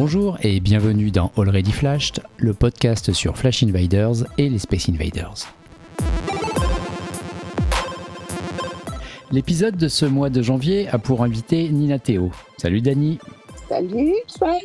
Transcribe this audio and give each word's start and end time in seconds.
Bonjour 0.00 0.38
et 0.42 0.60
bienvenue 0.60 1.10
dans 1.10 1.32
Already 1.36 1.72
Flashed, 1.72 2.22
le 2.36 2.54
podcast 2.54 3.12
sur 3.12 3.36
Flash 3.36 3.64
Invaders 3.64 4.26
et 4.38 4.48
les 4.48 4.60
Space 4.60 4.88
Invaders. 4.88 5.52
L'épisode 9.32 9.76
de 9.76 9.88
ce 9.88 10.06
mois 10.06 10.30
de 10.30 10.40
janvier 10.40 10.86
a 10.86 10.98
pour 10.98 11.24
invité 11.24 11.68
Nina 11.70 11.98
Théo. 11.98 12.30
Salut 12.58 12.80
Dani. 12.80 13.18
Salut, 13.68 14.14
Swan. 14.28 14.60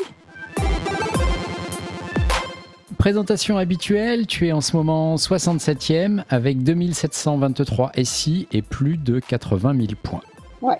Présentation 2.99 3.57
habituelle, 3.57 4.27
tu 4.27 4.45
es 4.45 4.51
en 4.51 4.61
ce 4.61 4.77
moment 4.77 5.15
67e 5.15 6.25
avec 6.29 6.61
2723 6.61 7.91
SI 8.03 8.47
et 8.51 8.61
plus 8.61 8.97
de 8.97 9.19
80 9.19 9.73
000 9.77 9.87
points. 10.03 10.21
Ouais. 10.61 10.79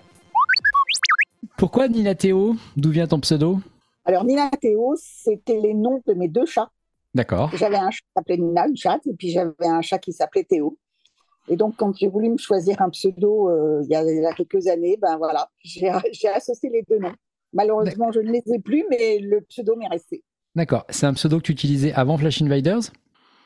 Pourquoi 1.58 1.88
Nina 1.88 2.14
Théo? 2.14 2.56
D'où 2.78 2.92
vient 2.92 3.08
ton 3.08 3.20
pseudo? 3.20 3.60
Alors, 4.06 4.26
Nina 4.26 4.50
Théo, 4.50 4.96
c'était 4.98 5.60
les 5.60 5.74
noms 5.74 6.02
de 6.06 6.14
mes 6.14 6.28
deux 6.28 6.46
chats. 6.46 6.70
D'accord. 7.14 7.52
J'avais 7.56 7.78
un 7.78 7.92
chat 7.92 8.02
qui 8.02 8.12
s'appelait 8.16 8.38
Nina, 8.38 8.68
le 8.68 8.76
chat, 8.76 9.00
et 9.06 9.14
puis 9.14 9.30
j'avais 9.30 9.54
un 9.68 9.82
chat 9.82 10.00
qui 10.00 10.14
s'appelait 10.14 10.44
Théo. 10.44 10.78
Et 11.48 11.56
donc, 11.56 11.76
quand 11.78 11.96
j'ai 11.96 12.08
voulu 12.08 12.30
me 12.30 12.38
choisir 12.38 12.82
un 12.82 12.90
pseudo 12.90 13.50
euh, 13.50 13.82
il, 13.84 13.90
y 13.90 13.96
a, 13.96 14.04
il 14.04 14.22
y 14.22 14.26
a 14.26 14.34
quelques 14.34 14.68
années, 14.68 14.98
ben 15.02 15.18
voilà, 15.18 15.50
j'ai 15.64 15.92
j'ai 16.12 16.30
associé 16.30 16.70
les 16.70 16.84
deux 16.90 17.00
noms. 17.00 17.14
Malheureusement, 17.52 18.12
je 18.12 18.20
ne 18.20 18.32
les 18.32 18.44
ai 18.54 18.60
plus, 18.60 18.86
mais 18.90 19.20
le 19.20 19.42
pseudo 19.42 19.76
m'est 19.76 19.88
resté. 19.88 20.24
D'accord. 20.56 20.86
C'est 20.90 21.06
un 21.06 21.14
pseudo 21.14 21.38
que 21.38 21.44
tu 21.44 21.52
utilisais 21.52 21.94
avant 21.94 22.18
Flash 22.18 22.42
Invaders? 22.42 22.92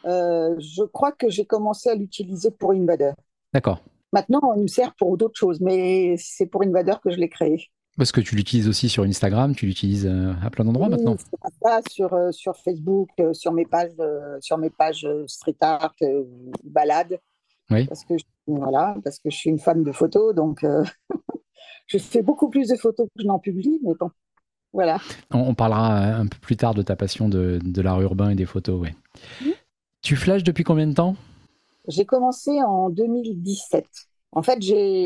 Euh, 0.06 0.56
je 0.60 0.84
crois 0.84 1.12
que 1.12 1.30
j'ai 1.30 1.46
commencé 1.46 1.90
à 1.90 1.96
l'utiliser 1.96 2.52
pour 2.52 2.72
Invader. 2.72 3.14
D'accord. 3.54 3.82
Maintenant, 4.14 4.54
il 4.56 4.62
me 4.62 4.68
sert 4.68 4.94
pour 4.96 5.18
d'autres 5.18 5.38
choses, 5.38 5.60
mais 5.60 6.16
c'est 6.18 6.46
pour 6.46 6.64
Invader 6.64 6.94
que 7.04 7.10
je 7.10 7.18
l'ai 7.18 7.30
créé. 7.30 7.68
Parce 7.98 8.12
que 8.12 8.22
tu 8.22 8.36
l'utilises 8.36 8.68
aussi 8.68 8.90
sur 8.90 9.04
Instagram, 9.04 9.56
tu 9.56 9.66
l'utilises 9.66 10.06
euh, 10.06 10.34
à 10.44 10.50
plein 10.50 10.64
d'endroits 10.66 10.88
maintenant. 10.88 11.14
Oui, 11.14 11.40
c'est 11.44 11.68
ça, 11.68 11.82
sur, 11.90 12.14
euh, 12.14 12.32
sur 12.32 12.56
Facebook, 12.56 13.10
euh, 13.20 13.34
sur 13.34 13.52
mes 13.52 13.66
pages, 13.66 13.92
sur 14.40 14.58
mes 14.58 14.70
pages 14.70 15.08
street 15.26 15.58
art, 15.62 15.96
balade. 16.64 17.20
Oui. 17.70 17.86
Parce 17.86 18.06
que, 18.06 18.18
je, 18.18 18.24
voilà, 18.48 18.96
parce 19.04 19.20
que 19.20 19.30
je 19.30 19.36
suis 19.36 19.50
une 19.50 19.60
fan 19.60 19.84
de 19.84 19.92
photos, 19.92 20.34
donc 20.34 20.64
euh, 20.64 20.84
je 21.88 21.98
fais 21.98 22.22
beaucoup 22.22 22.50
plus 22.50 22.70
de 22.70 22.76
photos 22.76 23.08
que 23.08 23.22
je 23.22 23.28
n'en 23.28 23.40
publie, 23.40 23.80
mais 23.84 23.94
bon, 24.00 24.10
voilà. 24.72 25.00
On, 25.32 25.40
on 25.40 25.54
parlera 25.54 25.98
un 25.98 26.28
peu 26.28 26.38
plus 26.40 26.56
tard 26.56 26.74
de 26.74 26.82
ta 26.82 26.96
passion 26.96 27.28
de, 27.28 27.60
de 27.62 27.82
l'art 27.82 28.02
urbain 28.02 28.30
et 28.30 28.36
des 28.36 28.46
photos, 28.46 28.80
ouais. 28.80 28.96
Mhm. 29.42 29.54
Tu 30.02 30.16
flashes 30.16 30.44
depuis 30.44 30.64
combien 30.64 30.88
de 30.88 30.94
temps? 30.94 31.16
J'ai 31.88 32.06
commencé 32.06 32.62
en 32.64 32.90
2017. 32.90 33.86
En 34.32 34.44
fait, 34.44 34.60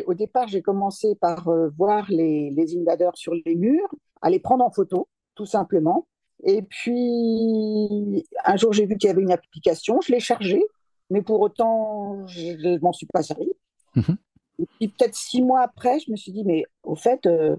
au 0.05 0.13
départ, 0.13 0.47
j'ai 0.47 0.61
commencé 0.61 1.15
par 1.15 1.47
euh, 1.47 1.69
voir 1.77 2.05
les, 2.09 2.49
les 2.49 2.77
invaders 2.77 3.15
sur 3.15 3.33
les 3.45 3.55
murs, 3.55 3.93
à 4.21 4.29
les 4.29 4.39
prendre 4.39 4.65
en 4.65 4.71
photo, 4.71 5.07
tout 5.35 5.45
simplement. 5.45 6.07
Et 6.43 6.63
puis, 6.63 8.25
un 8.43 8.55
jour, 8.57 8.73
j'ai 8.73 8.85
vu 8.85 8.97
qu'il 8.97 9.07
y 9.07 9.11
avait 9.11 9.21
une 9.21 9.31
application, 9.31 10.01
je 10.01 10.11
l'ai 10.11 10.19
chargée, 10.19 10.63
mais 11.09 11.21
pour 11.21 11.39
autant, 11.41 12.25
je 12.27 12.51
ne 12.67 12.79
m'en 12.79 12.93
suis 12.93 13.05
pas 13.05 13.21
servi. 13.21 13.51
Mhm. 13.95 14.17
Et 14.59 14.65
puis, 14.65 14.87
peut-être 14.89 15.15
six 15.15 15.41
mois 15.41 15.61
après, 15.61 15.99
je 15.99 16.11
me 16.11 16.15
suis 16.15 16.31
dit, 16.31 16.43
mais 16.43 16.63
au 16.83 16.95
fait, 16.95 17.25
euh, 17.25 17.55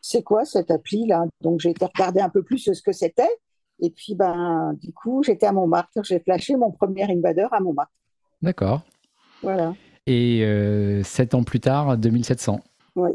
c'est 0.00 0.22
quoi 0.22 0.44
cette 0.44 0.70
appli-là? 0.70 1.26
Donc, 1.40 1.60
j'ai 1.60 1.70
été 1.70 1.84
regarder 1.84 2.20
un 2.20 2.30
peu 2.30 2.42
plus 2.42 2.58
ce 2.58 2.82
que 2.82 2.92
c'était. 2.92 3.28
Et 3.80 3.90
puis, 3.90 4.14
ben, 4.14 4.74
du 4.80 4.92
coup, 4.92 5.22
j'étais 5.22 5.46
à 5.46 5.52
Montmartre, 5.52 6.02
j'ai 6.04 6.20
flashé 6.20 6.56
mon 6.56 6.70
premier 6.70 7.04
invader 7.04 7.46
à 7.50 7.60
Montmartre. 7.60 7.92
D'accord. 8.40 8.82
Voilà. 9.42 9.74
Et 10.06 10.42
euh, 10.44 11.02
sept 11.02 11.34
ans 11.34 11.42
plus 11.42 11.60
tard, 11.60 11.96
2700. 11.98 12.60
Oui. 12.94 13.10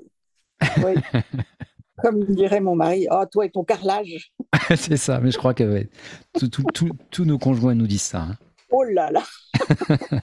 oui. 0.83 0.93
Comme 2.03 2.23
dirait 2.25 2.61
mon 2.61 2.75
mari, 2.75 3.07
oh, 3.11 3.23
toi 3.31 3.45
et 3.45 3.51
ton 3.51 3.63
carrelage. 3.63 4.33
C'est 4.75 4.97
ça, 4.97 5.19
mais 5.19 5.29
je 5.31 5.37
crois 5.37 5.53
que 5.53 5.63
ouais, 5.63 5.89
tout- 6.37 6.47
tout- 6.49 6.63
tout- 6.73 6.89
tous 7.11 7.25
nos 7.25 7.37
conjoints 7.37 7.75
nous 7.75 7.87
disent 7.87 8.01
ça. 8.01 8.21
hein. 8.21 8.37
Oh 8.71 8.83
là 8.83 9.11
là. 9.11 9.21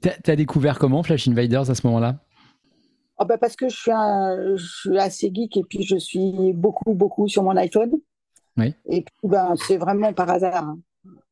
T'as 0.00 0.14
t'as 0.22 0.36
découvert 0.36 0.78
comment 0.78 1.02
Flash 1.02 1.28
Invaders 1.28 1.70
à 1.70 1.74
ce 1.74 1.86
moment-là? 1.86 2.18
Oh, 3.18 3.24
ben 3.24 3.38
parce 3.38 3.54
que 3.54 3.68
je 3.68 3.76
suis, 3.76 3.92
un- 3.92 4.56
je 4.56 4.64
suis 4.66 4.98
assez 4.98 5.30
geek 5.32 5.56
et 5.56 5.62
puis 5.68 5.84
je 5.84 5.96
suis 5.96 6.52
beaucoup, 6.54 6.94
beaucoup 6.94 7.28
sur 7.28 7.44
mon 7.44 7.56
iPhone. 7.56 7.92
Oui. 8.56 8.74
Et 8.90 9.02
puis, 9.02 9.14
ben, 9.28 9.54
c'est 9.56 9.76
vraiment 9.76 10.12
par 10.12 10.28
hasard. 10.30 10.64
hein. 10.64 10.78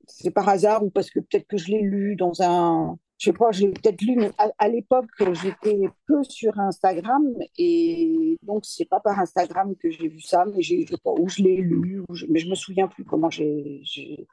C'est 0.06 0.30
par 0.30 0.48
hasard 0.48 0.84
ou 0.84 0.90
parce 0.90 1.10
que 1.10 1.18
peut-être 1.20 1.46
que 1.48 1.56
je 1.56 1.68
l'ai 1.72 1.82
lu 1.82 2.14
dans 2.16 2.42
un. 2.42 2.96
Je 3.20 3.26
sais 3.26 3.32
pas, 3.36 3.52
je 3.52 3.66
l'ai 3.66 3.72
peut-être 3.72 4.00
lu, 4.00 4.16
mais 4.16 4.30
à, 4.38 4.48
à 4.58 4.68
l'époque, 4.68 5.10
j'étais 5.34 5.78
peu 6.06 6.24
sur 6.24 6.58
Instagram 6.58 7.22
et 7.58 8.38
donc 8.42 8.64
c'est 8.64 8.86
pas 8.86 8.98
par 8.98 9.18
Instagram 9.20 9.74
que 9.78 9.90
j'ai 9.90 10.08
vu 10.08 10.20
ça, 10.22 10.46
mais 10.46 10.62
j'ai, 10.62 10.86
je 10.86 10.92
sais 10.94 11.00
pas, 11.04 11.10
où 11.12 11.28
je 11.28 11.42
l'ai 11.42 11.56
lu, 11.56 12.02
je- 12.14 12.24
mais 12.30 12.38
je 12.38 12.48
me 12.48 12.54
souviens 12.54 12.88
plus 12.88 13.04
comment 13.04 13.28
j'ai, 13.28 13.80
j'ai, 13.82 14.26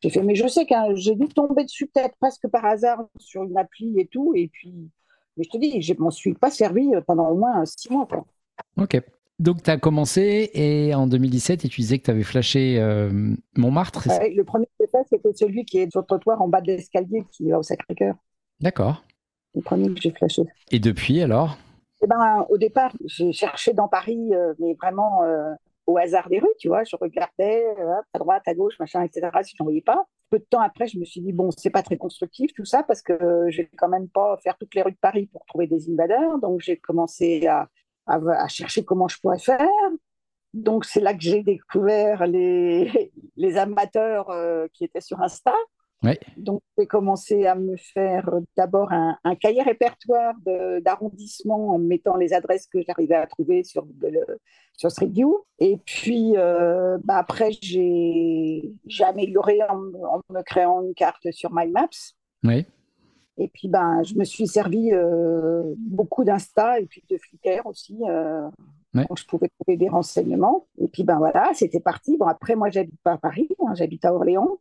j'ai 0.00 0.10
fait. 0.10 0.22
Mais 0.24 0.34
je 0.34 0.48
sais 0.48 0.66
que 0.66 0.74
j'ai 0.96 1.14
dû 1.14 1.28
tomber 1.28 1.62
dessus 1.62 1.86
peut-être 1.86 2.16
presque 2.20 2.48
par 2.48 2.64
hasard 2.64 3.06
sur 3.18 3.44
une 3.44 3.56
appli 3.56 3.94
et 4.00 4.08
tout, 4.08 4.32
et 4.34 4.48
puis. 4.48 4.90
Mais 5.36 5.44
je 5.44 5.50
te 5.50 5.56
dis, 5.58 5.80
je 5.80 5.94
m'en 5.98 6.10
suis 6.10 6.34
pas 6.34 6.50
servi 6.50 6.90
pendant 7.06 7.28
au 7.30 7.36
moins 7.36 7.64
six 7.64 7.90
mois. 7.90 8.06
Quoi. 8.06 8.26
Ok. 8.76 9.00
Donc 9.38 9.62
tu 9.62 9.70
as 9.70 9.78
commencé 9.78 10.50
et 10.52 10.94
en 10.94 11.06
2017, 11.06 11.64
et 11.64 11.68
tu 11.68 11.80
disais 11.80 11.98
que 12.00 12.04
tu 12.06 12.10
avais 12.10 12.22
flashé 12.24 12.78
euh, 12.80 13.34
Montmartre. 13.56 14.08
le 14.34 14.42
premier 14.44 14.66
que 14.66 14.72
j'ai 14.80 14.86
fait, 14.88 15.04
c'était 15.08 15.32
celui 15.32 15.64
qui 15.64 15.78
est 15.78 15.90
sur 15.90 16.00
le 16.00 16.06
trottoir 16.06 16.42
en 16.42 16.48
bas 16.48 16.60
de 16.60 16.66
l'escalier 16.66 17.24
qui 17.30 17.48
va 17.48 17.58
au 17.60 17.62
Sacré-Cœur. 17.62 18.14
D'accord. 18.62 19.02
Le 19.54 19.60
premier 19.60 19.92
que 19.92 20.00
j'ai 20.00 20.12
flashé. 20.12 20.42
Et 20.70 20.78
depuis 20.78 21.20
alors? 21.20 21.58
Eh 22.02 22.06
ben, 22.06 22.46
au 22.48 22.58
départ, 22.58 22.92
j'ai 23.04 23.32
cherché 23.32 23.74
dans 23.74 23.88
Paris, 23.88 24.32
euh, 24.32 24.54
mais 24.58 24.74
vraiment 24.74 25.22
euh, 25.24 25.52
au 25.86 25.98
hasard 25.98 26.28
des 26.28 26.38
rues, 26.38 26.48
tu 26.58 26.68
vois. 26.68 26.84
Je 26.84 26.96
regardais 26.96 27.64
euh, 27.78 27.94
à 28.14 28.18
droite, 28.18 28.42
à 28.46 28.54
gauche, 28.54 28.78
machin, 28.78 29.02
etc. 29.02 29.28
Si 29.42 29.54
je 29.56 29.62
n'en 29.62 29.66
voyais 29.66 29.82
pas. 29.82 30.04
Peu 30.30 30.38
de 30.38 30.44
temps 30.44 30.60
après, 30.60 30.86
je 30.86 30.98
me 30.98 31.04
suis 31.04 31.20
dit, 31.20 31.32
bon, 31.32 31.50
c'est 31.50 31.70
pas 31.70 31.82
très 31.82 31.98
constructif 31.98 32.52
tout 32.54 32.64
ça, 32.64 32.82
parce 32.82 33.02
que 33.02 33.46
je 33.50 33.58
vais 33.58 33.70
quand 33.76 33.88
même 33.88 34.08
pas 34.08 34.38
faire 34.38 34.56
toutes 34.56 34.74
les 34.74 34.82
rues 34.82 34.92
de 34.92 34.96
Paris 34.96 35.26
pour 35.26 35.44
trouver 35.44 35.66
des 35.66 35.90
invaders. 35.90 36.38
Donc, 36.38 36.60
j'ai 36.60 36.78
commencé 36.78 37.46
à, 37.46 37.68
à, 38.06 38.16
à 38.16 38.48
chercher 38.48 38.84
comment 38.84 39.08
je 39.08 39.18
pourrais 39.18 39.38
faire. 39.38 39.68
Donc, 40.54 40.84
c'est 40.84 41.00
là 41.00 41.14
que 41.14 41.20
j'ai 41.22 41.42
découvert 41.42 42.26
les, 42.26 43.12
les 43.36 43.56
amateurs 43.56 44.30
euh, 44.30 44.66
qui 44.72 44.84
étaient 44.84 45.00
sur 45.00 45.20
Insta. 45.20 45.54
Ouais. 46.02 46.18
Donc, 46.36 46.62
j'ai 46.76 46.86
commencé 46.86 47.46
à 47.46 47.54
me 47.54 47.76
faire 47.76 48.28
euh, 48.28 48.40
d'abord 48.56 48.90
un, 48.92 49.16
un 49.22 49.34
cahier 49.36 49.62
répertoire 49.62 50.34
d'arrondissement 50.80 51.68
en 51.70 51.78
mettant 51.78 52.16
les 52.16 52.32
adresses 52.32 52.66
que 52.66 52.80
j'arrivais 52.82 53.14
à 53.14 53.26
trouver 53.26 53.62
sur, 53.62 53.84
Google- 53.84 54.38
sur 54.76 54.90
Street 54.90 55.06
View. 55.06 55.44
Et 55.58 55.76
puis, 55.84 56.32
euh, 56.36 56.98
bah, 57.04 57.18
après, 57.18 57.50
j'ai 57.62 58.72
amélioré 59.06 59.60
en, 59.68 59.76
en 60.04 60.20
me 60.30 60.42
créant 60.42 60.82
une 60.82 60.94
carte 60.94 61.30
sur 61.30 61.50
My 61.52 61.70
Maps. 61.70 61.88
Oui. 62.42 62.66
Et 63.38 63.48
puis, 63.48 63.68
ben, 63.68 64.02
je 64.02 64.14
me 64.16 64.24
suis 64.24 64.46
servi 64.46 64.92
euh, 64.92 65.62
beaucoup 65.78 66.24
d'Insta 66.24 66.80
et 66.80 66.86
puis 66.86 67.02
de 67.08 67.16
Flickr 67.16 67.64
aussi, 67.66 67.98
euh, 68.08 68.48
Ouais. 68.94 69.06
je 69.16 69.24
pouvais 69.24 69.48
trouver 69.58 69.78
des 69.78 69.88
renseignements. 69.88 70.66
Et 70.78 70.86
puis, 70.86 71.02
ben 71.02 71.16
voilà, 71.16 71.52
c'était 71.54 71.80
parti. 71.80 72.18
Bon, 72.18 72.26
après, 72.26 72.56
moi, 72.56 72.68
j'habite 72.68 73.00
pas 73.02 73.12
à 73.12 73.16
Paris, 73.16 73.48
hein, 73.60 73.72
j'habite 73.74 74.04
à 74.04 74.12
Orléans. 74.12 74.58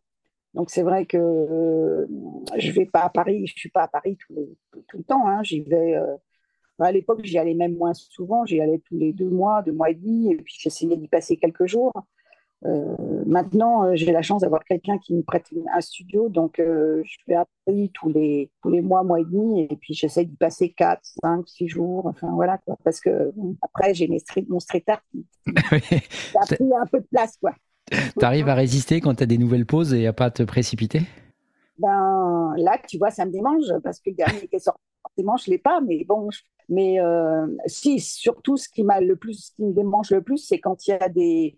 Donc, 0.54 0.70
c'est 0.70 0.84
vrai 0.84 1.06
que 1.06 1.18
euh, 1.18 2.08
je 2.58 2.72
vais 2.72 2.86
pas 2.86 3.02
à 3.02 3.10
Paris, 3.10 3.48
je 3.48 3.54
suis 3.58 3.70
pas 3.70 3.84
à 3.84 3.88
Paris 3.88 4.18
tout, 4.18 4.36
le 4.98 5.04
temps. 5.04 5.28
hein. 5.28 5.44
J'y 5.44 5.62
vais. 5.62 5.96
euh, 5.96 6.16
à 6.80 6.92
l'époque, 6.92 7.22
j'y 7.24 7.38
allais 7.38 7.54
même 7.54 7.76
moins 7.78 7.94
souvent. 7.94 8.46
J'y 8.46 8.60
allais 8.60 8.80
tous 8.80 8.98
les 8.98 9.14
deux 9.14 9.30
mois, 9.30 9.62
deux 9.62 9.72
mois 9.72 9.92
et 9.92 9.96
demi, 9.96 10.32
et 10.32 10.36
puis 10.38 10.56
j'essayais 10.60 10.98
d'y 10.98 11.08
passer 11.08 11.38
quelques 11.38 11.68
jours. 11.68 11.94
Euh, 12.66 12.96
maintenant, 13.26 13.86
euh, 13.86 13.92
j'ai 13.96 14.12
la 14.12 14.22
chance 14.22 14.42
d'avoir 14.42 14.64
quelqu'un 14.64 14.98
qui 15.00 15.16
me 15.16 15.24
prête 15.24 15.48
un 15.74 15.82
studio, 15.82 16.30
donc 16.30 16.56
je 16.58 17.16
vais 17.28 17.36
à 17.36 17.48
Paris 17.66 17.92
tous 17.94 18.10
les, 18.10 18.52
tous 18.62 18.70
les 18.70 18.82
mois, 18.82 19.04
mois 19.04 19.20
et 19.20 19.26
demi, 19.26 19.62
et 19.64 19.76
puis 19.76 19.94
j'essaie 19.94 20.26
d'y 20.26 20.36
passer 20.36 20.70
4, 20.72 21.00
5, 21.24 21.48
6 21.48 21.68
jours, 21.68 22.06
enfin 22.06 22.30
voilà, 22.34 22.58
quoi, 22.60 22.78
parce 22.84 23.00
que 23.00 23.32
bon, 23.36 23.56
après, 23.62 23.94
j'ai 23.94 24.08
mes 24.08 24.20
street, 24.20 24.46
mon 24.50 24.60
street 24.60 24.84
art 24.88 25.02
qui, 25.12 25.26
qui 25.46 26.38
a 26.38 26.46
pris 26.46 26.72
un 26.76 26.86
peu 26.86 27.00
de 27.00 27.08
place, 27.12 27.38
quoi. 27.38 27.54
Tu 28.18 28.26
arrives 28.26 28.50
à 28.50 28.56
résister 28.56 29.02
quand 29.02 29.16
tu 29.16 29.24
as 29.24 29.26
des 29.26 29.38
nouvelles 29.38 29.66
pauses 29.66 29.94
et 29.94 30.08
à 30.08 30.14
pas 30.14 30.32
te 30.32 30.44
précipiter? 30.44 31.04
Ben, 31.78 32.54
là, 32.58 32.78
tu 32.88 32.98
vois, 32.98 33.12
ça 33.12 33.26
me 33.26 33.32
démange, 33.32 33.66
parce 33.84 34.00
que 34.00 34.10
le 34.12 34.16
dernier 34.16 34.48
qui 34.48 34.56
est 34.56 34.60
sorti, 34.60 34.80
forcément, 35.02 35.38
je 35.38 35.50
ne 35.50 35.56
l'ai 35.56 35.58
pas, 35.58 35.82
mais 35.82 36.04
bon, 36.06 36.30
je- 36.30 36.42
mais 36.70 37.00
euh, 37.02 37.48
si, 37.66 38.00
surtout, 38.00 38.56
ce 38.58 38.70
qui 38.70 38.84
m'a 38.84 39.02
le 39.02 39.16
plus, 39.16 39.48
ce 39.48 39.56
qui 39.56 39.64
me 39.64 39.74
démange 39.74 40.12
le 40.12 40.22
plus, 40.22 40.38
c'est 40.38 40.60
quand 40.60 40.88
il 40.88 40.92
y 40.92 40.94
a 40.94 41.10
des, 41.10 41.58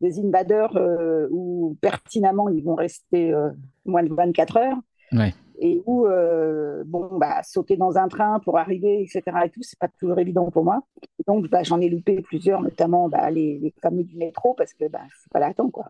des 0.00 0.18
invaders 0.20 0.76
euh, 0.76 1.28
où 1.30 1.76
pertinemment 1.80 2.48
ils 2.50 2.62
vont 2.62 2.74
rester 2.74 3.32
euh, 3.32 3.50
moins 3.86 4.02
de 4.02 4.12
24 4.14 4.56
heures 4.58 4.78
Ouais. 5.12 5.34
Et 5.64 5.80
où 5.86 6.06
euh, 6.06 6.82
bon 6.86 7.08
bah 7.18 7.42
sauter 7.44 7.76
dans 7.76 7.96
un 7.96 8.08
train 8.08 8.40
pour 8.40 8.58
arriver 8.58 9.02
etc 9.02 9.22
et 9.46 9.50
tout 9.50 9.62
c'est 9.62 9.78
pas 9.78 9.88
toujours 10.00 10.18
évident 10.18 10.50
pour 10.50 10.64
moi 10.64 10.80
donc 11.28 11.48
bah, 11.48 11.62
j'en 11.62 11.80
ai 11.80 11.88
loupé 11.88 12.20
plusieurs 12.20 12.60
notamment 12.62 13.08
bah, 13.08 13.30
les, 13.30 13.58
les 13.60 13.72
fameux 13.80 14.02
du 14.04 14.16
métro 14.16 14.54
parce 14.54 14.72
que 14.74 14.88
bah, 14.88 15.00
c'est 15.22 15.32
pas 15.32 15.38
l'attente 15.40 15.70
quoi 15.72 15.86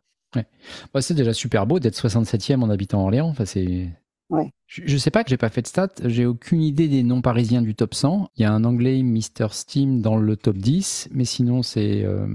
Bah, 0.92 1.00
c'est 1.02 1.14
déjà 1.14 1.32
super 1.32 1.66
beau 1.66 1.78
d'être 1.78 1.94
67e 1.96 2.62
en 2.62 2.70
habitant 2.70 3.02
Orléans. 3.02 3.28
Enfin, 3.28 3.44
c'est... 3.44 3.88
Ouais. 4.30 4.50
Je, 4.66 4.82
je 4.86 4.96
sais 4.96 5.10
pas 5.10 5.24
que 5.24 5.30
j'ai 5.30 5.36
pas 5.36 5.50
fait 5.50 5.60
de 5.62 5.66
stats, 5.66 5.90
j'ai 6.04 6.24
aucune 6.24 6.62
idée 6.62 6.88
des 6.88 7.02
noms 7.02 7.20
parisiens 7.20 7.60
du 7.60 7.74
top 7.74 7.94
100. 7.94 8.28
Il 8.36 8.42
y 8.42 8.44
a 8.46 8.52
un 8.52 8.64
anglais, 8.64 9.02
Mr. 9.02 9.48
Steam, 9.50 10.00
dans 10.00 10.16
le 10.16 10.36
top 10.36 10.56
10, 10.56 11.10
mais 11.12 11.26
sinon 11.26 11.62
c'est. 11.62 12.02
euh, 12.04 12.26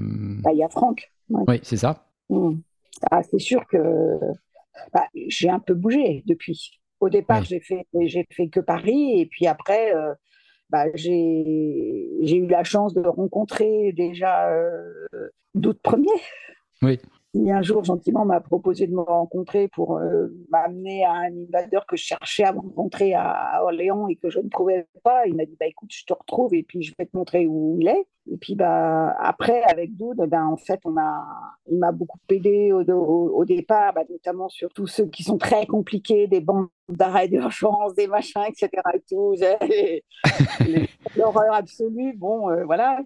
Bah, 0.43 0.51
il 0.53 0.59
y 0.59 0.63
a 0.63 0.69
Franck 0.69 1.11
Oui, 1.29 1.59
c'est 1.63 1.77
ça. 1.77 2.05
Mmh. 2.29 2.55
Ah, 3.09 3.23
c'est 3.23 3.39
sûr 3.39 3.65
que 3.67 3.77
bah, 4.93 5.05
j'ai 5.27 5.49
un 5.49 5.59
peu 5.59 5.73
bougé 5.73 6.23
depuis. 6.25 6.79
Au 6.99 7.09
départ, 7.09 7.43
j'ai 7.43 7.59
fait, 7.59 7.85
j'ai 8.05 8.25
fait 8.31 8.47
que 8.49 8.59
Paris, 8.59 9.21
et 9.21 9.25
puis 9.27 9.45
après, 9.47 9.95
euh, 9.95 10.13
bah, 10.69 10.85
j'ai, 10.95 12.09
j'ai 12.21 12.37
eu 12.37 12.47
la 12.47 12.63
chance 12.63 12.93
de 12.93 13.01
rencontrer 13.01 13.93
déjà 13.93 14.49
euh, 14.51 15.05
d'autres 15.53 15.81
premiers. 15.81 16.21
Oui 16.81 16.99
un 17.51 17.61
jour, 17.61 17.83
gentiment, 17.83 18.25
m'a 18.25 18.39
proposé 18.39 18.87
de 18.87 18.93
me 18.93 19.01
rencontrer 19.01 19.67
pour 19.67 19.97
euh, 19.97 20.27
m'amener 20.49 21.05
à 21.05 21.11
un 21.11 21.31
invader 21.31 21.79
que 21.87 21.97
je 21.97 22.03
cherchais 22.03 22.43
à 22.43 22.51
rencontrer 22.51 23.13
à, 23.13 23.61
Orléans 23.63 24.07
et 24.07 24.15
que 24.15 24.29
je 24.29 24.39
ne 24.39 24.49
trouvais 24.49 24.87
pas. 25.03 25.25
Il 25.27 25.35
m'a 25.35 25.45
dit 25.45 25.55
bah, 25.59 25.67
écoute, 25.67 25.91
je 25.93 26.05
te 26.05 26.13
retrouve 26.13 26.53
et 26.53 26.63
puis 26.63 26.83
je 26.83 26.93
vais 26.97 27.05
te 27.05 27.15
montrer 27.15 27.47
où 27.47 27.77
il 27.79 27.87
est. 27.87 28.07
Et 28.29 28.37
puis 28.37 28.55
bah, 28.55 29.15
après, 29.19 29.63
avec 29.63 29.95
Doud, 29.95 30.17
ben, 30.27 30.45
en 30.45 30.57
fait, 30.57 30.79
on 30.85 30.97
a, 30.97 31.25
il 31.69 31.77
m'a 31.77 31.91
beaucoup 31.91 32.19
aidé 32.29 32.71
au, 32.71 32.81
au, 32.81 33.45
départ, 33.45 33.93
bah, 33.93 34.03
notamment 34.09 34.49
sur 34.49 34.69
tous 34.73 34.87
ceux 34.87 35.05
qui 35.07 35.23
sont 35.23 35.37
très 35.37 35.65
compliqués, 35.65 36.27
des 36.27 36.41
bandes 36.41 36.67
d'arrêt 36.89 37.27
d'urgence, 37.27 37.93
des 37.95 38.07
machins, 38.07 38.43
etc. 38.47 38.69
Et 38.93 39.01
tout. 39.09 39.35
L'horreur 41.17 41.53
absolue. 41.53 42.13
Bon, 42.15 42.49
euh, 42.49 42.63
voilà. 42.65 42.99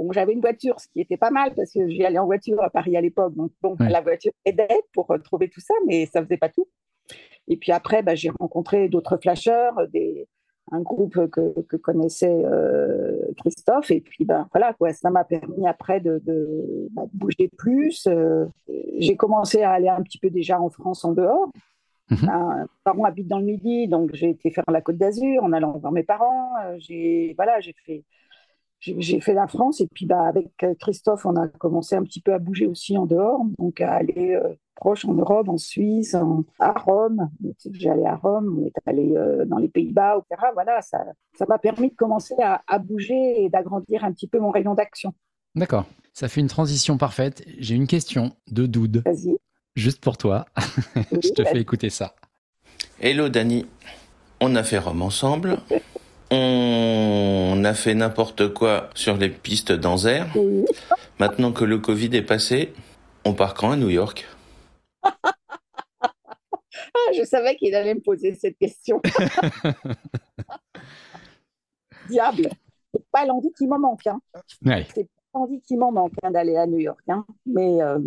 Bon, 0.00 0.12
j'avais 0.12 0.32
une 0.32 0.40
voiture, 0.40 0.80
ce 0.80 0.88
qui 0.88 1.00
était 1.02 1.18
pas 1.18 1.30
mal 1.30 1.52
parce 1.54 1.72
que 1.72 1.86
j'y 1.86 2.02
allais 2.06 2.18
en 2.18 2.24
voiture 2.24 2.62
à 2.62 2.70
Paris 2.70 2.96
à 2.96 3.02
l'époque. 3.02 3.34
Donc, 3.34 3.50
bon, 3.60 3.76
la 3.78 4.00
voiture 4.00 4.32
aidait 4.46 4.80
pour 4.94 5.10
euh, 5.10 5.18
trouver 5.18 5.50
tout 5.50 5.60
ça, 5.60 5.74
mais 5.86 6.06
ça 6.06 6.22
faisait 6.22 6.38
pas 6.38 6.48
tout. 6.48 6.66
Et 7.48 7.58
puis 7.58 7.70
après, 7.70 8.02
bah, 8.02 8.14
j'ai 8.14 8.30
rencontré 8.30 8.88
d'autres 8.88 9.18
flasheurs, 9.18 9.74
des, 9.88 10.26
un 10.72 10.80
groupe 10.80 11.28
que, 11.28 11.60
que 11.68 11.76
connaissait 11.76 12.42
euh, 12.46 13.14
Christophe. 13.36 13.90
Et 13.90 14.00
puis, 14.00 14.24
ben, 14.24 14.48
voilà, 14.54 14.72
quoi, 14.72 14.94
ça 14.94 15.10
m'a 15.10 15.24
permis 15.24 15.66
après 15.66 16.00
de, 16.00 16.18
de, 16.24 16.88
bah, 16.92 17.04
bouger 17.12 17.50
plus. 17.58 18.06
Euh, 18.06 18.46
j'ai 18.96 19.16
commencé 19.16 19.60
à 19.60 19.72
aller 19.72 19.90
un 19.90 20.02
petit 20.02 20.18
peu 20.18 20.30
déjà 20.30 20.58
en 20.58 20.70
France 20.70 21.04
en 21.04 21.12
dehors. 21.12 21.50
Mhm. 22.10 22.18
Ben, 22.22 22.56
mes 22.56 22.66
parents 22.84 23.04
habitent 23.04 23.28
dans 23.28 23.38
le 23.38 23.44
Midi, 23.44 23.86
donc 23.86 24.14
j'ai 24.14 24.30
été 24.30 24.50
faire 24.50 24.64
la 24.68 24.80
Côte 24.80 24.96
d'Azur 24.96 25.44
en 25.44 25.52
allant 25.52 25.76
voir 25.76 25.92
mes 25.92 26.04
parents. 26.04 26.54
J'ai 26.78 27.34
voilà, 27.36 27.60
j'ai 27.60 27.74
fait 27.84 28.02
j'ai 28.80 29.20
fait 29.20 29.34
la 29.34 29.46
France 29.46 29.80
et 29.80 29.86
puis 29.86 30.06
bah, 30.06 30.22
avec 30.26 30.48
euh, 30.62 30.74
Christophe, 30.80 31.26
on 31.26 31.36
a 31.36 31.48
commencé 31.48 31.96
un 31.96 32.02
petit 32.02 32.20
peu 32.20 32.32
à 32.32 32.38
bouger 32.38 32.66
aussi 32.66 32.96
en 32.96 33.06
dehors, 33.06 33.42
donc 33.58 33.80
à 33.80 33.92
aller 33.92 34.34
euh, 34.34 34.54
proche 34.74 35.04
en 35.04 35.12
Europe, 35.12 35.48
en 35.48 35.58
Suisse, 35.58 36.16
à 36.58 36.72
Rome. 36.72 37.28
J'allais 37.72 38.06
à 38.06 38.16
Rome, 38.16 38.58
on 38.58 38.66
est 38.66 38.72
allé 38.86 39.14
euh, 39.16 39.44
dans 39.44 39.58
les 39.58 39.68
Pays-Bas, 39.68 40.16
etc. 40.18 40.48
Voilà, 40.54 40.80
ça 40.80 41.04
m'a 41.46 41.58
permis 41.58 41.90
de 41.90 41.94
commencer 41.94 42.34
à, 42.42 42.78
bouger 42.78 43.44
et 43.44 43.50
d'agrandir 43.50 44.04
un 44.04 44.12
petit 44.12 44.26
peu 44.26 44.38
mon 44.38 44.50
rayon 44.50 44.74
d'action. 44.74 45.12
D'accord, 45.54 45.84
ça 46.14 46.28
fait 46.28 46.40
une 46.40 46.48
transition 46.48 46.96
parfaite. 46.96 47.44
J'ai 47.58 47.74
une 47.74 47.86
question 47.86 48.32
de 48.50 48.66
Doud. 48.66 49.02
Vas-y. 49.04 49.36
Juste 49.76 50.00
pour 50.00 50.16
toi. 50.16 50.46
Je 51.12 51.32
te 51.32 51.44
fais 51.44 51.60
écouter 51.60 51.90
ça. 51.90 52.14
Hello 52.98 53.28
Dani, 53.28 53.66
on 54.40 54.56
a 54.56 54.62
fait 54.62 54.78
Rome 54.78 55.02
ensemble. 55.02 55.58
On 56.30 57.62
a 57.64 57.74
fait 57.74 57.94
n'importe 57.94 58.54
quoi 58.54 58.90
sur 58.94 59.16
les 59.16 59.30
pistes 59.30 59.72
d'Anzer. 59.72 60.26
Maintenant 61.18 61.52
que 61.52 61.64
le 61.64 61.78
Covid 61.78 62.14
est 62.16 62.22
passé, 62.22 62.72
on 63.24 63.34
part 63.34 63.54
quand 63.54 63.72
à 63.72 63.76
New 63.76 63.90
York? 63.90 64.26
Ah, 65.02 65.12
Je 67.16 67.24
savais 67.24 67.56
qu'il 67.56 67.74
allait 67.74 67.94
me 67.94 68.00
poser 68.00 68.34
cette 68.34 68.58
question. 68.58 69.00
Diable, 72.08 72.48
c'est 72.92 73.04
pas 73.10 73.26
l'envie 73.26 73.52
qui 73.56 73.66
me 73.66 73.78
manque. 73.78 74.06
Hein. 74.06 74.20
C'est 74.94 75.04
pas 75.04 75.10
l'envie 75.34 75.60
qui 75.60 75.76
m'en 75.76 75.92
manque 75.92 76.12
hein, 76.22 76.30
d'aller 76.30 76.56
à 76.56 76.66
New 76.66 76.78
York. 76.78 77.00
Hein. 77.08 77.24
Mais 77.46 77.82
euh, 77.82 77.98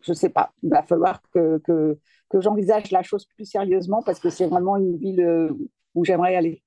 je 0.00 0.12
sais 0.12 0.28
pas, 0.28 0.52
il 0.62 0.70
va 0.70 0.82
falloir 0.82 1.22
que, 1.32 1.58
que, 1.58 1.98
que 2.28 2.40
j'envisage 2.40 2.90
la 2.90 3.02
chose 3.02 3.26
plus 3.26 3.44
sérieusement 3.44 4.02
parce 4.02 4.20
que 4.20 4.30
c'est 4.30 4.46
vraiment 4.46 4.76
une 4.76 4.96
ville 4.96 5.20
euh, 5.20 5.50
où 5.94 6.04
j'aimerais 6.04 6.36
aller 6.36 6.62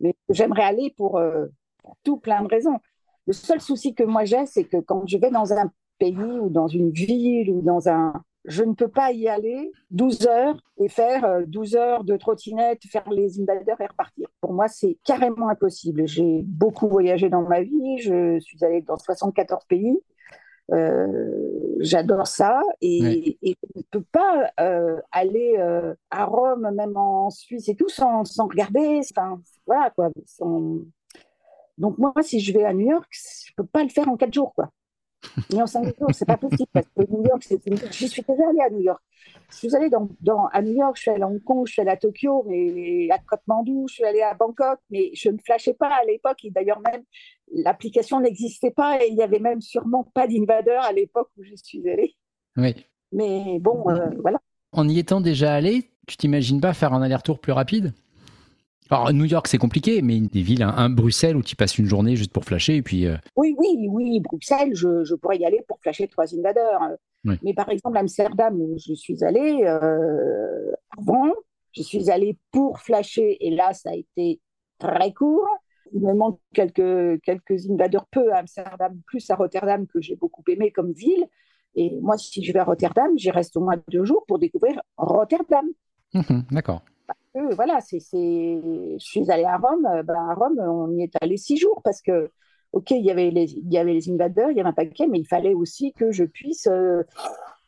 mais 0.00 0.14
j'aimerais 0.28 0.64
aller 0.64 0.94
euh, 1.00 1.46
pour, 1.82 1.96
tout 2.02 2.16
plein 2.16 2.42
de 2.42 2.48
raisons. 2.48 2.78
Le 3.26 3.32
seul 3.32 3.60
souci 3.60 3.94
que 3.94 4.02
moi 4.02 4.24
j'ai, 4.24 4.46
c'est 4.46 4.64
que 4.64 4.78
quand 4.78 5.06
je 5.06 5.18
vais 5.18 5.30
dans 5.30 5.52
un 5.52 5.70
pays 5.98 6.16
ou 6.16 6.48
dans 6.48 6.66
une 6.66 6.90
ville 6.90 7.50
ou 7.50 7.62
dans 7.62 7.88
un... 7.88 8.12
Je 8.46 8.64
ne 8.64 8.72
peux 8.72 8.88
pas 8.88 9.12
y 9.12 9.28
aller 9.28 9.70
12 9.90 10.26
heures 10.26 10.56
et 10.78 10.88
faire 10.88 11.46
12 11.46 11.74
euh, 11.74 11.78
heures 11.78 12.04
de 12.04 12.16
trottinette, 12.16 12.80
faire 12.90 13.08
les 13.10 13.38
invaders 13.38 13.78
et 13.80 13.86
repartir. 13.86 14.28
Pour 14.40 14.54
moi, 14.54 14.66
c'est 14.66 14.96
carrément 15.04 15.50
impossible. 15.50 16.08
J'ai 16.08 16.42
beaucoup 16.46 16.88
voyagé 16.88 17.28
dans 17.28 17.42
ma 17.42 17.60
vie. 17.60 17.98
Je 17.98 18.40
suis 18.40 18.64
allée 18.64 18.80
dans 18.80 18.96
74 18.96 19.64
pays. 19.66 19.94
Euh, 20.72 21.76
j'adore 21.80 22.26
ça 22.26 22.62
et, 22.80 23.36
je 23.42 23.54
ne 23.76 23.82
peux 23.90 24.04
pas 24.12 24.50
aller 25.10 25.56
à 26.10 26.24
Rome, 26.24 26.70
même 26.74 26.96
en 26.96 27.30
Suisse 27.30 27.68
et 27.68 27.74
tout, 27.74 27.88
sans, 27.88 28.24
sans 28.24 28.46
regarder. 28.46 29.00
Enfin, 29.10 29.40
voilà, 29.66 29.90
quoi. 29.90 30.10
Donc, 31.78 31.98
moi, 31.98 32.12
si 32.22 32.40
je 32.40 32.52
vais 32.52 32.64
à 32.64 32.74
New 32.74 32.90
York, 32.90 33.08
je 33.10 33.52
peux 33.56 33.64
pas 33.64 33.82
le 33.82 33.88
faire 33.88 34.08
en 34.08 34.16
quatre 34.16 34.34
jours, 34.34 34.52
quoi. 34.54 34.70
Mais 35.52 35.62
en 35.62 35.66
cinq 35.66 35.84
jours, 35.84 36.08
c'est 36.12 36.24
pas 36.24 36.36
possible 36.36 36.68
parce 36.72 36.86
que 36.86 37.02
New 37.10 37.24
York, 37.24 37.42
c'est 37.42 37.60
j'y 37.92 38.08
suis 38.08 38.22
déjà 38.22 38.48
allée 38.48 38.60
à 38.60 38.70
New 38.70 38.80
York. 38.80 39.02
Je 39.50 39.56
suis 39.56 39.76
allée 39.76 39.90
dans, 39.90 40.08
dans, 40.20 40.46
à 40.46 40.62
New 40.62 40.72
York, 40.72 40.96
je 40.96 41.02
suis 41.02 41.10
allée 41.10 41.22
à 41.22 41.28
Hong 41.28 41.42
Kong, 41.42 41.66
je 41.66 41.72
suis 41.72 41.82
allée 41.82 41.90
à 41.90 41.96
Tokyo, 41.96 42.44
mais 42.46 43.08
à 43.10 43.18
Kathmandu, 43.18 43.84
je 43.88 43.94
suis 43.94 44.04
allée 44.04 44.22
à 44.22 44.34
Bangkok, 44.34 44.78
mais 44.90 45.10
je 45.14 45.28
ne 45.28 45.38
flashais 45.44 45.74
pas 45.74 45.88
à 45.88 46.04
l'époque. 46.04 46.38
Et 46.44 46.50
d'ailleurs, 46.50 46.80
même 46.80 47.02
l'application 47.52 48.20
n'existait 48.20 48.70
pas 48.70 49.02
et 49.02 49.08
il 49.10 49.16
y 49.16 49.22
avait 49.22 49.40
même 49.40 49.60
sûrement 49.60 50.04
pas 50.14 50.26
d'invader 50.26 50.76
à 50.80 50.92
l'époque 50.92 51.28
où 51.36 51.42
je 51.42 51.54
suis 51.56 51.88
allée. 51.88 52.14
Oui. 52.56 52.74
Mais 53.12 53.58
bon, 53.60 53.88
euh, 53.90 54.10
voilà. 54.20 54.38
En 54.72 54.88
y 54.88 54.98
étant 54.98 55.20
déjà 55.20 55.52
allé, 55.52 55.90
tu 56.06 56.16
t'imagines 56.16 56.60
pas 56.60 56.72
faire 56.72 56.92
un 56.92 57.02
aller-retour 57.02 57.40
plus 57.40 57.52
rapide? 57.52 57.92
Alors, 58.90 59.12
New 59.12 59.24
York, 59.24 59.46
c'est 59.46 59.58
compliqué, 59.58 60.02
mais 60.02 60.20
des 60.20 60.42
villes, 60.42 60.62
un, 60.62 60.90
Bruxelles 60.90 61.36
où 61.36 61.42
tu 61.42 61.56
passes 61.56 61.78
une 61.78 61.86
journée 61.86 62.16
juste 62.16 62.32
pour 62.32 62.44
flasher 62.44 62.76
et 62.76 62.82
puis. 62.82 63.06
Euh, 63.06 63.16
oui, 63.36 63.54
oui, 63.56 63.86
oui, 63.88 64.20
Bruxelles, 64.20 64.74
je, 64.74 65.14
pourrais 65.14 65.38
y 65.38 65.46
aller 65.46 65.62
pour 65.68 65.78
flasher 65.80 66.08
trois 66.08 66.34
invaders. 66.34 66.96
Mais 67.42 67.54
par 67.54 67.68
exemple, 67.68 67.98
Amsterdam, 67.98 68.58
où 68.60 68.76
je 68.78 68.94
suis 68.94 69.22
allée 69.22 69.62
euh, 69.64 70.72
avant, 70.98 71.32
je 71.72 71.82
suis 71.82 72.10
allée 72.10 72.36
pour 72.50 72.80
flasher 72.80 73.36
et 73.40 73.50
là, 73.50 73.74
ça 73.74 73.90
a 73.90 73.94
été 73.94 74.40
très 74.78 75.12
court. 75.12 75.46
Il 75.92 76.00
me 76.00 76.14
manque 76.14 76.40
quelques, 76.54 77.20
quelques 77.22 77.70
invaders 77.70 78.06
peu 78.06 78.32
à 78.32 78.38
Amsterdam, 78.38 78.98
plus 79.06 79.28
à 79.30 79.34
Rotterdam, 79.34 79.86
que 79.86 80.00
j'ai 80.00 80.16
beaucoup 80.16 80.42
aimé 80.48 80.70
comme 80.72 80.92
ville. 80.92 81.26
Et 81.74 81.96
moi, 82.00 82.16
si 82.16 82.42
je 82.42 82.52
vais 82.52 82.58
à 82.58 82.64
Rotterdam, 82.64 83.10
j'y 83.16 83.30
reste 83.30 83.56
au 83.56 83.60
moins 83.60 83.76
deux 83.88 84.04
jours 84.04 84.24
pour 84.26 84.38
découvrir 84.38 84.80
Rotterdam. 84.96 85.66
Mhm, 86.14 86.44
d'accord 86.50 86.82
voilà, 87.34 87.80
c'est, 87.80 88.00
je 88.00 88.96
suis 88.98 89.30
allée 89.30 89.44
à 89.44 89.56
Rome. 89.56 89.86
Euh, 89.86 90.02
ben, 90.02 90.14
à 90.14 90.34
Rome, 90.34 90.58
on 90.58 90.96
y 90.96 91.02
est 91.02 91.16
allé 91.20 91.36
six 91.36 91.56
jours 91.56 91.80
parce 91.82 92.02
que, 92.02 92.30
ok, 92.72 92.90
il 92.90 93.04
y 93.04 93.10
avait 93.10 93.30
les, 93.30 93.52
il 93.52 93.76
invaders, 94.12 94.50
il 94.50 94.56
y 94.56 94.60
avait 94.60 94.68
un 94.68 94.72
paquet, 94.72 95.06
mais 95.06 95.20
il 95.20 95.26
fallait 95.26 95.54
aussi 95.54 95.92
que 95.92 96.12
je 96.12 96.24
puisse 96.24 96.66
euh, 96.66 97.02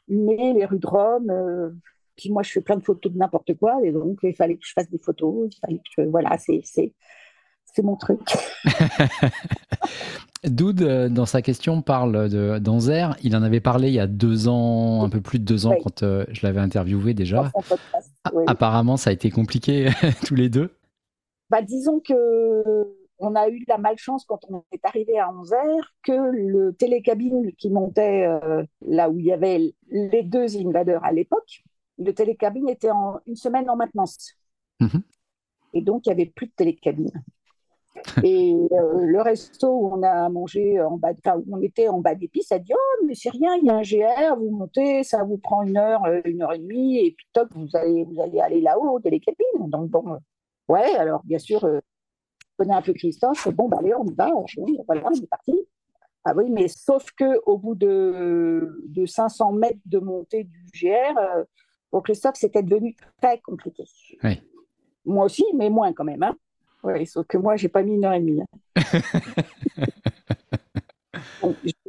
les 0.08 0.64
rues 0.64 0.78
de 0.78 0.86
Rome. 0.86 1.30
Euh, 1.30 1.70
puis 2.16 2.30
moi, 2.30 2.42
je 2.42 2.50
fais 2.50 2.60
plein 2.60 2.76
de 2.76 2.84
photos 2.84 3.12
de 3.12 3.18
n'importe 3.18 3.54
quoi, 3.56 3.78
et 3.82 3.92
donc 3.92 4.18
il 4.22 4.34
fallait 4.34 4.56
que 4.56 4.66
je 4.66 4.72
fasse 4.72 4.90
des 4.90 4.98
photos. 4.98 5.48
Voilà, 6.08 6.36
c'est, 6.38 6.60
c'est, 6.64 6.92
c'est 7.64 7.82
mon 7.82 7.96
truc. 7.96 8.20
Doud, 10.44 10.82
euh, 10.82 11.08
dans 11.08 11.26
sa 11.26 11.40
question, 11.40 11.82
parle 11.82 12.28
d'Anzer. 12.60 13.16
Il 13.22 13.36
en 13.36 13.42
avait 13.42 13.60
parlé 13.60 13.88
il 13.88 13.94
y 13.94 14.00
a 14.00 14.08
deux 14.08 14.48
ans, 14.48 15.04
un 15.04 15.08
peu 15.08 15.20
plus 15.20 15.38
de 15.38 15.44
deux 15.44 15.66
ans, 15.66 15.74
quand 15.82 16.02
euh, 16.02 16.24
je 16.30 16.44
l'avais 16.44 16.60
interviewé 16.60 17.14
déjà. 17.14 17.52
Apparemment, 18.46 18.96
ça 18.96 19.10
a 19.10 19.12
été 19.12 19.30
compliqué 19.30 19.90
tous 20.26 20.34
les 20.34 20.48
deux. 20.48 20.74
Bah, 21.50 21.62
disons 21.62 22.00
que 22.00 22.88
on 23.18 23.36
a 23.36 23.48
eu 23.48 23.64
la 23.68 23.78
malchance 23.78 24.24
quand 24.24 24.40
on 24.48 24.64
est 24.72 24.84
arrivé 24.84 25.18
à 25.18 25.30
Anzer 25.30 25.94
que 26.02 26.12
le 26.12 26.72
télécabine 26.72 27.52
qui 27.56 27.70
montait 27.70 28.26
euh, 28.26 28.64
là 28.84 29.08
où 29.10 29.18
il 29.20 29.26
y 29.26 29.32
avait 29.32 29.74
les 29.90 30.22
deux 30.24 30.56
invaders 30.56 31.04
à 31.04 31.12
l'époque, 31.12 31.62
le 31.98 32.12
télécabine 32.12 32.68
était 32.68 32.90
en 32.90 33.20
une 33.26 33.36
semaine 33.36 33.70
en 33.70 33.76
maintenance. 33.76 34.32
Mhm. 34.80 35.02
Et 35.74 35.82
donc, 35.82 36.06
il 36.06 36.08
n'y 36.08 36.14
avait 36.14 36.32
plus 36.34 36.46
de 36.46 36.52
télécabine. 36.52 37.12
Et 38.22 38.54
euh, 38.54 39.04
le 39.04 39.20
resto 39.20 39.68
où 39.68 39.94
on 39.94 40.02
a 40.02 40.28
mangé 40.28 40.80
en 40.80 40.96
bas, 40.96 41.12
où 41.36 41.44
on 41.56 41.60
était 41.60 41.88
en 41.88 42.00
bas 42.00 42.14
d'épices, 42.14 42.50
a 42.52 42.58
dit 42.58 42.72
Oh, 42.74 43.04
mais 43.06 43.14
c'est 43.14 43.30
rien, 43.30 43.54
il 43.56 43.66
y 43.66 43.70
a 43.70 43.74
un 43.74 43.82
GR, 43.82 44.36
vous 44.38 44.50
montez, 44.50 45.04
ça 45.04 45.22
vous 45.24 45.38
prend 45.38 45.62
une 45.62 45.76
heure, 45.76 46.04
euh, 46.04 46.20
une 46.24 46.42
heure 46.42 46.52
et 46.52 46.58
demie, 46.58 46.98
et 46.98 47.12
puis 47.12 47.26
toc, 47.32 47.48
vous 47.54 47.68
allez, 47.74 48.04
vous 48.04 48.20
allez 48.20 48.40
aller 48.40 48.60
là-haut, 48.60 48.98
il 48.98 49.04
y 49.04 49.08
a 49.08 49.10
les 49.10 49.20
cabines. 49.20 49.68
Donc, 49.68 49.90
bon, 49.90 50.14
euh, 50.14 50.18
ouais, 50.68 50.94
alors 50.96 51.22
bien 51.24 51.38
sûr, 51.38 51.60
je 51.60 51.80
connais 52.56 52.74
un 52.74 52.82
peu 52.82 52.92
Christophe, 52.92 53.48
bon, 53.48 53.68
bah, 53.68 53.78
allez, 53.80 53.94
on 53.94 54.04
y 54.04 54.14
va, 54.14 54.30
voilà, 54.86 55.02
on 55.06 55.12
est 55.12 55.26
parti. 55.28 55.54
Ah 56.24 56.32
oui, 56.36 56.50
mais 56.50 56.68
sauf 56.68 57.10
que 57.12 57.40
au 57.46 57.58
bout 57.58 57.74
de, 57.74 58.80
de 58.86 59.06
500 59.06 59.52
mètres 59.52 59.80
de 59.86 59.98
montée 59.98 60.44
du 60.44 60.64
GR, 60.72 61.18
pour 61.90 62.02
Christophe, 62.02 62.36
c'était 62.36 62.62
devenu 62.62 62.96
très 63.20 63.38
compliqué. 63.40 63.84
Oui. 64.24 64.40
Moi 65.04 65.26
aussi, 65.26 65.44
mais 65.54 65.68
moins 65.68 65.92
quand 65.92 66.04
même. 66.04 66.22
Hein. 66.22 66.36
Oui, 66.82 67.06
sauf 67.06 67.26
que 67.26 67.38
moi, 67.38 67.56
j'ai 67.56 67.68
pas 67.68 67.82
mis 67.82 67.94
une 67.94 68.04
heure 68.04 68.12
et 68.12 68.20
demie. 68.20 68.40
Hein. 68.40 68.46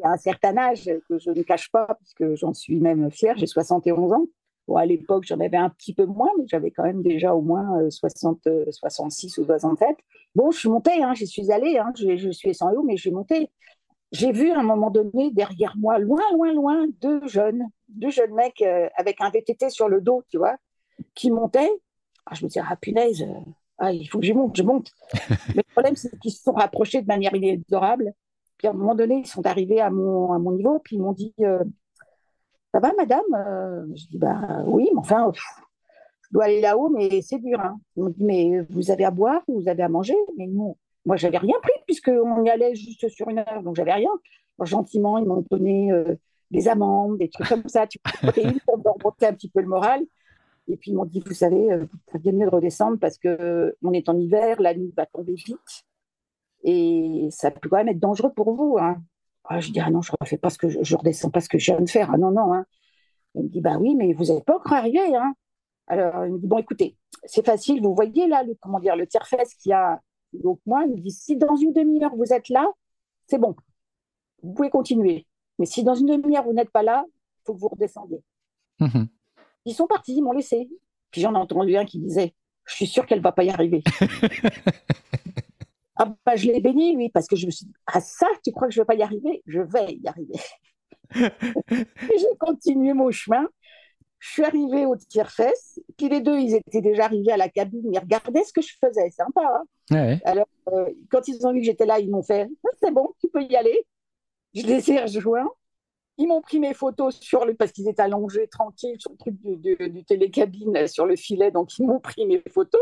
à 0.03 0.11
un 0.11 0.17
certain 0.17 0.57
âge 0.57 0.89
que 1.07 1.17
je 1.17 1.31
ne 1.31 1.41
cache 1.43 1.71
pas, 1.71 1.87
puisque 1.99 2.35
j'en 2.35 2.53
suis 2.53 2.79
même 2.79 3.09
fière, 3.09 3.37
j'ai 3.37 3.47
71 3.47 4.13
ans. 4.13 4.25
Bon, 4.67 4.75
à 4.77 4.85
l'époque, 4.85 5.23
j'en 5.25 5.39
avais 5.39 5.57
un 5.57 5.69
petit 5.69 5.93
peu 5.93 6.05
moins, 6.05 6.29
mais 6.37 6.45
j'avais 6.47 6.71
quand 6.71 6.83
même 6.83 7.01
déjà 7.01 7.33
au 7.33 7.41
moins 7.41 7.89
60, 7.89 8.47
66 8.71 9.37
ou 9.39 9.45
67. 9.45 9.89
Bon, 10.35 10.51
je 10.51 10.59
suis 10.59 10.69
montée, 10.69 11.03
hein, 11.03 11.13
j'y 11.13 11.27
suis 11.27 11.51
allée, 11.51 11.77
hein, 11.77 11.91
je, 11.97 12.15
je, 12.15 12.29
suis 12.29 12.53
sans 12.53 12.71
haut, 12.73 12.83
mais 12.83 12.95
je 12.95 13.01
suis 13.01 13.11
montée. 13.11 13.49
J'ai 14.11 14.31
vu 14.31 14.51
à 14.51 14.59
un 14.59 14.63
moment 14.63 14.89
donné, 14.91 15.31
derrière 15.31 15.73
moi, 15.77 15.97
loin, 15.99 16.21
loin, 16.33 16.53
loin, 16.53 16.85
deux 17.01 17.27
jeunes, 17.27 17.67
deux 17.89 18.11
jeunes 18.11 18.33
mecs 18.33 18.61
euh, 18.61 18.87
avec 18.95 19.19
un 19.21 19.29
VTT 19.29 19.69
sur 19.69 19.89
le 19.89 20.01
dos, 20.01 20.23
tu 20.29 20.37
vois, 20.37 20.55
qui 21.15 21.31
montaient. 21.31 21.71
Ah, 22.25 22.35
je 22.35 22.45
me 22.45 22.49
disais, 22.49 22.61
ah 22.67 22.75
punaise, 22.75 23.23
euh, 23.23 23.51
ah, 23.79 23.91
il 23.91 24.05
faut 24.07 24.19
que 24.19 24.25
je 24.25 24.33
monte, 24.33 24.55
je 24.55 24.63
monte. 24.63 24.91
mais 25.49 25.63
le 25.67 25.71
problème, 25.71 25.95
c'est 25.95 26.17
qu'ils 26.19 26.31
se 26.31 26.43
sont 26.43 26.53
rapprochés 26.53 27.01
de 27.01 27.07
manière 27.07 27.33
inexorable. 27.33 28.13
Puis 28.57 28.67
à 28.67 28.71
un 28.71 28.73
moment 28.73 28.95
donné, 28.95 29.19
ils 29.19 29.27
sont 29.27 29.45
arrivés 29.45 29.81
à 29.81 29.89
mon, 29.89 30.31
à 30.31 30.39
mon 30.39 30.51
niveau, 30.51 30.79
puis 30.79 30.95
ils 30.95 31.01
m'ont 31.01 31.13
dit, 31.13 31.33
euh, 31.41 31.63
ça 32.73 32.79
va, 32.79 32.91
madame? 32.97 33.21
Je 33.95 34.07
dis, 34.07 34.17
bah 34.17 34.63
oui, 34.65 34.89
mais 34.93 34.99
enfin, 34.99 35.31
je 35.33 36.27
dois 36.31 36.45
aller 36.45 36.61
là-haut, 36.61 36.89
mais 36.89 37.21
c'est 37.21 37.39
dur. 37.39 37.59
Hein. 37.59 37.79
Ils 37.95 38.03
m'ont 38.03 38.09
dit, 38.09 38.23
mais 38.23 38.61
vous 38.69 38.91
avez 38.91 39.05
à 39.05 39.11
boire, 39.11 39.41
vous 39.47 39.67
avez 39.67 39.83
à 39.83 39.89
manger? 39.89 40.15
Mais 40.37 40.47
nous, 40.47 40.77
moi, 41.05 41.15
j'avais 41.17 41.37
rien 41.37 41.55
pris, 41.61 41.73
puisqu'on 41.85 42.43
y 42.43 42.49
allait 42.49 42.75
juste 42.75 43.09
sur 43.09 43.29
une 43.29 43.39
heure, 43.39 43.63
donc 43.63 43.75
j'avais 43.75 43.93
rien. 43.93 44.11
gentiment, 44.61 45.17
ils 45.17 45.25
m'ont 45.25 45.43
donné 45.49 45.91
des 46.53 46.67
amandes, 46.67 47.17
des 47.17 47.29
trucs 47.29 47.49
comme 47.49 47.67
ça, 47.67 47.87
tu 47.87 47.99
une 48.37 48.59
pour 48.61 48.75
remonter 48.75 49.25
un 49.25 49.33
petit 49.33 49.49
peu 49.49 49.59
le 49.59 49.67
moral. 49.67 50.01
Et 50.67 50.77
puis 50.77 50.91
ils 50.91 50.95
m'ont 50.95 51.05
dit, 51.05 51.21
vous 51.25 51.33
savez, 51.33 51.67
ça 52.11 52.17
vient 52.17 52.31
mieux 52.31 52.45
de 52.45 52.51
redescendre 52.51 52.97
parce 52.99 53.17
que 53.17 53.75
on 53.81 53.91
est 53.91 54.07
en 54.09 54.17
hiver, 54.17 54.61
la 54.61 54.73
nuit 54.73 54.93
va 54.95 55.05
tomber 55.05 55.33
vite 55.33 55.85
et 56.63 57.27
ça 57.31 57.51
peut 57.51 57.69
quand 57.69 57.77
même 57.77 57.89
être 57.89 57.99
dangereux 57.99 58.31
pour 58.33 58.53
vous. 58.53 58.77
Hein. 58.79 59.01
Ah, 59.45 59.59
je 59.59 59.71
dis, 59.71 59.79
ah 59.79 59.89
non, 59.89 60.01
je 60.01 60.11
ne 60.11 60.37
pas 60.37 60.49
ce 60.49 60.57
que 60.57 60.69
je, 60.69 60.81
je, 60.81 60.95
redescends 60.95 61.29
pas 61.29 61.41
ce 61.41 61.49
que 61.49 61.57
je 61.57 61.71
viens 61.71 61.81
de 61.81 61.89
faire. 61.89 62.09
Ah 62.11 62.17
non, 62.17 62.31
non. 62.31 62.53
Hein. 62.53 62.65
Il 63.35 63.43
me 63.43 63.49
dit, 63.49 63.61
bah 63.61 63.77
oui, 63.77 63.95
mais 63.95 64.13
vous 64.13 64.25
n'êtes 64.25 64.45
pas 64.45 64.55
encore 64.55 64.73
arrivé. 64.73 65.15
Hein. 65.15 65.33
Alors, 65.87 66.25
il 66.25 66.33
me 66.33 66.39
dit, 66.39 66.47
bon, 66.47 66.57
écoutez, 66.57 66.97
c'est 67.25 67.45
facile, 67.45 67.81
vous 67.81 67.93
voyez 67.93 68.27
là, 68.27 68.43
le, 68.43 68.55
comment 68.61 68.79
dire, 68.79 68.95
le 68.95 69.07
tiers-fesse 69.07 69.55
qui 69.55 69.73
a. 69.73 70.01
Donc, 70.31 70.59
moi, 70.65 70.83
il 70.85 70.95
me 70.95 70.99
dit, 70.99 71.11
si 71.11 71.35
dans 71.35 71.55
une 71.55 71.73
demi-heure 71.73 72.15
vous 72.15 72.33
êtes 72.33 72.49
là, 72.49 72.65
c'est 73.27 73.37
bon, 73.37 73.55
vous 74.41 74.53
pouvez 74.53 74.69
continuer. 74.69 75.27
Mais 75.59 75.65
si 75.65 75.83
dans 75.83 75.95
une 75.95 76.07
demi-heure 76.07 76.43
vous 76.43 76.53
n'êtes 76.53 76.71
pas 76.71 76.83
là, 76.83 77.05
il 77.07 77.41
faut 77.45 77.53
que 77.53 77.59
vous 77.59 77.67
redescendiez. 77.67 78.23
Mmh 78.79 79.03
ils 79.65 79.73
sont 79.73 79.87
partis, 79.87 80.15
ils 80.15 80.21
m'ont 80.21 80.31
laissé. 80.31 80.69
Puis 81.11 81.21
j'en 81.21 81.33
ai 81.33 81.37
entendu 81.37 81.75
un 81.77 81.85
qui 81.85 81.99
disait 81.99 82.33
Je 82.65 82.75
suis 82.75 82.87
sûr 82.87 83.05
qu'elle 83.05 83.19
ne 83.19 83.23
va 83.23 83.31
pas 83.31 83.43
y 83.43 83.49
arriver. 83.49 83.83
ah 85.95 86.13
bah, 86.25 86.35
je 86.35 86.47
l'ai 86.47 86.59
béni, 86.59 86.95
oui, 86.95 87.09
parce 87.09 87.27
que 87.27 87.35
je 87.35 87.45
me 87.45 87.51
suis 87.51 87.65
dit 87.65 87.73
Ah, 87.87 88.01
ça, 88.01 88.27
tu 88.43 88.51
crois 88.51 88.67
que 88.67 88.73
je 88.73 88.79
ne 88.79 88.83
vais 88.83 88.87
pas 88.87 88.95
y 88.95 89.03
arriver? 89.03 89.43
Je 89.45 89.61
vais 89.61 89.93
y 89.93 90.07
arriver. 90.07 90.39
j'ai 91.69 92.37
continué 92.39 92.93
mon 92.93 93.11
chemin. 93.11 93.47
Je 94.19 94.29
suis 94.31 94.43
arrivée 94.45 94.85
au 94.85 94.95
tiers-fesse, 94.95 95.81
puis 95.97 96.07
les 96.07 96.21
deux, 96.21 96.39
ils 96.39 96.55
étaient 96.55 96.81
déjà 96.81 97.05
arrivés 97.05 97.33
à 97.33 97.37
la 97.37 97.49
cabine, 97.49 97.91
ils 97.91 97.99
regardaient 97.99 98.45
ce 98.45 98.53
que 98.53 98.61
je 98.61 98.73
faisais, 98.79 99.09
sympa. 99.09 99.63
Hein 99.91 100.17
Alors, 100.23 100.47
euh, 100.71 100.85
quand 101.09 101.27
ils 101.27 101.45
ont 101.45 101.51
vu 101.51 101.59
que 101.59 101.65
j'étais 101.65 101.85
là, 101.85 101.99
ils 101.99 102.09
m'ont 102.09 102.23
fait 102.23 102.47
ah, 102.65 102.69
C'est 102.81 102.91
bon, 102.91 103.13
tu 103.19 103.27
peux 103.27 103.43
y 103.43 103.53
aller. 103.57 103.85
Je 104.53 104.61
les 104.61 104.91
ai 104.91 105.01
rejoints. 105.01 105.49
Ils 106.17 106.27
m'ont 106.27 106.41
pris 106.41 106.59
mes 106.59 106.73
photos 106.73 107.19
sur 107.19 107.45
le, 107.45 107.55
parce 107.55 107.71
qu'ils 107.71 107.87
étaient 107.89 108.01
allongés 108.01 108.47
tranquilles 108.47 108.99
sur 108.99 109.11
le 109.11 109.17
truc 109.17 109.35
du, 109.41 110.05
télécabine, 110.05 110.87
sur 110.87 111.05
le 111.05 111.15
filet, 111.15 111.51
donc 111.51 111.77
ils 111.79 111.85
m'ont 111.87 111.99
pris 111.99 112.25
mes 112.27 112.41
photos. 112.51 112.81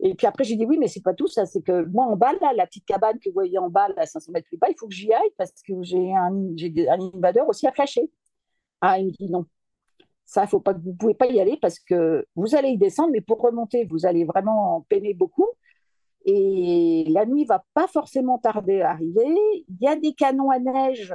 Et 0.00 0.14
puis 0.14 0.26
après, 0.26 0.42
j'ai 0.44 0.56
dit 0.56 0.66
oui, 0.66 0.78
mais 0.78 0.88
c'est 0.88 1.02
pas 1.02 1.14
tout 1.14 1.28
ça. 1.28 1.46
C'est 1.46 1.62
que 1.62 1.84
moi, 1.86 2.06
en 2.06 2.16
bas, 2.16 2.32
là, 2.40 2.52
la 2.54 2.66
petite 2.66 2.84
cabane 2.84 3.18
que 3.20 3.28
vous 3.28 3.34
voyez 3.34 3.58
en 3.58 3.70
bas, 3.70 3.88
à 3.96 4.06
500 4.06 4.32
mètres 4.32 4.48
plus 4.48 4.58
bas, 4.58 4.68
il 4.68 4.74
faut 4.76 4.88
que 4.88 4.94
j'y 4.94 5.12
aille 5.12 5.30
parce 5.38 5.52
que 5.62 5.80
j'ai 5.82 6.12
un, 6.12 6.32
un 6.32 7.00
invadeur 7.14 7.48
aussi 7.48 7.66
à 7.68 7.72
flasher. 7.72 8.10
Ah, 8.80 8.98
il 8.98 9.06
me 9.06 9.10
dit 9.12 9.30
non. 9.30 9.46
Ça, 10.26 10.46
faut 10.46 10.60
pas, 10.60 10.72
vous 10.72 10.94
pouvez 10.94 11.14
pas 11.14 11.26
y 11.26 11.40
aller 11.40 11.58
parce 11.60 11.78
que 11.78 12.26
vous 12.36 12.54
allez 12.56 12.70
y 12.70 12.78
descendre, 12.78 13.10
mais 13.12 13.20
pour 13.20 13.40
remonter, 13.40 13.84
vous 13.84 14.06
allez 14.06 14.24
vraiment 14.24 14.84
peiner 14.88 15.14
beaucoup. 15.14 15.48
Et 16.24 17.04
la 17.08 17.26
nuit 17.26 17.44
va 17.44 17.64
pas 17.74 17.86
forcément 17.88 18.38
tarder 18.38 18.80
à 18.82 18.90
arriver. 18.90 19.26
Il 19.68 19.76
y 19.80 19.88
a 19.88 19.96
des 19.96 20.14
canons 20.14 20.50
à 20.50 20.58
neige 20.58 21.14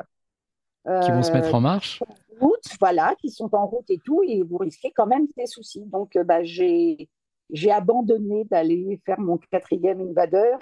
qui 0.86 1.12
vont 1.12 1.24
se 1.24 1.32
mettre 1.32 1.54
en 1.54 1.62
marche 1.62 2.02
route, 2.40 2.64
voilà, 2.80 3.16
qui 3.20 3.30
sont 3.30 3.54
en 3.54 3.68
route 3.68 3.90
et 3.90 4.00
tout, 4.00 4.22
et 4.24 4.42
vous 4.44 4.58
risquez 4.58 4.92
quand 4.92 5.08
même 5.08 5.28
des 5.38 5.48
soucis. 5.48 5.86
Donc, 5.86 6.16
euh, 6.16 6.24
bah, 6.24 6.44
j'ai, 6.44 7.10
j'ai 7.50 7.72
abandonné 7.72 8.46
d'aller 8.46 9.02
faire 9.06 9.20
mon 9.20 9.38
quatrième 9.38 10.02
invadeur 10.02 10.60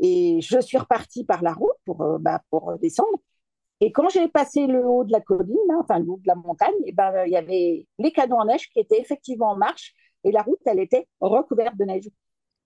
et 0.00 0.40
je 0.42 0.60
suis 0.60 0.78
repartie 0.78 1.24
par 1.24 1.42
la 1.42 1.52
route 1.52 1.76
pour, 1.84 2.02
euh, 2.02 2.18
bah, 2.18 2.42
pour 2.50 2.78
descendre. 2.78 3.18
Et 3.80 3.92
quand 3.92 4.08
j'ai 4.08 4.28
passé 4.28 4.66
le 4.66 4.86
haut 4.86 5.04
de 5.04 5.12
la 5.12 5.20
colline, 5.20 5.56
hein, 5.70 5.80
enfin 5.80 5.98
le 5.98 6.10
haut 6.10 6.20
de 6.22 6.26
la 6.26 6.34
montagne, 6.34 6.74
et 6.84 6.92
ben, 6.92 7.24
il 7.26 7.32
y 7.32 7.36
avait 7.36 7.86
les 7.98 8.12
canons 8.12 8.40
en 8.40 8.46
neige 8.46 8.70
qui 8.70 8.80
étaient 8.80 9.00
effectivement 9.00 9.50
en 9.50 9.56
marche 9.56 9.94
et 10.24 10.32
la 10.32 10.42
route, 10.42 10.60
elle 10.64 10.80
était 10.80 11.06
recouverte 11.20 11.76
de 11.76 11.84
neige. 11.84 12.08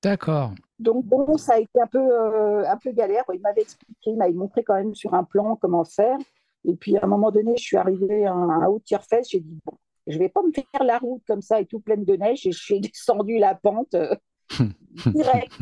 D'accord. 0.03 0.53
Donc 0.79 1.05
bon, 1.05 1.37
ça 1.37 1.55
a 1.55 1.59
été 1.59 1.81
un 1.81 1.87
peu, 1.89 1.99
euh, 1.99 2.65
un 2.65 2.77
peu 2.77 2.93
galère. 2.93 3.25
Il 3.35 3.41
m'avait 3.41 3.63
expliqué, 3.63 4.11
il 4.11 4.17
m'avait 4.17 4.33
montré 4.33 4.63
quand 4.63 4.75
même 4.75 4.95
sur 4.95 5.13
un 5.15 5.25
plan 5.25 5.57
comment 5.57 5.85
faire. 5.85 6.17
Et 6.65 6.75
puis 6.75 6.97
à 6.97 7.05
un 7.05 7.07
moment 7.07 7.31
donné, 7.31 7.55
je 7.57 7.63
suis 7.63 7.77
arrivée 7.77 8.27
à, 8.27 8.33
un 8.33 8.67
haut 8.67 8.81
tiers-fesse, 8.85 9.29
j'ai 9.31 9.41
dit, 9.41 9.59
bon, 9.65 9.73
je 10.07 10.19
vais 10.19 10.29
pas 10.29 10.43
me 10.43 10.53
faire 10.53 10.85
la 10.85 10.99
route 10.99 11.23
comme 11.27 11.43
ça 11.43 11.61
et 11.61 11.67
tout 11.67 11.81
pleine 11.81 12.05
de 12.05 12.15
neige, 12.15 12.47
et 12.47 12.53
je 12.53 12.59
suis 12.59 12.81
descendue 12.81 13.39
la 13.39 13.55
pente 13.55 13.95
euh, 13.95 14.15
direct. 15.07 15.53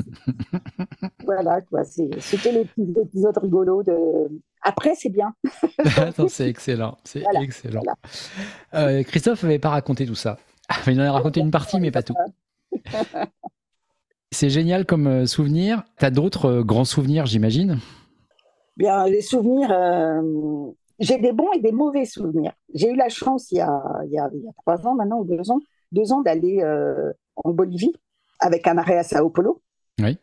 voilà, 1.25 1.61
quoi. 1.62 1.85
C'était 1.85 2.52
l'épisode 2.76 3.38
rigolo 3.38 3.83
de. 3.83 3.95
Après, 4.62 4.95
c'est 4.97 5.11
bien. 5.11 5.35
c'est 6.28 6.49
excellent, 6.49 6.99
c'est 7.05 7.23
excellent. 7.40 7.83
Euh, 8.75 9.02
Christophe 9.05 9.45
n'avait 9.45 9.59
pas 9.59 9.71
raconté 9.71 10.05
tout 10.05 10.17
ça. 10.17 10.38
Il 10.87 11.00
en 11.00 11.05
a 11.05 11.12
raconté 11.12 11.40
une 11.40 11.50
partie, 11.50 11.78
mais 11.81 11.90
pas 11.90 12.02
tout. 12.02 12.14
C'est 14.31 14.50
génial 14.50 14.85
comme 14.85 15.07
euh, 15.07 15.26
souvenir. 15.26 15.85
Tu 15.99 16.05
as 16.05 16.11
d'autres 16.11 16.62
grands 16.62 16.85
souvenirs, 16.85 17.26
j'imagine? 17.26 17.78
Bien, 18.76 19.07
les 19.07 19.23
souvenirs, 19.23 19.71
j'ai 20.99 21.19
des 21.19 21.33
bons 21.33 21.52
et 21.52 21.61
des 21.61 21.73
mauvais 21.73 22.05
souvenirs. 22.05 22.52
J'ai 22.75 22.90
eu 22.90 22.97
la 22.97 23.09
chance, 23.09 23.50
il 23.52 23.59
y, 23.59 23.61
a, 23.61 23.83
il, 24.05 24.12
y 24.12 24.19
a, 24.19 24.28
il 24.33 24.45
y 24.45 24.49
a, 24.49 24.52
trois 24.59 24.87
ans 24.87 24.95
maintenant, 24.95 25.21
ou 25.21 25.25
deux 25.25 25.50
ans, 25.50 25.61
deux 25.93 26.12
ans 26.12 26.23
d'aller 26.23 26.61
euh, 26.62 27.12
en 27.37 27.52
Bolivie 27.52 27.95
avec 28.40 28.67
un 28.67 28.78
arrêt 28.78 28.99
à 28.99 29.02
Sao 29.02 29.31
Paulo. 29.31 29.62
Oui. 30.00 30.19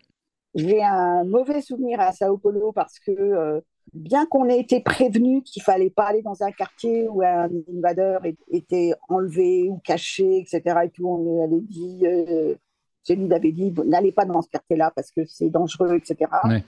J'ai 0.54 0.84
un 0.84 1.24
mauvais 1.26 1.62
souvenir 1.62 2.00
à 2.00 2.12
Sao 2.12 2.38
Paulo 2.38 2.72
parce 2.72 3.00
que, 3.00 3.12
euh, 3.12 3.62
bien 3.94 4.26
qu'on 4.26 4.48
ait 4.48 4.60
été 4.60 4.80
prévenu 4.80 5.44
qu'il 5.44 5.62
fallait 5.62 5.90
pas 5.90 6.06
aller 6.06 6.22
dans 6.22 6.44
un 6.44 6.52
quartier 6.52 7.08
où 7.08 7.22
un 7.22 7.50
invadeur 7.74 8.22
était 8.50 8.94
enlevé 9.10 9.70
ou 9.70 9.80
caché, 9.80 10.40
etc., 10.40 10.80
et 10.86 10.90
tout, 10.90 11.08
on 11.08 11.44
avait 11.44 11.62
dit, 11.62 12.02
euh, 12.06 12.56
celui 13.04 13.32
avait 13.34 13.52
dit, 13.52 13.74
n'allez 13.86 14.12
pas 14.12 14.26
dans 14.26 14.42
ce 14.42 14.50
quartier-là 14.50 14.92
parce 14.96 15.12
que 15.12 15.26
c'est 15.26 15.50
dangereux, 15.50 15.96
etc. 15.96 16.30
Oui. 16.46 16.64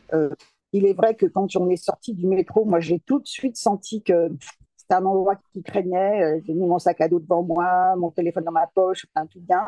Il 0.73 0.85
est 0.85 0.93
vrai 0.93 1.15
que 1.15 1.25
quand 1.25 1.55
on 1.55 1.69
est 1.69 1.77
sorti 1.77 2.13
du 2.13 2.27
métro, 2.27 2.65
moi, 2.65 2.79
j'ai 2.79 2.99
tout 2.99 3.19
de 3.19 3.27
suite 3.27 3.57
senti 3.57 4.03
que 4.03 4.29
c'était 4.75 4.95
un 4.95 5.05
endroit 5.05 5.35
qui 5.53 5.63
craignait. 5.63 6.23
Euh, 6.23 6.41
j'ai 6.45 6.53
mis 6.53 6.65
mon 6.65 6.79
sac 6.79 7.01
à 7.01 7.07
dos 7.07 7.19
devant 7.19 7.43
moi, 7.43 7.95
mon 7.97 8.11
téléphone 8.11 8.43
dans 8.43 8.51
ma 8.51 8.67
poche, 8.67 9.05
enfin, 9.13 9.25
tout 9.27 9.39
bien. 9.39 9.65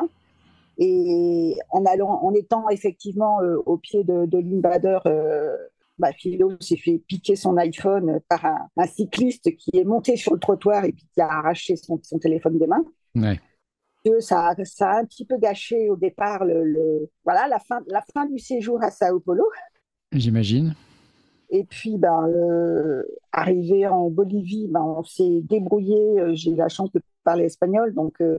Et 0.78 1.56
en 1.70 1.84
allant, 1.84 2.22
en 2.22 2.32
étant 2.32 2.68
effectivement 2.70 3.42
euh, 3.42 3.58
au 3.66 3.76
pied 3.76 4.02
de, 4.02 4.24
de 4.24 4.38
l'invader, 4.38 4.98
euh, 5.06 5.54
bah, 5.98 6.12
Philo 6.12 6.52
s'est 6.60 6.78
fait 6.78 6.98
piquer 7.06 7.36
son 7.36 7.58
iPhone 7.58 8.20
par 8.28 8.46
un, 8.46 8.86
cycliste 8.86 9.54
qui 9.56 9.70
est 9.74 9.84
monté 9.84 10.16
sur 10.16 10.32
le 10.32 10.40
trottoir 10.40 10.86
et 10.86 10.92
puis 10.92 11.06
qui 11.12 11.20
a 11.20 11.28
arraché 11.28 11.76
son, 11.76 11.98
téléphone 12.18 12.58
des 12.58 12.66
mains. 12.66 12.84
Ouais. 13.14 13.38
Ça, 14.20 14.54
ça, 14.64 14.92
a 14.92 15.00
un 15.00 15.04
petit 15.04 15.26
peu 15.26 15.36
gâché 15.36 15.90
au 15.90 15.96
départ 15.96 16.46
le, 16.46 17.10
voilà, 17.22 17.46
la, 17.48 17.58
fin, 17.58 17.80
la 17.88 18.02
fin 18.14 18.24
du 18.24 18.38
séjour 18.38 18.82
à 18.82 18.90
Sao 18.90 19.20
Paulo. 19.20 19.44
J'imagine. 20.12 20.74
Et 21.50 21.64
puis, 21.64 21.98
ben, 21.98 22.28
euh, 22.28 23.02
arrivé 23.32 23.86
en 23.86 24.08
Bolivie, 24.08 24.68
ben, 24.68 24.82
on 24.82 25.02
s'est 25.02 25.40
débrouillé. 25.42 26.20
Euh, 26.20 26.30
j'ai 26.34 26.52
eu 26.52 26.56
la 26.56 26.68
chance 26.68 26.92
de 26.92 27.02
parler 27.24 27.44
espagnol, 27.44 27.92
donc 27.92 28.20
euh, 28.20 28.38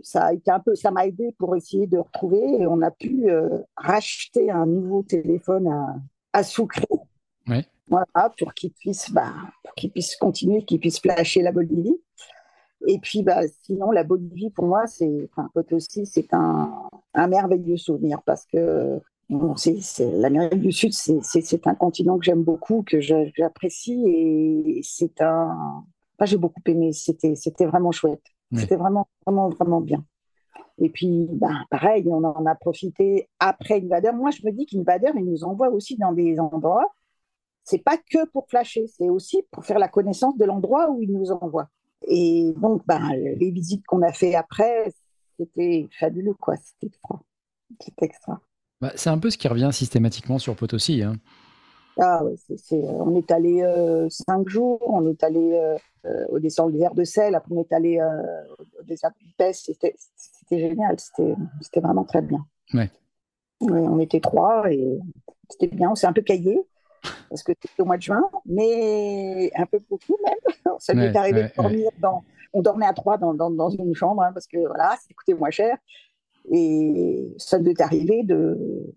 ça 0.00 0.26
a 0.26 0.32
été 0.32 0.50
un 0.50 0.58
peu, 0.58 0.74
ça 0.74 0.90
m'a 0.90 1.06
aidé 1.06 1.34
pour 1.38 1.54
essayer 1.54 1.86
de 1.86 1.98
retrouver. 1.98 2.42
Et 2.58 2.66
on 2.66 2.80
a 2.80 2.90
pu 2.90 3.28
racheter 3.76 4.50
un 4.50 4.66
nouveau 4.66 5.02
téléphone 5.02 5.68
à, 5.68 5.96
à 6.32 6.42
Sucre. 6.42 6.80
Voilà, 7.88 8.32
pour 8.38 8.54
qu'il 8.54 8.72
puisse, 8.72 9.10
ben, 9.12 9.34
pour 9.62 9.74
qu'il 9.74 9.90
puisse 9.90 10.16
continuer, 10.16 10.64
qu'il 10.64 10.80
puisse 10.80 11.00
flasher 11.00 11.42
la 11.42 11.52
Bolivie. 11.52 12.00
Et 12.88 12.98
puis, 12.98 13.22
bah, 13.22 13.42
sinon, 13.64 13.90
la 13.90 14.02
Bolivie, 14.02 14.50
pour 14.50 14.64
moi, 14.64 14.86
c'est, 14.86 15.28
enfin, 15.30 15.50
c'est 16.04 16.32
un, 16.32 16.88
un 17.12 17.26
merveilleux 17.28 17.76
souvenir 17.76 18.22
parce 18.22 18.46
que 18.46 19.00
c'est, 19.56 20.10
L'Amérique 20.12 20.60
du 20.60 20.72
Sud, 20.72 20.92
c'est, 20.92 21.66
un 21.66 21.74
continent 21.74 22.18
que 22.18 22.24
j'aime 22.24 22.42
beaucoup, 22.42 22.82
que 22.82 23.00
j'apprécie 23.00 24.02
et 24.06 24.80
c'est 24.82 25.20
un. 25.20 25.84
j'ai 26.22 26.36
beaucoup 26.36 26.60
aimé. 26.66 26.92
C'était, 26.92 27.66
vraiment 27.66 27.92
chouette. 27.92 28.24
C'était 28.54 28.76
vraiment, 28.76 29.08
vraiment, 29.26 29.48
vraiment 29.48 29.80
bien. 29.80 30.04
Et 30.78 30.90
puis, 30.90 31.28
ben, 31.32 31.64
pareil, 31.70 32.04
on 32.08 32.24
en 32.24 32.46
a 32.46 32.54
profité 32.54 33.28
après 33.38 33.80
Invader. 33.80 34.12
Moi, 34.12 34.30
je 34.30 34.44
me 34.44 34.52
dis 34.52 34.66
qu'Invader, 34.66 35.12
il 35.16 35.24
nous 35.24 35.44
envoie 35.44 35.70
aussi 35.70 35.96
dans 35.96 36.12
des 36.12 36.38
endroits 36.38 36.92
c'est 37.64 37.82
pas 37.82 37.96
que 37.96 38.26
pour 38.26 38.48
flasher, 38.48 38.86
c'est 38.88 39.08
aussi 39.08 39.42
pour 39.50 39.64
faire 39.64 39.78
la 39.78 39.88
connaissance 39.88 40.36
de 40.36 40.44
l'endroit 40.44 40.90
où 40.90 41.02
ils 41.02 41.12
nous 41.12 41.30
envoient. 41.30 41.68
Et 42.06 42.52
donc, 42.56 42.84
ben, 42.86 43.10
les 43.12 43.50
visites 43.50 43.86
qu'on 43.86 44.02
a 44.02 44.12
fait 44.12 44.34
après, 44.34 44.92
c'était 45.38 45.88
fabuleux, 45.98 46.34
quoi. 46.34 46.56
C'était 46.56 46.88
extra. 46.88 47.22
C'était 47.80 48.06
extra. 48.06 48.40
Bah, 48.82 48.90
c'est 48.96 49.10
un 49.10 49.18
peu 49.18 49.30
ce 49.30 49.38
qui 49.38 49.46
revient 49.46 49.70
systématiquement 49.72 50.40
sur 50.40 50.56
Potosi. 50.56 51.04
Hein. 51.04 51.14
Ah 52.00 52.24
ouais, 52.24 52.34
on 52.72 53.14
est 53.14 53.30
allé 53.30 53.62
euh, 53.62 54.08
cinq 54.08 54.48
jours, 54.48 54.82
on 54.88 55.08
est 55.08 55.22
allé 55.22 55.52
euh, 55.52 55.76
euh, 56.06 56.26
au 56.30 56.40
désert 56.40 56.94
de 56.94 57.04
sel, 57.04 57.36
après 57.36 57.54
on 57.54 57.60
est 57.60 57.72
allé 57.72 58.00
au 58.02 58.82
désert 58.82 59.10
de 59.10 59.26
Pes, 59.36 59.52
c'était 59.52 59.94
génial, 60.50 60.96
c'était 60.98 61.80
vraiment 61.80 62.04
très 62.04 62.22
bien. 62.22 62.44
Ouais. 62.74 62.90
on 63.60 64.00
était 64.00 64.20
trois 64.20 64.72
et 64.72 64.98
c'était 65.48 65.68
bien, 65.68 65.90
on 65.90 65.94
s'est 65.94 66.08
un 66.08 66.12
peu 66.12 66.22
caillé 66.22 66.58
parce 67.28 67.44
que 67.44 67.52
c'était 67.60 67.82
au 67.82 67.84
mois 67.84 67.98
de 67.98 68.02
juin, 68.02 68.22
mais 68.46 69.52
un 69.54 69.66
peu 69.66 69.78
beaucoup 69.88 70.16
même. 70.24 70.74
Ça 70.80 70.94
m'est 70.94 71.14
arrivé 71.14 71.44
de 71.44 71.50
dormir 71.54 71.90
dans, 72.00 72.24
on 72.52 72.62
dormait 72.62 72.86
à 72.86 72.94
trois 72.94 73.16
dans, 73.18 73.34
dans, 73.34 73.70
une 73.70 73.94
chambre 73.94 74.22
hein, 74.22 74.32
parce 74.32 74.46
que 74.46 74.58
voilà, 74.58 74.96
c'était 75.00 75.14
coûtait 75.14 75.34
moins 75.34 75.50
cher. 75.50 75.76
Et 76.50 77.32
ça 77.38 77.58
devait 77.58 77.74
t'arriver 77.74 78.24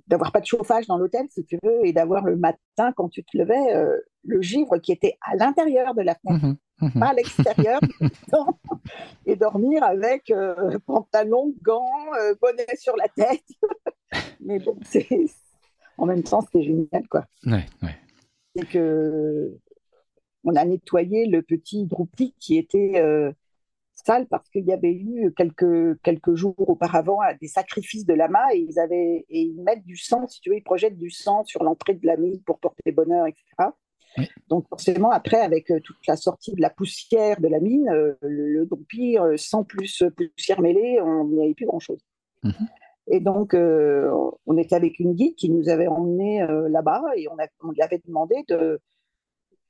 d'avoir 0.07 0.31
pas 0.31 0.39
de 0.39 0.45
chauffage 0.45 0.87
dans 0.87 0.97
l'hôtel, 0.97 1.27
si 1.29 1.45
tu 1.45 1.59
veux, 1.63 1.85
et 1.85 1.93
d'avoir 1.93 2.25
le 2.25 2.35
matin, 2.35 2.91
quand 2.95 3.09
tu 3.09 3.23
te 3.23 3.37
levais, 3.37 3.75
euh, 3.75 3.97
le 4.23 4.41
givre 4.41 4.77
qui 4.79 4.91
était 4.91 5.17
à 5.21 5.35
l'intérieur 5.35 5.93
de 5.93 6.01
la 6.01 6.15
fenêtre, 6.15 6.45
mmh 6.45 6.55
mmh 6.81 6.99
pas 6.99 7.09
à 7.09 7.13
l'extérieur, 7.13 7.79
et 9.25 9.35
dormir 9.35 9.83
avec 9.83 10.31
euh, 10.31 10.77
pantalon, 10.85 11.53
gants, 11.61 12.13
euh, 12.19 12.33
bonnet 12.41 12.65
sur 12.77 12.95
la 12.97 13.07
tête. 13.09 13.45
Mais 14.41 14.59
bon, 14.59 14.77
en 15.97 16.05
même 16.05 16.23
temps, 16.23 16.41
c'était 16.41 16.63
génial, 16.63 17.07
quoi. 17.09 17.25
Ouais, 17.45 17.65
ouais. 17.83 17.95
Et 18.55 18.65
que 18.65 19.57
on 20.43 20.55
a 20.55 20.65
nettoyé 20.65 21.27
le 21.27 21.41
petit 21.41 21.85
groupie 21.85 22.35
qui 22.39 22.57
était 22.57 23.01
salle 23.95 24.27
parce 24.27 24.49
qu'il 24.49 24.65
y 24.65 24.73
avait 24.73 24.93
eu 24.93 25.33
quelques, 25.35 26.01
quelques 26.01 26.35
jours 26.35 26.55
auparavant 26.57 27.19
des 27.41 27.47
sacrifices 27.47 28.05
de 28.05 28.13
lama 28.13 28.41
et 28.53 28.59
ils, 28.59 28.79
avaient, 28.79 29.25
et 29.29 29.41
ils 29.41 29.61
mettent 29.63 29.85
du 29.85 29.97
sang, 29.97 30.27
si 30.27 30.41
tu 30.41 30.49
veux, 30.49 30.57
ils 30.57 30.63
projettent 30.63 30.97
du 30.97 31.09
sang 31.09 31.43
sur 31.45 31.63
l'entrée 31.63 31.95
de 31.95 32.05
la 32.05 32.17
mine 32.17 32.41
pour 32.43 32.59
porter 32.59 32.91
bonheur, 32.91 33.27
etc. 33.27 33.71
Donc 34.47 34.67
forcément, 34.69 35.11
après, 35.11 35.41
avec 35.41 35.71
euh, 35.71 35.79
toute 35.79 36.05
la 36.07 36.15
sortie 36.15 36.53
de 36.53 36.61
la 36.61 36.69
poussière 36.69 37.39
de 37.41 37.47
la 37.47 37.59
mine, 37.59 37.89
euh, 37.89 38.13
le, 38.21 38.67
euh, 38.67 39.37
sans 39.37 39.63
plus 39.63 40.03
poussière 40.15 40.61
mêlée, 40.61 40.99
on 41.01 41.25
n'y 41.25 41.43
avait 41.43 41.53
plus 41.53 41.65
grand-chose. 41.65 41.99
Mhm. 42.43 42.53
Et 43.11 43.19
donc, 43.19 43.53
on 43.53 44.57
était 44.57 44.75
avec 44.75 44.97
une 44.97 45.13
guide 45.13 45.35
qui 45.35 45.51
nous 45.51 45.69
avait 45.69 45.85
emmenés 45.85 46.43
là-bas 46.69 47.03
et 47.15 47.27
on, 47.27 47.37
a, 47.37 47.45
on 47.63 47.69
lui 47.69 47.83
avait 47.83 48.01
demandé 48.03 48.33
de, 48.47 48.79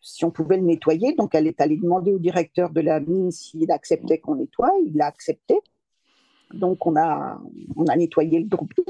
si 0.05 0.23
on 0.23 0.29
pouvait 0.29 0.57
le 0.57 0.63
nettoyer. 0.63 1.13
Donc, 1.15 1.33
elle 1.33 1.47
est 1.47 1.59
allée 1.59 1.77
demander 1.77 2.13
au 2.13 2.19
directeur 2.19 2.69
de 2.69 2.79
la 2.79 2.99
mine 2.99 3.31
s'il 3.31 3.71
acceptait 3.71 4.19
qu'on 4.19 4.35
nettoie. 4.35 4.71
Il 4.85 4.95
l'a 4.95 5.07
accepté. 5.07 5.55
Donc, 6.53 6.85
on 6.85 6.95
a, 6.95 7.41
on 7.75 7.85
a 7.85 7.95
nettoyé 7.95 8.39
le 8.39 8.45
droupie. 8.45 8.85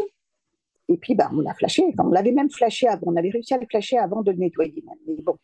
Et 0.89 0.97
puis, 0.97 1.15
bah, 1.15 1.29
on 1.31 1.39
l'a 1.39 1.53
flashé. 1.53 1.83
on 1.97 2.09
l'avait 2.09 2.33
même 2.33 2.49
flashé 2.49 2.89
avant. 2.89 3.07
On 3.07 3.15
avait 3.15 3.29
réussi 3.29 3.53
à 3.53 3.57
le 3.57 3.65
flasher 3.65 3.97
avant 3.97 4.23
de 4.23 4.31
le 4.31 4.37
nettoyer. 4.37 4.83
Mais 5.07 5.15
bon. 5.21 5.37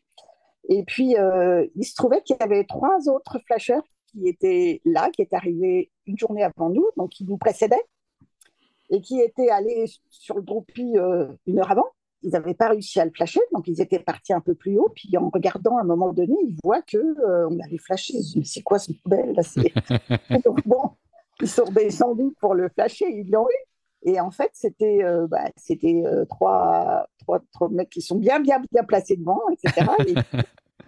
Et 0.68 0.84
puis, 0.84 1.16
euh, 1.18 1.66
il 1.76 1.86
se 1.86 1.96
trouvait 1.96 2.22
qu'il 2.22 2.36
y 2.38 2.44
avait 2.44 2.66
trois 2.66 3.08
autres 3.08 3.40
flasheurs 3.48 3.84
qui 4.08 4.28
étaient 4.28 4.82
là, 4.84 5.10
qui 5.10 5.22
étaient 5.22 5.38
arrivés 5.38 5.90
une 6.06 6.18
journée 6.18 6.44
avant 6.44 6.70
nous, 6.70 6.86
donc 6.98 7.12
qui 7.12 7.24
nous 7.24 7.38
précédaient, 7.38 7.84
et 8.90 9.00
qui 9.00 9.22
étaient 9.22 9.50
allés 9.50 9.86
sur 10.10 10.36
le 10.36 10.44
droupie 10.44 10.98
euh, 10.98 11.28
une 11.48 11.60
heure 11.60 11.72
avant 11.72 11.88
ils 12.24 12.32
n'avaient 12.32 12.54
pas 12.54 12.70
réussi 12.70 13.00
à 13.00 13.06
le 13.06 13.12
flasher, 13.12 13.40
donc 13.52 13.68
ils 13.68 13.82
étaient 13.82 14.00
partis 14.00 14.34
un 14.34 14.42
peu 14.42 14.54
plus 14.54 14.78
haut. 14.78 14.92
Puis 14.96 15.10
en 15.18 15.30
regardant 15.30 15.78
à 15.78 15.82
un 15.82 15.86
moment 15.86 16.14
donné, 16.14 16.36
ils 16.44 16.58
voient 16.64 16.82
que 16.82 16.98
euh, 16.98 17.48
on 17.50 17.60
avait 17.60 17.78
flashé. 17.78 18.16
C'est 18.44 18.62
quoi 18.62 18.80
ce 18.80 18.92
poubelle 18.94 19.34
là 19.34 19.44
Donc 20.46 20.66
bon, 20.66 20.92
ils 21.42 21.50
sont 21.50 21.66
descendus 21.66 22.34
pour 22.40 22.54
le 22.54 22.70
flasher, 22.70 23.06
ils 23.10 23.30
l'ont 23.30 23.48
eu. 23.48 23.68
Et 24.04 24.20
en 24.20 24.32
fait, 24.32 24.50
c'était 24.54 25.04
euh, 25.04 25.28
bah, 25.28 25.46
c'était 25.56 26.04
euh, 26.06 26.26
trois, 26.26 27.08
trois, 27.20 27.40
trois, 27.54 27.70
mecs 27.70 27.90
qui 27.90 28.02
sont 28.02 28.18
bien, 28.18 28.40
bien, 28.40 28.60
bien 28.72 28.84
placés 28.84 29.16
devant, 29.16 29.42
etc. 29.52 29.88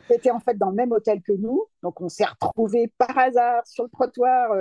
C'était 0.10 0.32
en 0.32 0.39
fait 0.41 0.58
dans 0.58 0.69
le 0.69 0.76
même 0.76 0.91
hôtel 0.91 1.22
que 1.22 1.32
nous. 1.32 1.63
Donc 1.82 2.02
on 2.02 2.10
s'est 2.10 2.26
retrouvés 2.26 2.91
par 2.98 3.17
hasard 3.17 3.65
sur 3.65 3.86
le 3.86 3.89
trottoir 3.89 4.52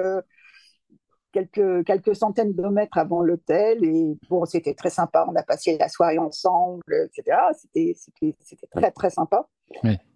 quelques, 1.32 1.84
quelques 1.84 2.14
centaines 2.14 2.52
de 2.52 2.66
mètres 2.68 2.98
avant 2.98 3.22
l'hôtel. 3.22 3.84
Et 3.84 4.16
bon, 4.28 4.44
c'était 4.44 4.74
très 4.74 4.90
sympa. 4.90 5.26
On 5.28 5.34
a 5.34 5.42
passé 5.42 5.76
la 5.78 5.88
soirée 5.88 6.18
ensemble, 6.18 6.82
etc. 6.88 7.36
C'était, 7.58 7.94
c'était, 7.96 8.66
très, 8.70 8.90
très 8.90 9.10
sympa. 9.10 9.48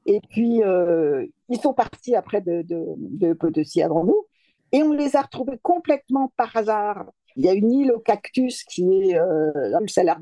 Et 0.05 0.21
puis, 0.31 0.63
euh, 0.63 1.27
ils 1.49 1.61
sont 1.61 1.73
partis 1.73 2.15
après 2.15 2.41
de, 2.41 2.63
de, 2.63 2.85
de 3.33 3.83
avant 3.83 4.05
nous. 4.05 4.27
Et 4.73 4.83
on 4.83 4.93
les 4.93 5.17
a 5.17 5.23
retrouvés 5.23 5.59
complètement 5.63 6.33
par 6.37 6.57
hasard 6.57 7.07
il 7.37 7.45
y 7.45 7.49
a 7.49 7.53
une 7.53 7.71
île 7.71 7.93
au 7.93 7.99
cactus 7.99 8.65
qui 8.65 8.83
est 8.83 9.19
euh, 9.19 9.53
le 9.55 9.89
Salar 9.89 10.19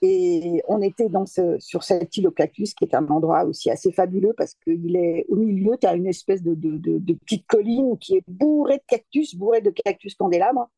Et 0.00 0.62
on 0.68 0.80
était 0.80 1.08
dans 1.08 1.26
ce, 1.26 1.58
sur 1.58 1.82
cette 1.82 2.16
île 2.16 2.28
au 2.28 2.30
cactus 2.30 2.72
qui 2.74 2.84
est 2.84 2.94
un 2.94 3.06
endroit 3.08 3.44
aussi 3.44 3.68
assez 3.68 3.90
fabuleux 3.90 4.32
parce 4.36 4.54
qu'il 4.54 4.96
est 4.96 5.26
au 5.28 5.36
milieu, 5.36 5.76
tu 5.80 5.86
as 5.86 5.94
une 5.94 6.06
espèce 6.06 6.42
de, 6.42 6.54
de, 6.54 7.14
petite 7.14 7.46
colline 7.46 7.98
qui 7.98 8.16
est 8.16 8.22
bourrée 8.28 8.76
de 8.76 8.82
cactus, 8.86 9.34
bourrée 9.34 9.60
de 9.60 9.70
cactus 9.70 10.14
candélabres. 10.14 10.68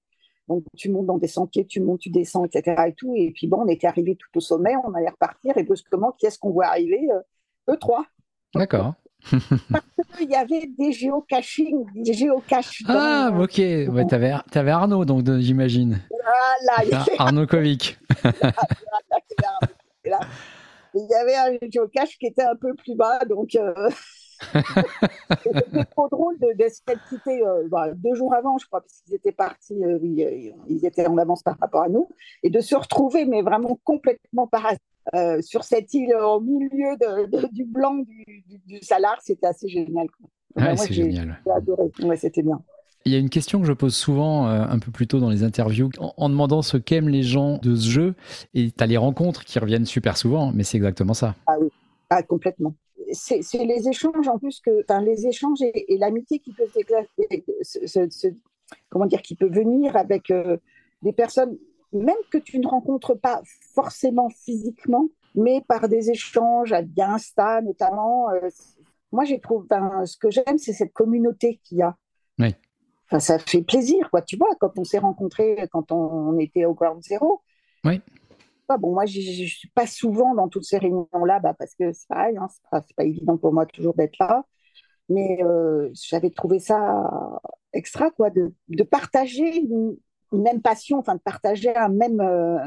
Donc 0.48 0.64
tu 0.76 0.90
montes 0.90 1.06
dans 1.06 1.18
des 1.18 1.28
sentiers, 1.28 1.66
tu 1.66 1.80
montes, 1.80 2.00
tu 2.00 2.10
descends, 2.10 2.44
etc. 2.44 2.84
Et, 2.88 2.94
tout. 2.94 3.14
et 3.14 3.30
puis 3.30 3.46
bon, 3.46 3.62
on 3.62 3.68
était 3.68 3.86
arrivé 3.86 4.16
tout 4.16 4.28
au 4.36 4.40
sommet, 4.40 4.74
on 4.84 4.94
allait 4.94 5.10
repartir 5.10 5.56
et 5.56 5.64
brusquement, 5.64 6.12
qui 6.12 6.26
est-ce 6.26 6.38
qu'on 6.38 6.50
voit 6.50 6.66
arriver 6.66 7.06
euh, 7.10 7.74
E3. 7.74 8.04
D'accord. 8.54 8.94
Parce 9.30 10.18
qu'il 10.18 10.30
y 10.30 10.34
avait 10.34 10.68
des 10.78 10.92
géocaching, 10.92 11.84
des 11.94 12.12
géocaches. 12.12 12.82
Ah, 12.86 13.30
ok. 13.32 13.58
Ouais, 13.58 14.06
tu 14.08 14.14
avais, 14.14 14.70
Arnaud, 14.70 15.04
donc 15.04 15.24
j'imagine. 15.38 16.00
Voilà. 16.10 17.04
Arnaud 17.18 17.46
Kovic. 17.46 17.98
Il 20.96 21.08
y 21.10 21.14
avait 21.14 21.34
un 21.34 21.58
géocache 21.70 22.16
qui 22.18 22.26
était 22.26 22.44
un 22.44 22.56
peu 22.56 22.74
plus 22.74 22.94
bas, 22.94 23.18
donc. 23.24 23.54
Euh... 23.56 23.90
C'était 25.42 25.84
trop 25.90 26.08
drôle 26.08 26.38
de, 26.38 26.52
de 26.56 26.68
s'être 26.68 27.00
quitté 27.08 27.44
euh, 27.46 27.66
bah, 27.68 27.92
deux 27.94 28.14
jours 28.14 28.34
avant, 28.34 28.58
je 28.58 28.66
crois, 28.66 28.80
parce 28.80 29.00
qu'ils 29.02 29.14
étaient 29.14 29.32
partis, 29.32 29.82
euh, 29.84 29.98
euh, 30.02 30.50
ils 30.68 30.84
étaient 30.84 31.06
en 31.06 31.18
avance 31.18 31.42
par 31.42 31.56
rapport 31.60 31.82
à 31.82 31.88
nous, 31.88 32.08
et 32.42 32.50
de 32.50 32.60
se 32.60 32.74
retrouver, 32.74 33.24
mais 33.24 33.42
vraiment 33.42 33.78
complètement 33.84 34.46
par 34.46 34.66
euh, 35.14 35.40
sur 35.42 35.64
cette 35.64 35.92
île 35.94 36.14
au 36.14 36.40
milieu 36.40 36.96
du 37.52 37.64
blanc 37.64 37.94
du, 37.94 38.42
du, 38.66 38.78
Salar, 38.82 39.18
c'était 39.22 39.46
assez 39.46 39.68
génial. 39.68 40.06
c'est 40.76 40.92
génial. 40.92 41.40
J'ai 41.44 41.52
adoré. 41.52 41.90
Ouais, 42.02 42.16
c'était 42.16 42.42
bien. 42.42 42.62
Il 43.06 43.12
y 43.12 43.16
a 43.16 43.18
une 43.18 43.28
question 43.28 43.60
que 43.60 43.66
je 43.66 43.72
pose 43.74 43.94
souvent 43.94 44.46
un 44.46 44.78
peu 44.78 44.90
plus 44.90 45.06
tôt 45.06 45.20
dans 45.20 45.28
les 45.28 45.42
interviews 45.42 45.90
en, 45.98 46.28
demandant 46.30 46.62
ce 46.62 46.78
qu'aiment 46.78 47.10
les 47.10 47.22
gens 47.22 47.58
de 47.58 47.76
ce 47.76 47.86
jeu. 47.86 48.14
Et 48.54 48.70
tu 48.70 48.82
as 48.82 48.86
les 48.86 48.96
rencontres 48.96 49.44
qui 49.44 49.58
reviennent 49.58 49.84
super 49.84 50.16
souvent, 50.16 50.52
mais 50.54 50.64
c'est 50.64 50.78
exactement 50.78 51.12
ça. 51.12 51.34
Ah 51.46 51.56
oui, 51.60 51.68
ah, 52.08 52.22
complètement 52.22 52.74
c'est 53.12 53.64
les 53.64 53.88
échanges 53.88 54.28
en 54.28 54.38
plus 54.38 54.60
que, 54.60 54.82
enfin, 54.82 55.02
les 55.02 55.26
échanges 55.26 55.62
et, 55.62 55.96
l'amitié 55.98 56.38
qui 56.38 56.52
peut 56.52 56.64
comment 58.88 59.06
dire, 59.06 59.22
qui 59.22 59.34
peut 59.34 59.48
venir 59.48 59.96
avec 59.96 60.30
euh, 60.30 60.56
des 61.02 61.12
personnes, 61.12 61.56
même 61.92 62.16
que 62.30 62.38
tu 62.38 62.58
ne 62.58 62.66
rencontres 62.66 63.14
pas 63.14 63.42
forcément 63.74 64.28
physiquement, 64.28 65.08
mais 65.34 65.62
par 65.66 65.88
des 65.88 66.10
échanges 66.10 66.74
via 66.94 67.12
Insta 67.12 67.60
notamment. 67.62 68.30
Euh, 68.30 68.48
moi, 69.12 69.24
j'ai 69.24 69.40
trouvé, 69.40 69.66
ce 70.06 70.16
que 70.16 70.30
j'aime, 70.30 70.58
c'est 70.58 70.72
cette 70.72 70.92
communauté 70.92 71.60
qu'il 71.62 71.78
y 71.78 71.82
a. 71.82 71.96
Oui. 72.40 72.54
Enfin, 73.06 73.20
ça 73.20 73.38
fait 73.38 73.62
plaisir, 73.62 74.10
quoi. 74.10 74.22
Tu 74.22 74.36
vois, 74.36 74.48
quand 74.58 74.76
on 74.76 74.84
s'est 74.84 74.98
rencontrés, 74.98 75.68
quand 75.70 75.92
on, 75.92 76.36
était 76.38 76.64
au 76.64 76.74
Ground 76.74 77.02
Zero. 77.02 77.42
Oui 77.84 78.00
bon, 78.78 78.92
moi, 78.92 79.06
je 79.06 79.18
ne 79.18 79.46
suis 79.46 79.68
pas 79.68 79.86
souvent 79.86 80.34
dans 80.34 80.48
toutes 80.48 80.64
ces 80.64 80.78
réunions-là 80.78 81.40
bah, 81.40 81.54
parce 81.54 81.74
que 81.74 81.92
c'est 81.92 82.08
pareil, 82.08 82.36
hein, 82.36 82.48
c'est 82.50 82.62
pas, 82.70 82.84
pas, 82.96 83.04
évident 83.04 83.36
pour 83.36 83.52
moi 83.52 83.66
toujours 83.66 83.94
d'être 83.94 84.16
là. 84.18 84.44
Mais 85.08 85.42
euh, 85.42 85.90
j'avais 85.92 86.30
trouvé 86.30 86.58
ça 86.58 87.40
extra, 87.72 88.10
quoi, 88.10 88.30
de, 88.30 88.54
de 88.68 88.82
partager 88.82 89.58
une, 89.58 89.96
même 90.42 90.62
passion, 90.62 90.98
enfin 90.98 91.14
de 91.14 91.20
partager 91.20 91.74
un 91.76 91.88
même 91.88 92.20
euh, 92.20 92.58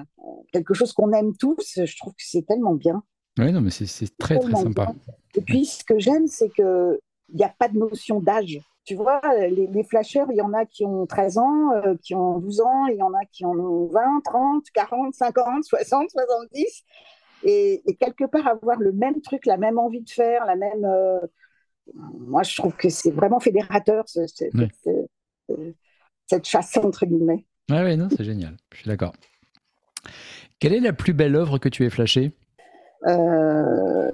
quelque 0.51 0.73
chose 0.73 0.93
qu'on 0.93 1.11
aime 1.11 1.35
tous. 1.35 1.79
Je 1.83 1.97
trouve 1.97 2.13
que 2.13 2.23
c'est 2.23 2.45
tellement 2.45 2.75
bien. 2.75 3.03
Oui, 3.37 3.51
non, 3.51 3.61
mais 3.61 3.69
c'est 3.69 4.17
très 4.17 4.39
très 4.39 4.55
sympa. 4.55 4.93
Et 5.35 5.41
puis, 5.41 5.65
ce 5.65 5.83
que 5.83 5.99
j'aime, 5.99 6.27
c'est 6.27 6.49
que 6.49 6.99
il 7.29 7.35
n'y 7.35 7.43
a 7.43 7.53
pas 7.57 7.67
de 7.67 7.77
notion 7.77 8.19
d'âge 8.19 8.59
tu 8.87 8.95
vois, 8.95 9.19
les, 9.35 9.67
les, 9.67 9.83
flasheurs, 9.83 10.27
il 10.31 10.37
y 10.37 10.41
en 10.41 10.53
a 10.53 10.65
qui 10.65 10.85
ont 10.85 11.05
13 11.05 11.37
ans, 11.39 11.73
euh, 11.73 11.95
qui 12.01 12.15
ont 12.15 12.39
12 12.39 12.61
ans, 12.61 12.85
il 12.85 12.95
y 12.95 13.01
en 13.01 13.13
a 13.13 13.25
qui 13.29 13.43
en 13.43 13.51
ont 13.51 13.87
20, 13.87 14.21
30, 14.23 14.63
40, 14.73 15.13
50, 15.13 15.63
60, 15.65 16.09
70. 16.09 16.85
Et, 17.43 17.83
quelque 17.99 18.23
part, 18.23 18.47
avoir 18.47 18.79
le 18.79 18.93
même 18.93 19.19
truc, 19.21 19.45
la 19.45 19.57
même 19.57 19.77
envie 19.77 20.01
de 20.01 20.09
faire, 20.09 20.45
la 20.45 20.55
même. 20.55 20.85
Euh, 20.85 21.19
moi, 21.93 22.43
je 22.43 22.55
trouve 22.55 22.77
que 22.77 22.87
c'est 22.87 23.11
vraiment 23.11 23.41
fédérateur, 23.41 24.05
cette, 24.07 24.31
chasse, 26.45 26.77
entre 26.77 27.05
guillemets. 27.05 27.45
Oui, 27.69 27.77
oui, 27.83 27.97
non, 27.97 28.07
c'est 28.09 28.23
génial. 28.23 28.55
Je 28.71 28.77
suis 28.77 28.87
d'accord. 28.87 29.13
Quelle 30.59 30.73
est 30.73 30.79
la 30.79 30.93
plus 30.93 31.13
belle 31.13 31.35
œuvre 31.35 31.57
que 31.57 31.69
tu 31.69 31.85
aies 31.85 31.89
flashée? 31.89 32.31
Euh, 33.05 34.09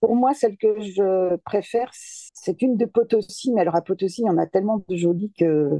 pour 0.00 0.14
moi, 0.14 0.34
celle 0.34 0.56
que 0.56 0.80
je 0.80 1.36
préfère, 1.36 1.90
c'est 1.92 2.60
une 2.62 2.76
de 2.76 2.84
Potosi, 2.84 3.52
mais 3.52 3.62
alors 3.62 3.76
à 3.76 3.82
Potosi, 3.82 4.22
il 4.22 4.26
y 4.26 4.30
en 4.30 4.38
a 4.38 4.46
tellement 4.46 4.84
de 4.88 4.96
jolies 4.96 5.32
que 5.38 5.70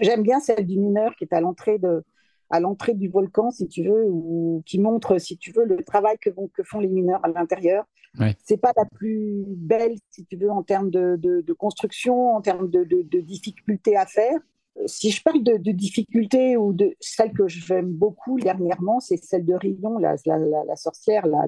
j'aime 0.00 0.22
bien 0.22 0.40
celle 0.40 0.66
du 0.66 0.78
mineur 0.78 1.14
qui 1.16 1.24
est 1.24 1.32
à 1.32 1.40
l'entrée 1.40 1.78
de 1.78 2.04
à 2.50 2.60
l'entrée 2.60 2.94
du 2.94 3.08
volcan, 3.08 3.50
si 3.50 3.68
tu 3.68 3.84
veux, 3.84 4.06
ou 4.08 4.62
qui 4.64 4.78
montre, 4.78 5.18
si 5.18 5.36
tu 5.36 5.52
veux, 5.52 5.66
le 5.66 5.82
travail 5.84 6.16
que, 6.18 6.30
que 6.30 6.62
font 6.62 6.80
les 6.80 6.88
mineurs 6.88 7.22
à 7.22 7.28
l'intérieur. 7.28 7.84
Ouais. 8.18 8.34
C'est 8.42 8.56
pas 8.56 8.72
la 8.74 8.86
plus 8.86 9.44
belle, 9.48 9.96
si 10.10 10.24
tu 10.24 10.36
veux, 10.36 10.50
en 10.50 10.62
termes 10.62 10.90
de, 10.90 11.16
de, 11.16 11.52
construction, 11.52 12.34
en 12.34 12.40
termes 12.40 12.70
de, 12.70 12.84
de, 12.84 13.20
difficultés 13.20 13.96
à 13.96 14.06
faire. 14.06 14.38
Si 14.86 15.10
je 15.10 15.22
parle 15.22 15.42
de, 15.42 15.72
difficultés 15.72 16.56
ou 16.56 16.72
de 16.72 16.94
celle 17.00 17.32
que 17.32 17.48
j'aime 17.48 17.90
beaucoup 17.90 18.38
dernièrement, 18.38 19.00
c'est 19.00 19.16
celle 19.22 19.44
de 19.44 19.54
Rion, 19.54 19.98
la, 19.98 20.16
la, 20.26 20.38
la, 20.64 20.76
sorcière. 20.76 21.26
La. 21.26 21.44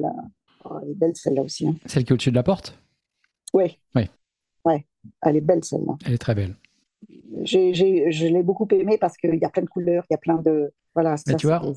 Oh, 0.65 0.79
elle 0.83 0.91
est 0.91 0.95
belle 0.95 1.17
celle-là 1.17 1.43
aussi. 1.43 1.69
Hein. 1.69 1.75
Celle 1.87 2.05
qui 2.05 2.13
est 2.13 2.15
au-dessus 2.15 2.31
de 2.31 2.37
la 2.37 2.43
porte? 2.43 2.79
Oui. 3.55 3.79
Oui. 3.95 4.11
Ouais. 4.65 4.87
Elle 5.23 5.37
est 5.37 5.41
belle 5.41 5.65
celle-là. 5.65 5.97
Elle 6.05 6.15
est 6.15 6.19
très 6.19 6.35
belle. 6.35 6.55
je 7.45 8.27
l'ai 8.27 8.43
beaucoup 8.43 8.69
aimée 8.73 8.99
parce 8.99 9.17
qu'il 9.17 9.37
y 9.37 9.45
a 9.45 9.51
plein 9.51 9.63
de 9.63 9.69
couleurs, 9.69 10.05
il 10.11 10.13
y 10.13 10.17
a 10.17 10.19
plein 10.19 10.37
de. 10.37 10.73
Voilà, 10.95 11.15
bah, 11.27 11.35
tu 11.35 11.47
vois, 11.47 11.63
on, 11.65 11.75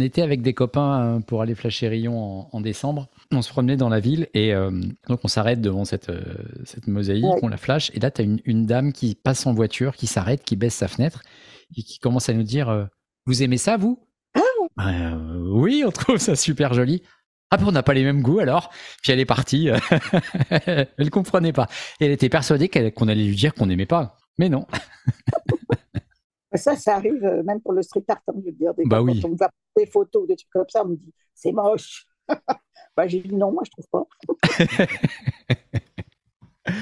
était 0.00 0.22
avec 0.22 0.42
des 0.42 0.54
copains 0.54 1.02
euh, 1.02 1.20
pour 1.20 1.42
aller 1.42 1.54
flasher 1.54 1.88
Rion 1.88 2.46
en, 2.54 2.60
décembre. 2.60 3.08
On 3.32 3.42
se 3.42 3.50
promenait 3.50 3.76
dans 3.76 3.88
la 3.88 4.00
ville 4.00 4.28
et 4.34 4.54
euh, 4.54 4.70
donc 5.08 5.20
on 5.24 5.28
s'arrête 5.28 5.60
devant 5.60 5.84
cette, 5.84 6.10
euh, 6.10 6.22
cette 6.64 6.86
mosaïque, 6.86 7.24
on 7.42 7.48
la 7.48 7.56
flash. 7.56 7.90
Et 7.94 8.00
là, 8.00 8.10
tu 8.10 8.22
as 8.22 8.24
une, 8.24 8.40
une, 8.44 8.66
dame 8.66 8.92
qui 8.92 9.14
passe 9.14 9.46
en 9.46 9.54
voiture, 9.54 9.96
qui 9.96 10.06
s'arrête, 10.06 10.44
qui 10.44 10.56
baisse 10.56 10.74
sa 10.74 10.88
fenêtre 10.88 11.22
et 11.76 11.82
qui 11.82 11.98
commence 11.98 12.28
à 12.28 12.32
nous 12.32 12.42
dire 12.42 12.88
Vous 13.26 13.42
aimez 13.42 13.58
ça, 13.58 13.76
vous? 13.76 14.06
Ah 14.36 14.40
bah, 14.76 15.18
Oui, 15.50 15.82
on 15.86 15.90
trouve 15.90 16.18
ça 16.18 16.36
super 16.36 16.74
joli. 16.74 17.02
Ah 17.52 17.56
ben 17.56 17.64
on 17.66 17.72
n'a 17.72 17.82
pas 17.82 17.94
les 17.94 18.04
mêmes 18.04 18.22
goûts 18.22 18.38
alors? 18.38 18.70
Puis 19.02 19.10
elle 19.10 19.18
est 19.18 19.24
partie. 19.24 19.68
elle 20.50 21.10
comprenait 21.10 21.52
pas. 21.52 21.66
Et 21.98 22.06
elle 22.06 22.12
était 22.12 22.28
persuadée 22.28 22.68
qu'on 22.68 23.08
allait 23.08 23.24
lui 23.24 23.34
dire 23.34 23.54
qu'on 23.54 23.66
n'aimait 23.66 23.86
pas. 23.86 24.18
Mais 24.38 24.48
non. 24.48 24.66
Ça, 26.54 26.74
ça 26.76 26.96
arrive 26.96 27.24
euh, 27.24 27.42
même 27.44 27.60
pour 27.60 27.72
le 27.72 27.82
street 27.82 28.04
art, 28.08 28.20
hein, 28.26 28.32
je 28.38 28.46
veux 28.46 28.52
dire. 28.52 28.72
bah 28.86 29.02
oui. 29.02 29.20
Quand 29.20 29.28
on 29.28 29.32
me 29.32 29.36
va 29.36 29.50
des 29.76 29.86
photos, 29.86 30.26
des 30.26 30.36
trucs 30.36 30.50
comme 30.50 30.68
ça, 30.68 30.82
on 30.84 30.88
me 30.88 30.96
dit 30.96 31.14
c'est 31.34 31.52
moche. 31.52 32.06
bah, 32.96 33.06
j'ai 33.06 33.20
dit 33.20 33.34
non, 33.34 33.52
moi 33.52 33.62
je 33.64 33.70
trouve 33.70 33.86
pas. 33.88 34.06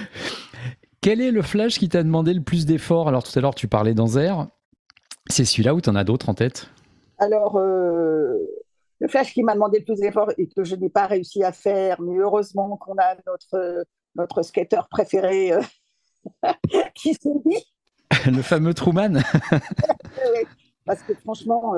Quel 1.01 1.21
est 1.21 1.31
le 1.31 1.43
flash 1.43 1.79
qui 1.79 1.89
t'a 1.89 2.03
demandé 2.03 2.35
le 2.35 2.43
plus 2.43 2.67
d'efforts? 2.67 3.09
Alors 3.09 3.23
tout 3.23 3.39
à 3.39 3.43
l'heure, 3.43 3.55
tu 3.55 3.69
parlais 3.69 3.95
d'Anzer. 3.95 4.49
C'est 5.31 5.45
celui-là 5.45 5.75
ou 5.75 5.81
tu 5.81 5.91
en 5.91 5.95
as 5.95 6.05
d'autres 6.05 6.29
en 6.29 6.35
tête? 6.35 6.71
Alors, 7.19 7.57
euh, 7.57 8.39
le 9.01 9.09
flash 9.09 9.33
qui 9.33 9.43
m'a 9.43 9.55
demandé 9.55 9.79
le 9.79 9.85
plus 9.85 10.01
d'efforts 10.01 10.33
et 10.39 10.49
que 10.49 10.65
je 10.65 10.75
n'ai 10.77 10.89
pas 10.89 11.07
réussi 11.07 11.45
à 11.45 11.53
faire, 11.53 12.01
mais 12.01 12.17
heureusement 12.17 12.77
qu'on 12.77 12.97
a 12.99 13.17
notre, 13.27 13.85
notre 14.15 14.43
skater 14.43 14.81
préféré 14.91 15.53
euh, 15.53 15.61
qui 16.95 17.15
s'est 17.15 17.31
dit 17.45 17.65
le 18.27 18.43
fameux 18.43 18.75
Truman. 18.75 19.15
parce 20.85 21.03
que 21.03 21.15
franchement, 21.15 21.75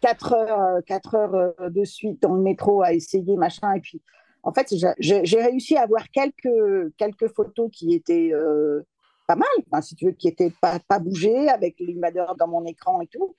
4 0.00 0.32
euh, 0.32 0.36
heures, 0.36 0.84
4 0.86 1.14
heures 1.14 1.34
euh, 1.34 1.70
de 1.70 1.84
suite 1.84 2.22
dans 2.22 2.34
le 2.34 2.42
métro 2.42 2.82
à 2.82 2.92
essayer, 2.92 3.36
machin. 3.36 3.72
Et 3.74 3.80
puis, 3.80 4.02
en 4.42 4.52
fait, 4.52 4.72
j'ai 4.98 5.40
réussi 5.40 5.76
à 5.76 5.82
avoir 5.82 6.08
quelques, 6.10 6.94
quelques 6.96 7.28
photos 7.28 7.70
qui 7.72 7.94
étaient 7.94 8.30
euh, 8.32 8.82
pas 9.26 9.36
mal, 9.36 9.82
si 9.82 9.94
tu 9.94 10.06
veux, 10.06 10.12
qui 10.12 10.28
n'étaient 10.28 10.52
pas, 10.60 10.78
pas 10.88 10.98
bougées, 10.98 11.48
avec 11.48 11.76
l'invadeur 11.80 12.34
dans 12.36 12.48
mon 12.48 12.64
écran 12.64 13.00
et 13.00 13.06
tout. 13.06 13.34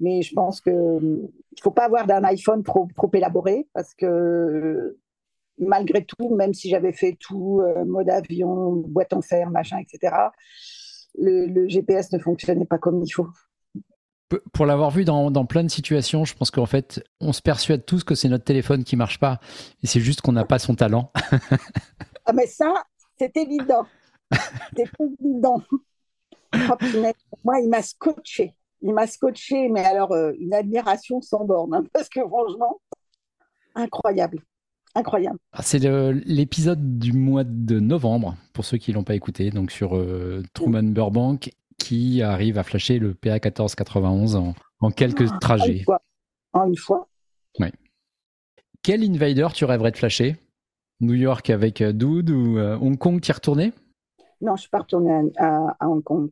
Mais 0.00 0.22
je 0.22 0.34
pense 0.34 0.60
qu'il 0.60 0.72
ne 0.72 1.28
faut 1.62 1.70
pas 1.70 1.84
avoir 1.84 2.06
d'un 2.06 2.24
iPhone 2.24 2.62
trop, 2.62 2.88
trop 2.96 3.10
élaboré 3.12 3.68
parce 3.74 3.94
que 3.94 4.96
malgré 5.58 6.06
tout, 6.06 6.34
même 6.34 6.54
si 6.54 6.70
j'avais 6.70 6.94
fait 6.94 7.16
tout, 7.20 7.62
mode 7.84 8.08
avion, 8.08 8.76
boîte 8.76 9.12
en 9.12 9.20
fer, 9.20 9.50
machin, 9.50 9.78
etc., 9.78 10.30
le, 11.18 11.68
GPS 11.68 12.12
ne 12.12 12.18
fonctionnait 12.18 12.64
pas 12.64 12.78
comme 12.78 13.02
il 13.02 13.10
faut. 13.10 13.28
Pour 14.52 14.64
l'avoir 14.64 14.90
vu 14.90 15.04
dans, 15.04 15.44
plein 15.46 15.64
de 15.64 15.70
situations, 15.70 16.24
je 16.24 16.34
pense 16.34 16.50
qu'en 16.50 16.66
fait, 16.66 17.02
on 17.20 17.32
se 17.32 17.42
persuade 17.42 17.84
tous 17.84 18.04
que 18.04 18.14
c'est 18.14 18.28
notre 18.28 18.44
téléphone 18.44 18.84
qui 18.84 18.96
marche 18.96 19.18
pas, 19.18 19.40
et 19.82 19.86
c'est 19.86 20.00
juste 20.00 20.20
qu'on 20.20 20.32
n'a 20.32 20.44
pas 20.44 20.58
son 20.58 20.74
talent. 20.74 21.12
ah 22.26 22.32
mais 22.32 22.46
ça, 22.46 22.72
c'est 23.18 23.36
évident. 23.36 23.86
C'est 24.76 24.88
évident. 25.00 25.62
Oh, 26.54 26.74
moi, 27.44 27.60
il 27.60 27.68
m'a 27.68 27.82
scotché. 27.82 28.54
Il 28.82 28.94
m'a 28.94 29.06
scotché, 29.06 29.68
mais 29.68 29.84
alors 29.84 30.12
euh, 30.12 30.32
une 30.38 30.54
admiration 30.54 31.20
sans 31.20 31.44
borne, 31.44 31.74
hein, 31.74 31.84
parce 31.92 32.08
que 32.08 32.20
franchement, 32.20 32.80
incroyable 33.74 34.38
incroyable. 34.94 35.38
Ah, 35.52 35.62
c'est 35.62 35.78
l'épisode 35.78 36.98
du 36.98 37.12
mois 37.12 37.44
de 37.44 37.80
novembre, 37.80 38.36
pour 38.52 38.64
ceux 38.64 38.78
qui 38.78 38.90
ne 38.90 38.96
l'ont 38.96 39.04
pas 39.04 39.14
écouté, 39.14 39.50
donc 39.50 39.70
sur 39.70 39.96
euh, 39.96 40.42
Truman 40.54 40.82
Burbank, 40.82 41.52
qui 41.78 42.22
arrive 42.22 42.58
à 42.58 42.62
flasher 42.62 42.98
le 42.98 43.14
PA 43.14 43.34
1491 43.34 44.36
en, 44.36 44.54
en 44.80 44.90
quelques 44.90 45.30
ah, 45.32 45.38
trajets. 45.40 45.78
Une 45.78 45.84
fois. 45.84 46.02
En 46.52 46.66
une 46.66 46.76
fois. 46.76 47.08
Ouais. 47.58 47.72
Quel 48.82 49.02
invader 49.02 49.48
tu 49.54 49.64
rêverais 49.64 49.90
de 49.90 49.96
flasher? 49.96 50.36
New 51.00 51.14
York 51.14 51.48
avec 51.50 51.80
euh, 51.80 51.92
Dude 51.92 52.30
ou 52.30 52.58
euh, 52.58 52.76
Hong 52.76 52.98
Kong, 52.98 53.20
tu 53.20 53.30
es 53.30 53.34
retourné 53.34 53.72
Non, 54.40 54.48
je 54.48 54.52
ne 54.52 54.56
suis 54.58 54.70
pas 54.70 54.80
retourné 54.80 55.30
à, 55.38 55.76
Hong 55.86 56.02
Kong. 56.02 56.30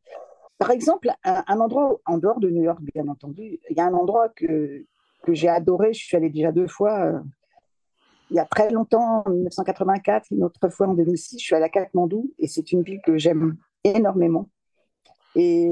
Par 0.59 0.71
exemple, 0.71 1.11
un, 1.25 1.44
un, 1.47 1.61
endroit 1.61 1.99
en 2.05 2.18
dehors 2.18 2.40
de 2.40 2.51
New 2.51 2.62
York, 2.62 2.81
bien 2.94 3.09
entendu, 3.09 3.61
il 3.71 3.77
y 3.77 3.81
a 3.81 3.87
un 3.87 3.94
endroit 3.94 4.29
que, 4.29 4.85
que 5.23 5.33
j'ai 5.33 5.49
adoré, 5.49 5.94
je 5.94 6.05
suis 6.05 6.16
allée 6.16 6.31
déjà 6.31 6.53
deux 6.53 6.66
fois, 6.66 7.23
il 8.31 8.37
y 8.37 8.38
a 8.38 8.45
très 8.45 8.71
longtemps, 8.71 9.23
en 9.27 9.31
1984, 9.31 10.27
une 10.31 10.45
autre 10.45 10.69
fois 10.69 10.88
en 10.88 10.95
2006, 10.95 11.38
je 11.38 11.45
suis 11.45 11.55
à 11.55 11.61
la 11.61 11.69
Katmandou 11.69 12.33
et 12.38 12.47
c'est 12.47 12.73
une 12.73 12.83
ville 12.83 13.01
que 13.05 13.17
j'aime 13.19 13.57
énormément. 13.85 14.49
Et 15.35 15.69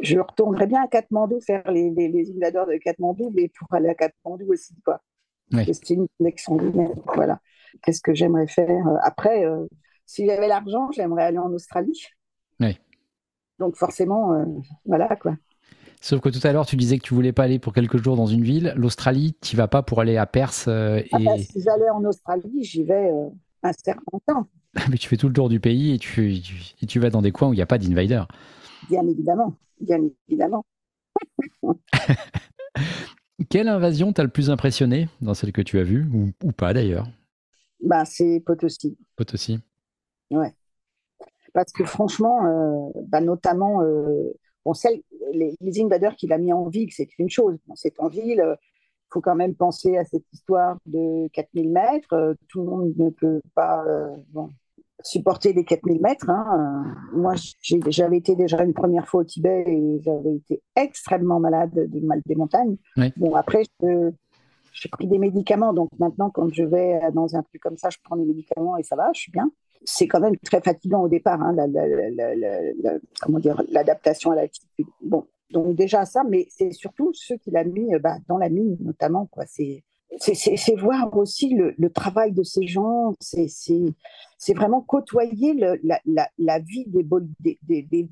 je 0.00 0.18
retournerais 0.18 0.66
bien 0.66 0.82
à 0.82 0.88
Katmandou 0.88 1.40
faire 1.40 1.70
les, 1.70 1.90
les, 1.90 2.08
de 2.08 2.78
Katmandou, 2.78 3.30
mais 3.34 3.48
pour 3.48 3.72
aller 3.72 3.88
à 3.88 3.94
Katmandou 3.94 4.52
aussi, 4.52 4.74
quoi. 4.84 5.00
C'est 5.50 5.90
une 5.90 6.06
connexion 6.18 6.56
Voilà. 7.14 7.40
Qu'est-ce 7.82 8.00
que 8.00 8.14
j'aimerais 8.14 8.46
faire 8.46 8.84
Après, 9.02 9.44
euh, 9.44 9.66
si 10.06 10.26
j'avais 10.26 10.48
l'argent, 10.48 10.90
j'aimerais 10.92 11.24
aller 11.24 11.38
en 11.38 11.52
Australie. 11.52 12.06
Oui. 12.60 12.78
Donc 13.58 13.76
forcément, 13.76 14.32
euh, 14.34 14.44
voilà 14.84 15.14
quoi. 15.16 15.36
Sauf 16.04 16.20
que 16.20 16.28
tout 16.28 16.46
à 16.46 16.52
l'heure, 16.52 16.66
tu 16.66 16.76
disais 16.76 16.98
que 16.98 17.02
tu 17.02 17.14
voulais 17.14 17.32
pas 17.32 17.44
aller 17.44 17.58
pour 17.58 17.72
quelques 17.72 17.96
jours 17.96 18.14
dans 18.14 18.26
une 18.26 18.42
ville. 18.42 18.74
L'Australie, 18.76 19.34
tu 19.40 19.56
vas 19.56 19.68
pas 19.68 19.82
pour 19.82 20.02
aller 20.02 20.18
à 20.18 20.26
Perse. 20.26 20.66
Euh, 20.68 21.00
ah 21.12 21.18
bah, 21.18 21.38
si 21.38 21.62
j'allais 21.62 21.88
en 21.88 22.04
Australie, 22.04 22.62
j'y 22.62 22.84
vais 22.84 23.10
euh, 23.10 23.30
un 23.62 23.72
certain 23.72 24.18
temps. 24.26 24.46
Mais 24.90 24.98
tu 24.98 25.08
fais 25.08 25.16
tout 25.16 25.28
le 25.28 25.32
tour 25.32 25.48
du 25.48 25.60
pays 25.60 25.94
et 25.94 25.98
tu, 25.98 26.42
tu, 26.86 27.00
vas 27.00 27.08
dans 27.08 27.22
des 27.22 27.32
coins 27.32 27.48
où 27.48 27.54
il 27.54 27.56
n'y 27.56 27.62
a 27.62 27.66
pas 27.66 27.78
d'invader. 27.78 28.22
Bien 28.90 29.02
évidemment, 29.08 29.54
bien 29.80 29.98
évidemment. 30.28 30.66
Quelle 33.48 33.68
invasion 33.68 34.12
t'a 34.12 34.24
le 34.24 34.28
plus 34.28 34.50
impressionné 34.50 35.08
dans 35.22 35.32
celle 35.32 35.52
que 35.52 35.62
tu 35.62 35.78
as 35.78 35.84
vue, 35.84 36.06
ou, 36.12 36.52
pas 36.52 36.74
d'ailleurs? 36.74 37.08
Bah, 37.80 38.04
C'est 38.04 38.42
Potosi. 38.44 38.98
Potosi. 39.16 39.58
Ouais. 40.30 40.52
Parce 41.54 41.72
que 41.72 41.86
franchement, 41.86 42.44
euh, 42.44 42.90
bah, 43.08 43.22
notamment 43.22 43.80
Bon, 44.64 44.72
les, 45.32 45.56
les 45.60 45.82
invaders 45.82 46.16
qu'il 46.16 46.32
a 46.32 46.38
mis 46.38 46.52
en 46.52 46.68
ville, 46.68 46.90
c'est 46.92 47.08
une 47.18 47.30
chose. 47.30 47.58
c'est 47.74 47.98
en 48.00 48.08
ville, 48.08 48.36
il 48.36 48.40
euh, 48.40 48.54
faut 49.12 49.20
quand 49.20 49.34
même 49.34 49.54
penser 49.54 49.96
à 49.96 50.04
cette 50.04 50.24
histoire 50.32 50.76
de 50.86 51.28
4000 51.28 51.70
mètres. 51.70 52.12
Euh, 52.12 52.34
tout 52.48 52.60
le 52.60 52.66
monde 52.66 52.94
ne 52.96 53.10
peut 53.10 53.40
pas 53.54 53.84
euh, 53.86 54.16
supporter 55.02 55.52
les 55.52 55.64
4000 55.64 56.00
mètres. 56.00 56.30
Hein. 56.30 56.96
moi, 57.12 57.34
j'avais 57.88 58.16
été 58.16 58.36
déjà 58.36 58.62
une 58.62 58.74
première 58.74 59.06
fois 59.06 59.20
au 59.20 59.24
Tibet 59.24 59.64
et 59.66 60.00
j'avais 60.02 60.36
été 60.36 60.62
extrêmement 60.76 61.40
malade 61.40 61.90
du 61.90 62.00
mal 62.00 62.22
des 62.24 62.34
montagnes. 62.34 62.76
Bon, 63.16 63.34
après, 63.34 63.64
j'ai 63.80 64.88
pris 64.90 65.06
des 65.06 65.18
médicaments. 65.18 65.74
Donc 65.74 65.90
maintenant, 65.98 66.30
quand 66.30 66.52
je 66.52 66.64
vais 66.64 67.00
dans 67.12 67.36
un 67.36 67.42
truc 67.42 67.60
comme 67.60 67.76
ça, 67.76 67.90
je 67.90 67.98
prends 68.02 68.16
des 68.16 68.24
médicaments 68.24 68.78
et 68.78 68.82
ça 68.82 68.96
va, 68.96 69.10
je 69.14 69.20
suis 69.20 69.32
bien 69.32 69.50
c'est 69.84 70.08
quand 70.08 70.20
même 70.20 70.36
très 70.38 70.60
fatigant 70.60 71.02
au 71.02 71.08
départ, 71.08 71.40
hein, 71.42 71.54
la, 71.54 72.98
comment 73.20 73.38
dire, 73.38 73.62
l'adaptation 73.68 74.30
à 74.30 74.36
l'altitude. 74.36 74.86
Bon, 75.02 75.26
donc 75.50 75.76
déjà 75.76 76.04
ça, 76.04 76.22
mais 76.28 76.46
c'est 76.50 76.72
surtout 76.72 77.12
ceux 77.12 77.36
qu'il 77.36 77.56
a 77.56 77.64
mis 77.64 77.88
bah, 77.98 78.16
dans 78.28 78.38
la 78.38 78.48
mine 78.48 78.76
notamment. 78.80 79.26
Quoi. 79.26 79.44
C'est, 79.46 79.84
c'est, 80.18 80.76
voir 80.76 81.14
aussi 81.16 81.54
le, 81.54 81.90
travail 81.90 82.32
de 82.32 82.42
ces 82.42 82.66
gens, 82.66 83.14
c'est, 83.20 83.48
c'est, 83.48 84.54
vraiment 84.54 84.80
côtoyer 84.80 85.54
la, 85.54 86.58
vie 86.60 86.86
des, 86.86 87.06
des, 87.62 87.82
des, 87.82 88.08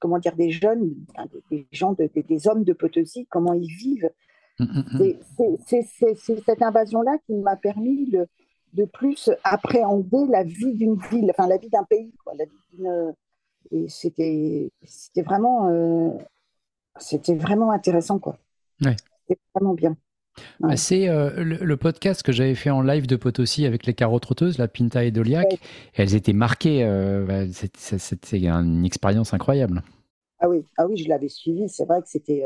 comment 0.00 0.18
dire, 0.18 0.36
des 0.36 0.50
jeunes, 0.50 0.94
des, 1.50 1.66
gens, 1.72 1.94
des, 1.94 2.48
hommes 2.48 2.64
de 2.64 2.72
Potosi, 2.72 3.26
comment 3.26 3.52
ils 3.52 3.74
vivent. 3.76 4.10
Mmh, 4.58 4.64
mmh. 4.64 5.56
C'est, 5.66 5.86
c'est 6.16 6.40
cette 6.40 6.62
invasion-là 6.62 7.18
qui 7.26 7.34
m'a 7.34 7.56
permis 7.56 8.06
le, 8.06 8.26
de 8.76 8.84
plus 8.84 9.30
appréhender 9.42 10.26
la 10.28 10.44
vie 10.44 10.74
d'une 10.74 10.98
ville, 11.10 11.30
enfin 11.30 11.48
la 11.48 11.56
vie 11.56 11.70
d'un 11.70 11.84
pays. 11.84 12.12
Quoi, 12.24 12.34
la 12.38 12.44
vie 12.44 13.14
et 13.72 13.88
c'était, 13.88 14.70
vraiment, 15.22 15.68
euh, 15.68 16.10
c'était 16.98 17.34
vraiment 17.34 17.72
intéressant. 17.72 18.18
Quoi. 18.18 18.38
Ouais. 18.84 18.96
C'était 19.28 19.40
vraiment 19.54 19.74
bien. 19.74 19.96
Bah, 20.60 20.76
c'est 20.76 21.08
euh, 21.08 21.42
le, 21.42 21.76
podcast 21.78 22.22
que 22.22 22.30
j'avais 22.30 22.54
fait 22.54 22.68
en 22.68 22.82
live 22.82 23.06
de 23.06 23.16
Potosi 23.16 23.64
avec 23.64 23.86
les 23.86 23.94
carreaux 23.94 24.18
trotteuses, 24.18 24.58
la 24.58 24.68
Pinta 24.68 25.02
et 25.04 25.10
Doliac. 25.10 25.54
Et 25.54 25.58
elles 25.94 26.14
étaient 26.14 26.34
marquées. 26.34 26.84
Euh, 26.84 27.24
bah, 27.24 27.44
c'était 27.74 28.44
une 28.44 28.84
expérience 28.84 29.32
incroyable. 29.32 29.82
Ah 30.38 30.48
oui, 30.50 30.66
ah 30.76 30.86
oui 30.86 30.98
je 30.98 31.08
l'avais 31.08 31.30
suivi. 31.30 31.68
C'est 31.68 31.86
vrai 31.86 32.02
que 32.02 32.08
c'était. 32.08 32.44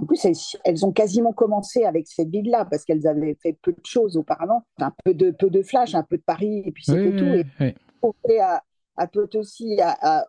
En 0.00 0.06
plus, 0.06 0.26
elles, 0.64 0.84
ont 0.84 0.92
quasiment 0.92 1.32
commencé 1.32 1.84
avec 1.84 2.06
cette 2.08 2.28
ville-là 2.28 2.66
parce 2.70 2.84
qu'elles 2.84 3.06
avaient 3.06 3.36
fait 3.40 3.56
peu 3.62 3.72
de 3.72 3.84
choses 3.84 4.16
auparavant. 4.16 4.64
Un 4.78 4.92
peu 5.04 5.14
de, 5.14 5.30
peu 5.30 5.50
de 5.50 5.62
flash, 5.62 5.94
un 5.94 6.02
peu 6.02 6.16
de 6.16 6.22
Paris, 6.22 6.62
et 6.66 6.72
puis 6.72 6.84
c'était 6.84 7.16
tout. 7.16 8.12
Et 8.28 8.40
à, 8.40 8.62
à 8.96 9.06
Potosi 9.06 9.80
à, 9.80 10.26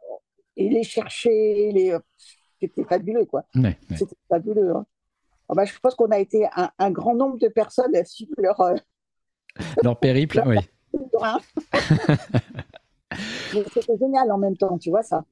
et 0.58 0.70
les 0.70 0.84
chercher, 0.84 1.72
les... 1.72 1.98
c'était 2.60 2.84
fabuleux, 2.84 3.26
quoi. 3.26 3.44
C'était 3.96 4.16
fabuleux. 4.30 4.76
Hein. 4.76 4.86
Oh, 5.48 5.54
bah, 5.54 5.66
je 5.66 5.74
pense 5.80 5.96
qu'on 5.96 6.10
a 6.12 6.20
été 6.20 6.48
un, 6.56 6.92
grand 6.92 7.16
nombre 7.16 7.38
de 7.38 7.48
personnes 7.48 7.96
à 7.96 8.04
suivre 8.04 8.34
leur, 8.38 8.60
euh, 8.62 8.76
leur 9.84 10.00
périple. 10.00 10.42
oui. 10.46 10.58
C'était 13.74 13.98
génial 13.98 14.32
en 14.32 14.38
même 14.38 14.58
temps, 14.58 14.78
tu 14.78 14.90
vois 14.90 15.04
ça, 15.04 15.24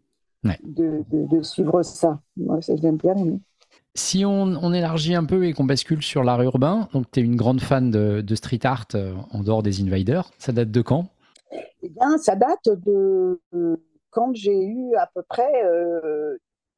de, 0.43 1.04
de, 1.10 1.41
suivre 1.41 1.84
ça. 1.84 2.22
Moi, 2.38 2.62
ça 2.62 2.76
j'aime 2.76 2.98
bien 2.98 3.15
Si 3.95 4.25
on, 4.25 4.41
on, 4.41 4.73
élargit 4.73 5.13
un 5.13 5.23
peu 5.23 5.45
et 5.45 5.53
qu'on 5.53 5.65
bascule 5.65 6.01
sur 6.01 6.23
l'art 6.23 6.41
urbain, 6.41 6.89
donc 6.93 7.12
tu 7.12 7.19
es 7.19 7.23
une 7.23 7.36
grande 7.36 7.62
fan 7.62 7.91
de, 7.91 8.21
de, 8.21 8.36
street 8.36 8.62
art 8.63 8.88
euh, 8.95 9.13
en 9.32 9.43
dehors 9.43 9.62
des 9.62 9.82
Invaders, 9.82 10.32
ça 10.39 10.51
date 10.51 10.71
de 10.71 10.82
quand? 10.82 11.10
Eh 11.84 11.89
bien, 11.89 12.17
ça 12.17 12.36
date 12.36 12.65
de 12.65 13.39
quand 14.10 14.34
j'ai 14.34 14.65
eu 14.65 14.95
à 14.95 15.10
peu 15.13 15.21
près 15.23 15.63
euh, 15.65 16.38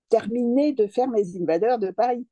terminé 0.10 0.74
de 0.74 0.88
faire 0.88 1.08
mes 1.08 1.38
Invaders 1.38 1.80
de 1.80 1.92
Paris. 1.92 2.26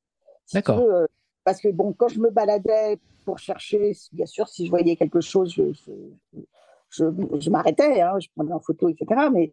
D'accord. 0.53 0.79
Euh, 0.79 1.05
parce 1.43 1.61
que 1.61 1.69
bon, 1.69 1.93
quand 1.93 2.07
je 2.07 2.19
me 2.19 2.29
baladais 2.29 2.99
pour 3.25 3.37
chercher, 3.37 3.93
bien 4.11 4.25
sûr, 4.25 4.47
si 4.47 4.65
je 4.65 4.69
voyais 4.69 4.95
quelque 4.95 5.21
chose, 5.21 5.53
je, 5.53 5.71
je, 6.89 7.49
m'arrêtais, 7.49 8.01
hein, 8.01 8.19
je 8.19 8.27
prenais 8.35 8.53
en 8.53 8.59
photo, 8.59 8.89
etc. 8.89 9.29
Mais, 9.31 9.51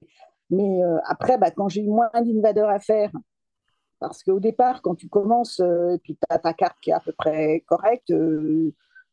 mais 0.50 0.82
euh, 0.82 0.98
après, 1.04 1.38
bah, 1.38 1.50
quand 1.50 1.68
j'ai 1.68 1.82
eu 1.82 1.88
moins 1.88 2.10
d'invadeurs 2.14 2.68
à 2.68 2.78
faire, 2.78 3.10
parce 4.00 4.24
qu'au 4.24 4.40
départ, 4.40 4.82
quand 4.82 4.94
tu 4.96 5.08
commences, 5.08 5.60
euh, 5.60 5.94
et 5.94 5.98
puis 5.98 6.16
tu 6.16 6.22
as 6.28 6.38
ta 6.38 6.52
carte 6.54 6.78
qui 6.80 6.90
est 6.90 6.94
à 6.94 7.00
peu 7.00 7.12
près 7.12 7.62
correcte, 7.66 8.12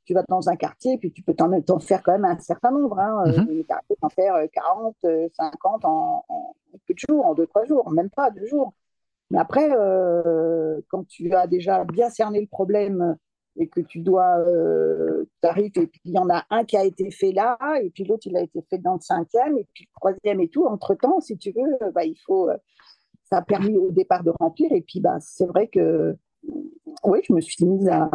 tu 0.05 0.13
vas 0.13 0.23
dans 0.29 0.49
un 0.49 0.55
quartier, 0.55 0.93
et 0.93 0.97
puis 0.97 1.11
tu 1.11 1.21
peux 1.21 1.33
t'en 1.35 1.79
faire 1.79 2.01
quand 2.01 2.13
même 2.13 2.25
un 2.25 2.39
certain 2.39 2.71
nombre. 2.71 2.97
Hein, 2.99 3.25
mm 3.27 3.63
en 4.01 4.09
faire 4.09 4.35
40, 4.53 4.95
50 5.33 5.85
en, 5.85 6.23
en, 6.27 6.55
peu 6.87 6.93
de 6.93 6.99
jours, 6.99 7.25
en 7.25 7.33
2-3 7.33 7.67
jours, 7.67 7.91
même 7.91 8.09
pas 8.09 8.31
deux 8.31 8.45
jours. 8.45 8.73
Mais 9.29 9.39
après, 9.39 9.69
euh, 9.71 10.79
quand 10.89 11.05
tu 11.07 11.33
as 11.33 11.47
déjà 11.47 11.83
bien 11.83 12.09
cerné 12.09 12.39
le 12.39 12.47
problème 12.47 13.17
et 13.57 13.67
que 13.67 13.81
tu 13.81 13.99
dois, 13.99 14.37
euh, 14.39 15.25
t'arrives 15.41 15.71
et 15.75 15.87
puis 15.87 16.01
il 16.05 16.13
y 16.13 16.19
en 16.19 16.29
a 16.29 16.45
un 16.49 16.63
qui 16.63 16.77
a 16.77 16.85
été 16.85 17.09
fait 17.11 17.31
là, 17.31 17.57
et 17.81 17.89
puis 17.89 18.05
l'autre 18.05 18.27
il 18.27 18.37
a 18.37 18.41
été 18.41 18.61
fait 18.69 18.77
dans 18.77 18.93
le 18.93 19.01
cinquième, 19.01 19.57
et 19.57 19.67
puis 19.73 19.85
le 19.85 19.99
troisième 19.99 20.41
et 20.41 20.47
tout. 20.47 20.65
Entre 20.65 20.95
temps, 20.95 21.19
si 21.19 21.37
tu 21.37 21.51
veux, 21.51 21.91
bah, 21.91 22.05
il 22.05 22.17
faut, 22.25 22.49
ça 23.29 23.37
a 23.37 23.41
permis 23.41 23.77
au 23.77 23.91
départ 23.91 24.23
de 24.23 24.31
remplir. 24.39 24.71
Et 24.71 24.81
puis 24.81 24.99
bah, 24.99 25.17
c'est 25.19 25.45
vrai 25.45 25.67
que, 25.67 26.15
oui, 27.03 27.19
je 27.27 27.33
me 27.33 27.41
suis 27.41 27.65
mise 27.65 27.87
à, 27.89 28.09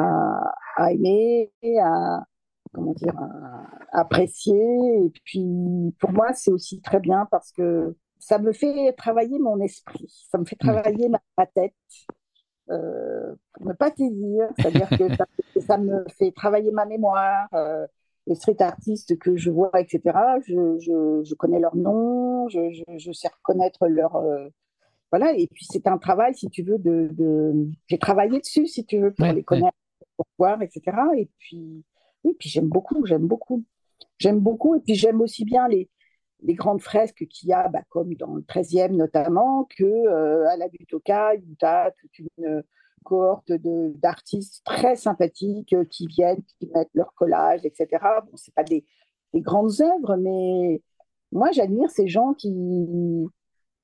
à 0.76 0.92
aimer, 0.92 1.50
à 1.80 2.24
comment 2.72 2.92
dire, 2.92 3.14
à 3.18 4.00
apprécier. 4.00 5.04
Et 5.04 5.10
puis 5.24 5.94
pour 5.98 6.12
moi, 6.12 6.32
c'est 6.34 6.50
aussi 6.50 6.80
très 6.80 7.00
bien 7.00 7.26
parce 7.30 7.52
que 7.52 7.94
ça 8.18 8.38
me 8.38 8.52
fait 8.52 8.92
travailler 8.96 9.38
mon 9.38 9.60
esprit, 9.60 10.06
ça 10.30 10.38
me 10.38 10.44
fait 10.44 10.56
travailler 10.56 11.08
ma, 11.08 11.46
tête, 11.46 11.74
euh, 12.70 13.34
pour 13.54 13.66
ne 13.66 13.72
pas 13.72 13.90
te 13.90 14.02
dire, 14.02 14.48
c'est-à-dire 14.56 14.88
que 14.90 15.60
ça, 15.60 15.76
me 15.78 16.04
fait 16.18 16.32
travailler 16.32 16.70
ma 16.70 16.86
mémoire. 16.86 17.48
Euh, 17.54 17.86
les 18.28 18.36
street 18.36 18.60
artistes 18.60 19.18
que 19.18 19.36
je 19.36 19.50
vois, 19.50 19.72
etc., 19.80 20.00
je, 20.46 20.78
je, 21.24 21.34
connais 21.34 21.58
leur 21.58 21.74
nom, 21.74 22.48
je, 22.48 22.70
je, 22.96 23.12
sais 23.12 23.28
reconnaître 23.28 23.88
leur. 23.88 24.14
Euh, 24.14 24.48
voilà, 25.12 25.34
et 25.34 25.46
puis 25.46 25.66
c'est 25.70 25.86
un 25.86 25.98
travail, 25.98 26.34
si 26.34 26.48
tu 26.48 26.62
veux, 26.62 26.78
de. 26.78 27.08
de... 27.12 27.68
J'ai 27.86 27.98
travaillé 27.98 28.40
dessus, 28.40 28.66
si 28.66 28.86
tu 28.86 28.98
veux, 28.98 29.12
pour 29.12 29.26
les 29.26 29.44
connaître, 29.44 29.76
pour 30.16 30.26
voir, 30.38 30.62
etc. 30.62 30.96
Et 31.16 31.28
puis, 31.38 31.84
oui, 32.24 32.34
puis 32.38 32.48
j'aime 32.48 32.68
beaucoup, 32.68 33.04
j'aime 33.04 33.26
beaucoup. 33.26 33.62
J'aime 34.18 34.40
beaucoup, 34.40 34.74
et 34.74 34.80
puis 34.80 34.94
j'aime 34.94 35.20
aussi 35.20 35.44
bien 35.44 35.68
les, 35.68 35.90
les 36.42 36.54
grandes 36.54 36.80
fresques 36.80 37.26
qu'il 37.28 37.50
y 37.50 37.52
a, 37.52 37.68
bah, 37.68 37.82
comme 37.90 38.14
dans 38.14 38.34
le 38.34 38.42
13e 38.42 38.96
notamment, 38.96 39.68
que 39.76 39.84
euh, 39.84 40.48
à 40.48 40.56
la 40.56 40.68
Butoka, 40.68 41.34
où 41.34 41.54
tu 41.58 41.64
as 41.64 41.92
toute 42.00 42.18
une 42.18 42.62
cohorte 43.02 43.52
d'artistes 43.52 44.62
très 44.64 44.96
sympathiques 44.96 45.74
euh, 45.74 45.84
qui 45.84 46.06
viennent, 46.06 46.42
qui 46.58 46.68
mettent 46.74 46.94
leur 46.94 47.12
collage, 47.14 47.66
etc. 47.66 47.88
Bon, 48.24 48.36
c'est 48.36 48.54
pas 48.54 48.64
des, 48.64 48.84
grandes 49.34 49.80
œuvres, 49.80 50.16
mais 50.16 50.82
moi 51.32 51.50
j'admire 51.52 51.90
ces 51.90 52.06
gens 52.06 52.34
qui, 52.34 52.50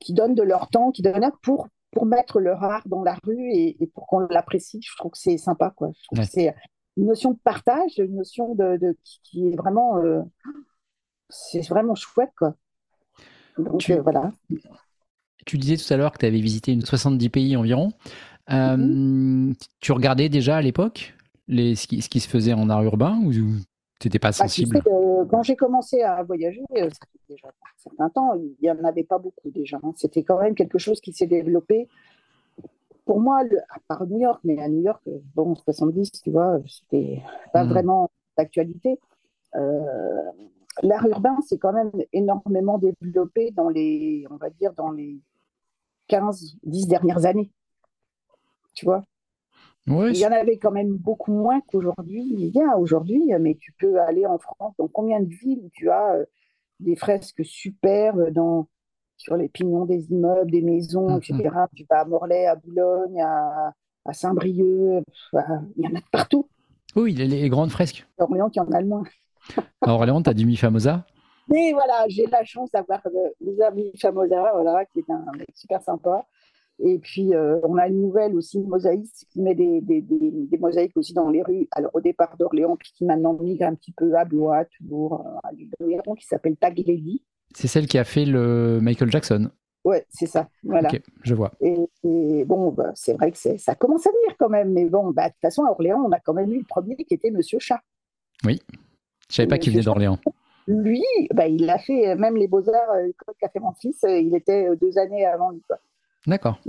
qui 0.00 0.14
donnent 0.14 0.34
de 0.34 0.42
leur 0.42 0.68
temps, 0.68 0.90
qui 0.90 1.02
donnent 1.02 1.30
pour, 1.42 1.68
pour 1.90 2.06
mettre 2.06 2.40
leur 2.40 2.62
art 2.62 2.86
dans 2.86 3.02
la 3.02 3.16
rue 3.24 3.50
et, 3.52 3.76
pour 3.94 4.06
qu'on 4.06 4.20
l'apprécie. 4.20 4.80
Je 4.82 4.96
trouve 4.96 5.12
que 5.12 5.18
c'est 5.18 5.36
sympa, 5.36 5.72
quoi. 5.74 5.90
Je 5.94 6.04
trouve 6.06 6.18
que 6.20 6.30
c'est 6.30 6.54
une 6.96 7.06
notion 7.06 7.32
de 7.32 7.38
partage, 7.42 7.98
une 7.98 8.16
notion 8.16 8.54
de, 8.54 8.96
qui, 9.22 9.48
est 9.48 9.56
vraiment 9.56 9.98
euh, 9.98 10.22
c'est 11.28 11.66
vraiment 11.68 11.94
chouette, 11.94 12.32
quoi. 12.36 12.54
Donc 13.58 13.80
tu, 13.80 13.92
euh, 13.92 14.02
voilà. 14.02 14.32
Tu 15.46 15.58
disais 15.58 15.76
tout 15.76 15.92
à 15.92 15.96
l'heure 15.96 16.12
que 16.12 16.18
tu 16.18 16.26
avais 16.26 16.40
visité 16.40 16.72
une 16.72 16.84
70 16.84 17.28
pays 17.30 17.56
environ. 17.56 17.92
Euh, 18.50 18.76
mhm. 18.76 19.54
Tu 19.80 19.92
regardais 19.92 20.28
déjà 20.28 20.56
à 20.56 20.62
l'époque 20.62 21.14
les, 21.48 21.74
ce 21.74 21.86
qui, 21.86 22.02
ce, 22.02 22.08
qui, 22.08 22.20
se 22.20 22.28
faisait 22.28 22.52
en 22.52 22.70
art 22.70 22.82
urbain 22.82 23.20
ou 23.24 23.32
tu 23.98 24.06
n'étais 24.06 24.18
pas 24.18 24.28
bah, 24.28 24.32
sensible 24.32 24.80
Quand 25.30 25.42
j'ai 25.42 25.56
commencé 25.56 26.02
à 26.02 26.22
voyager, 26.22 26.62
euh, 26.76 26.88
ça 26.90 27.06
fait 27.12 27.20
déjà 27.28 27.48
un 27.48 27.78
certain 27.78 28.08
temps, 28.10 28.34
il 28.34 28.54
n'y 28.62 28.70
en 28.70 28.84
avait 28.84 29.04
pas 29.04 29.18
beaucoup 29.18 29.50
déjà. 29.50 29.78
Hein. 29.82 29.92
C'était 29.96 30.22
quand 30.22 30.40
même 30.40 30.54
quelque 30.54 30.78
chose 30.78 31.00
qui 31.00 31.12
s'est 31.12 31.26
développé. 31.26 31.88
Pour 33.04 33.20
moi, 33.20 33.42
à 33.70 33.80
part 33.88 34.06
New 34.06 34.20
York, 34.20 34.40
mais 34.44 34.60
à 34.60 34.68
New 34.68 34.82
York, 34.82 35.02
bon, 35.34 35.54
70, 35.54 36.12
tu 36.22 36.30
vois, 36.30 36.58
c'était 36.66 37.22
pas 37.52 37.64
mhm. 37.64 37.70
vraiment 37.70 38.10
d'actualité. 38.36 39.00
Euh, 39.56 40.30
l'art 40.82 41.06
urbain 41.06 41.40
s'est 41.40 41.58
quand 41.58 41.72
même 41.72 41.90
énormément 42.12 42.78
développé 42.78 43.50
dans 43.52 43.68
les, 43.68 44.26
on 44.30 44.36
va 44.36 44.50
dire, 44.50 44.74
dans 44.74 44.90
les 44.90 45.18
15, 46.08 46.56
10 46.62 46.86
dernières 46.86 47.24
années. 47.24 47.50
Tu 48.74 48.84
vois? 48.84 49.04
Il 49.86 50.16
y 50.16 50.26
en 50.26 50.32
avait 50.32 50.58
quand 50.58 50.70
même 50.70 50.96
beaucoup 50.96 51.32
moins 51.32 51.60
qu'aujourd'hui. 51.62 52.22
Il 52.22 52.48
y 52.48 52.60
a 52.60 52.76
aujourd'hui, 52.76 53.32
mais 53.40 53.54
tu 53.54 53.72
peux 53.72 54.00
aller 54.00 54.26
en 54.26 54.38
France, 54.38 54.74
dans 54.78 54.88
combien 54.88 55.20
de 55.20 55.28
villes 55.28 55.70
tu 55.72 55.90
as 55.90 56.14
euh, 56.14 56.24
des 56.80 56.94
fresques 56.94 57.44
superbes 57.44 58.30
dans, 58.30 58.68
sur 59.16 59.36
les 59.36 59.48
pignons 59.48 59.86
des 59.86 60.10
immeubles, 60.10 60.50
des 60.50 60.62
maisons, 60.62 61.18
etc. 61.18 61.36
Mm-hmm. 61.36 61.68
Tu 61.74 61.86
vas 61.88 62.00
à 62.00 62.04
Morlaix, 62.04 62.46
à 62.46 62.56
Boulogne, 62.56 63.22
à, 63.22 63.74
Saint-Brieuc, 64.10 65.04
il 65.34 65.84
y 65.84 65.86
en 65.86 65.94
a 65.94 66.00
partout. 66.10 66.48
Oui, 66.96 67.12
les, 67.12 67.26
les 67.26 67.48
grandes 67.50 67.70
fresques. 67.70 68.06
Il 68.18 68.36
y 68.36 68.60
en 68.60 68.72
a 68.72 68.80
le 68.80 68.86
moins. 68.86 69.04
À 69.82 69.92
Orléans, 69.92 70.22
tu 70.22 70.30
as 70.30 70.34
du 70.34 70.46
Mifamosa 70.46 71.06
Mais 71.48 71.72
voilà, 71.72 72.04
j'ai 72.08 72.26
la 72.26 72.44
chance 72.44 72.70
d'avoir 72.70 73.02
des 73.40 73.60
amis 73.60 73.92
Famosa, 74.00 74.50
voilà, 74.52 74.84
qui 74.86 75.00
est 75.00 75.10
un 75.10 75.24
mec 75.36 75.48
super 75.54 75.82
sympa. 75.82 76.26
Et 76.80 76.98
puis, 76.98 77.34
euh, 77.34 77.58
on 77.64 77.76
a 77.76 77.88
une 77.88 78.00
nouvelle 78.00 78.34
aussi, 78.36 78.58
une 78.58 78.68
mosaïste 78.68 79.26
qui 79.30 79.40
met 79.40 79.54
des, 79.54 79.80
des, 79.80 80.00
des, 80.00 80.58
mosaïques 80.58 80.96
aussi 80.96 81.12
dans 81.12 81.28
les 81.28 81.42
rues. 81.42 81.66
Alors, 81.72 81.90
au 81.94 82.00
départ 82.00 82.36
d'Orléans, 82.36 82.76
puis 82.76 82.92
qui 82.94 83.04
maintenant 83.04 83.34
migre 83.34 83.66
un 83.66 83.74
petit 83.74 83.92
peu 83.92 84.14
à 84.14 84.24
Blois, 84.24 84.64
toujours, 84.66 85.26
euh, 85.26 85.48
à 85.48 85.50
l'Orléans, 85.80 86.14
qui 86.16 86.26
s'appelle 86.26 86.56
Tag. 86.56 86.80
C'est 87.54 87.66
celle 87.66 87.86
qui 87.86 87.98
a 87.98 88.04
fait 88.04 88.24
le 88.24 88.78
Michael 88.80 89.10
Jackson. 89.10 89.50
Ouais, 89.84 90.06
c'est 90.10 90.26
ça. 90.26 90.48
Voilà. 90.62 90.88
Ok, 90.88 91.00
je 91.22 91.34
vois. 91.34 91.52
Et, 91.60 92.44
bon, 92.44 92.70
bah, 92.70 92.92
c'est 92.94 93.14
vrai 93.14 93.32
que 93.32 93.38
ça 93.38 93.74
commence 93.74 94.06
à 94.06 94.10
venir 94.10 94.36
quand 94.38 94.48
même. 94.48 94.72
Mais 94.72 94.84
bon, 94.84 95.10
bah, 95.10 95.28
de 95.28 95.32
toute 95.32 95.40
façon, 95.40 95.64
à 95.64 95.70
Orléans, 95.70 96.04
on 96.06 96.12
a 96.12 96.20
quand 96.20 96.34
même 96.34 96.52
eu 96.52 96.58
le 96.58 96.64
premier 96.68 96.94
qui 96.94 97.14
était 97.14 97.30
Monsieur 97.30 97.58
Chat. 97.58 97.80
Oui. 98.44 98.60
Je 99.28 99.34
savais 99.34 99.48
pas 99.48 99.58
qu'il 99.58 99.72
venait 99.72 99.84
d'Orléans. 99.84 100.18
Lui, 100.68 101.02
bah, 101.34 101.48
il 101.48 101.68
a 101.70 101.78
fait 101.78 102.14
même 102.14 102.36
les 102.36 102.46
beaux-arts 102.46 102.90
euh, 102.92 103.08
qu'a 103.40 103.48
fait 103.48 103.58
mon 103.58 103.72
fils, 103.72 104.04
euh, 104.04 104.18
il 104.18 104.34
était 104.34 104.68
deux 104.76 104.98
années 104.98 105.24
avant 105.24 105.50
lui. 105.50 105.62
D'accord. 106.26 106.60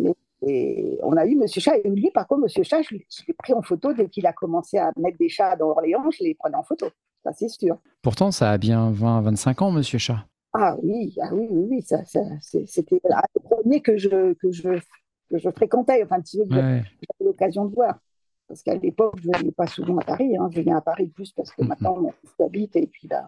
Et 0.42 0.98
on 1.04 1.18
a 1.18 1.26
eu 1.26 1.36
Monsieur 1.36 1.60
Chat, 1.60 1.78
et 1.78 1.90
lui, 1.90 2.12
par 2.12 2.28
contre, 2.28 2.44
Monsieur 2.44 2.64
Chat, 2.64 2.82
je 2.82 2.96
l'ai 2.96 3.34
pris 3.34 3.54
en 3.54 3.62
photo 3.62 3.94
dès 3.94 4.08
qu'il 4.08 4.26
a 4.26 4.34
commencé 4.34 4.78
à 4.78 4.92
mettre 4.98 5.18
des 5.18 5.28
chats 5.28 5.56
dans 5.58 5.70
Orléans, 5.70 6.10
je 6.12 6.24
les 6.24 6.34
prenais 6.34 6.56
en 6.56 6.64
photo, 6.64 6.88
ça 7.24 7.34
c'est 7.34 7.50
sûr. 7.50 7.78
Pourtant, 8.02 8.32
ça 8.32 8.52
a 8.52 8.58
bien 8.58 8.92
20-25 8.92 9.64
ans, 9.64 9.72
Monsieur 9.72 9.98
Chat. 9.98 10.26
Ah 10.54 10.78
oui, 10.82 11.14
ah 11.22 11.30
oui, 11.34 11.48
oui, 11.50 11.68
oui 11.70 11.82
ça, 11.82 12.04
c'était 12.66 13.02
le 13.04 13.40
premier 13.42 13.82
que 13.82 13.98
je, 13.98 14.34
que 14.34 14.52
je, 14.52 14.80
que 15.30 15.38
je 15.38 15.50
fréquentais, 15.52 16.04
enfin, 16.04 16.22
tu 16.22 16.38
veux, 16.38 16.46
j'avais 16.50 16.84
l'occasion 17.20 17.66
de 17.66 17.76
voir. 17.76 18.00
Parce 18.50 18.64
qu'à 18.64 18.74
l'époque, 18.76 19.14
je 19.22 19.30
ne 19.30 19.38
venais 19.38 19.52
pas 19.52 19.68
souvent 19.68 20.00
à 20.00 20.04
Paris. 20.04 20.36
Hein. 20.36 20.50
Je 20.52 20.62
viens 20.62 20.78
à 20.78 20.82
Paris 20.82 21.08
plus 21.08 21.32
parce 21.32 21.52
que 21.52 21.62
mhm. 21.62 21.68
maintenant, 21.68 21.98
mon 21.98 22.12
fils 22.12 22.32
habite 22.44 22.76
et 22.76 22.88
puis 22.88 23.08
là, 23.08 23.28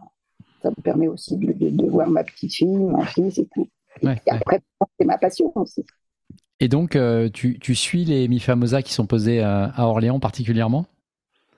ça 0.63 0.71
me 0.71 0.81
permet 0.81 1.07
aussi 1.07 1.37
de, 1.37 1.89
voir 1.89 2.09
ma 2.09 2.23
petite 2.23 2.53
fille, 2.53 2.67
mon 2.67 3.03
fils 3.03 3.37
et 3.37 3.47
tout. 3.53 3.69
Et 4.01 4.31
après, 4.31 4.61
c'est 4.99 5.05
ma 5.05 5.19
passion 5.19 5.51
aussi. 5.55 5.85
Et 6.61 6.67
donc, 6.67 6.95
euh, 6.95 7.27
tu, 7.27 7.57
tu, 7.57 7.73
suis 7.73 8.05
les 8.05 8.27
Mifamosa 8.27 8.83
qui 8.83 8.93
sont 8.93 9.07
posés 9.07 9.41
à, 9.41 9.73
Orléans 9.79 10.19
particulièrement? 10.19 10.85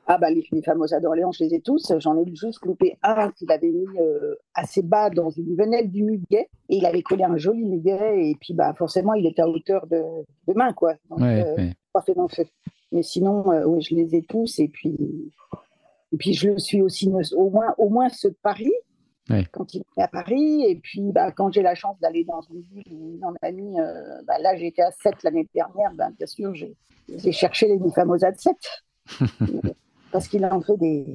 Ah 0.08 0.18
bah 0.18 0.30
les, 0.32 0.62
fameux 0.62 0.86
d'Orléans, 1.02 1.34
je 1.34 1.44
les 1.44 1.56
ai 1.56 1.60
tous. 1.60 1.92
J'en 2.00 2.18
ai 2.18 2.36
juste 2.36 2.66
loupé 2.66 2.98
un 3.04 3.30
qu'il 3.32 3.52
avait 3.52 3.70
mis 3.70 3.86
euh, 4.00 4.36
assez 4.54 4.82
bas 4.82 5.10
dans 5.10 5.30
une 5.30 5.56
venelle 5.58 5.92
du 5.92 6.04
muguet 6.04 6.48
et 6.70 6.78
il 6.78 6.86
avait 6.86 7.02
collé 7.02 7.26
un 7.26 7.36
joli 7.36 7.66
muguet 7.66 8.30
et 8.30 8.36
puis 8.39 8.54
bah 8.54 8.74
forcément 8.78 9.13
il 9.13 9.26
était 9.26 9.42
à 9.42 9.48
hauteur 9.48 9.88
de, 9.88 10.02
de 10.48 10.54
main 10.54 10.72
quoi. 10.74 10.94
Donc, 11.10 11.22
euh, 11.22 11.70
Mais 12.92 13.04
sinon, 13.04 13.44
oui, 13.66 13.82
je 13.82 13.96
les 13.96 14.16
ai 14.16 14.22
tous 14.24 14.60
et 14.60 14.70
puis 14.70 14.96
et 16.13 16.18
puis 16.18 16.34
je 16.34 16.50
le 16.50 16.60
suis 16.60 16.82
aussi 16.82 17.12
au 17.36 17.50
moins 17.50 17.74
au 17.78 17.89
moins 17.89 18.08
ceux 18.10 18.30
de 18.30 18.38
Paris. 18.42 18.74
Quand 19.52 19.74
il 19.74 19.84
est 19.98 20.02
à 20.02 20.08
Paris, 20.08 20.64
et 20.68 20.76
puis 20.76 21.12
bah, 21.12 21.32
quand 21.32 21.52
j'ai 21.52 21.62
la 21.62 21.76
chance 21.76 21.98
d'aller 22.00 22.24
dans 22.26 22.42
une 22.42 22.62
ville 22.62 22.84
où 22.92 23.16
il 23.16 23.26
en 23.26 23.34
a 23.42 23.52
mis, 23.52 23.76
bah, 24.28 24.38
là 24.40 24.56
j'étais 24.56 24.82
à 24.82 24.92
7 24.92 25.24
l'année 25.24 25.48
dernière, 25.56 25.94
bah, 25.96 26.10
bien 26.18 26.28
sûr 26.28 26.54
j'ai 26.54 27.32
cherché 27.32 27.68
les 27.68 27.92
fameuses 27.92 28.22
de 28.22 28.34
7. 28.36 28.56
parce 30.14 30.28
qu'il 30.28 30.46
a 30.46 30.56
en 30.56 30.62
fait 30.62 30.78
des. 30.78 31.06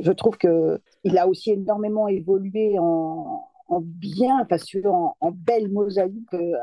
Je 0.00 0.10
trouve 0.10 0.36
que 0.38 0.80
il 1.04 1.18
a 1.18 1.28
aussi 1.28 1.52
énormément 1.52 2.08
évolué 2.08 2.76
en, 2.78 3.44
bien, 3.80 4.46
parce 4.48 4.64
que 4.64 4.84
en, 4.88 5.14
belle 5.30 5.70
mosaïque. 5.70 6.34
Euh, 6.34 6.56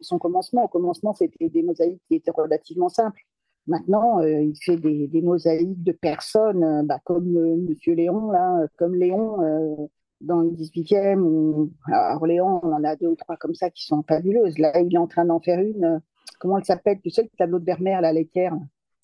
son 0.00 0.18
commencement, 0.18 0.64
au 0.64 0.68
commencement, 0.68 1.12
c'était 1.12 1.48
des 1.48 1.62
mosaïques 1.62 2.00
qui 2.08 2.14
étaient 2.14 2.30
relativement 2.30 2.88
simples. 2.88 3.20
Maintenant, 3.68 4.20
euh, 4.20 4.42
il 4.42 4.56
fait 4.60 4.76
des, 4.76 5.22
mosaïques 5.22 5.84
de 5.84 5.92
personnes, 5.92 6.64
euh, 6.64 6.82
bah, 6.82 6.98
comme 7.04 7.28
Monsieur 7.68 7.94
Léon, 7.94 8.32
là, 8.32 8.66
comme 8.76 8.94
Léon 8.94 9.88
dans 10.20 10.40
le 10.40 10.50
18e, 10.50 11.20
ou 11.20 11.70
à 11.92 12.16
Orléans, 12.16 12.60
on 12.64 12.72
en 12.72 12.82
a 12.82 12.96
deux 12.96 13.06
ou 13.06 13.14
trois 13.14 13.36
comme 13.36 13.54
ça 13.54 13.70
qui 13.70 13.84
sont 13.84 14.02
fabuleuses. 14.02 14.58
Là, 14.58 14.80
il 14.80 14.92
est 14.92 14.98
en 14.98 15.06
train 15.06 15.24
d'en 15.24 15.38
faire 15.38 15.60
une. 15.60 16.00
comment 16.40 16.58
elle 16.58 16.64
s'appelle 16.64 16.98
Tu 17.00 17.10
sais, 17.10 17.22
le 17.22 17.28
tableau 17.38 17.60
de 17.60 17.64
Bermer, 17.64 17.98
la 18.00 18.12
laitière 18.12 18.54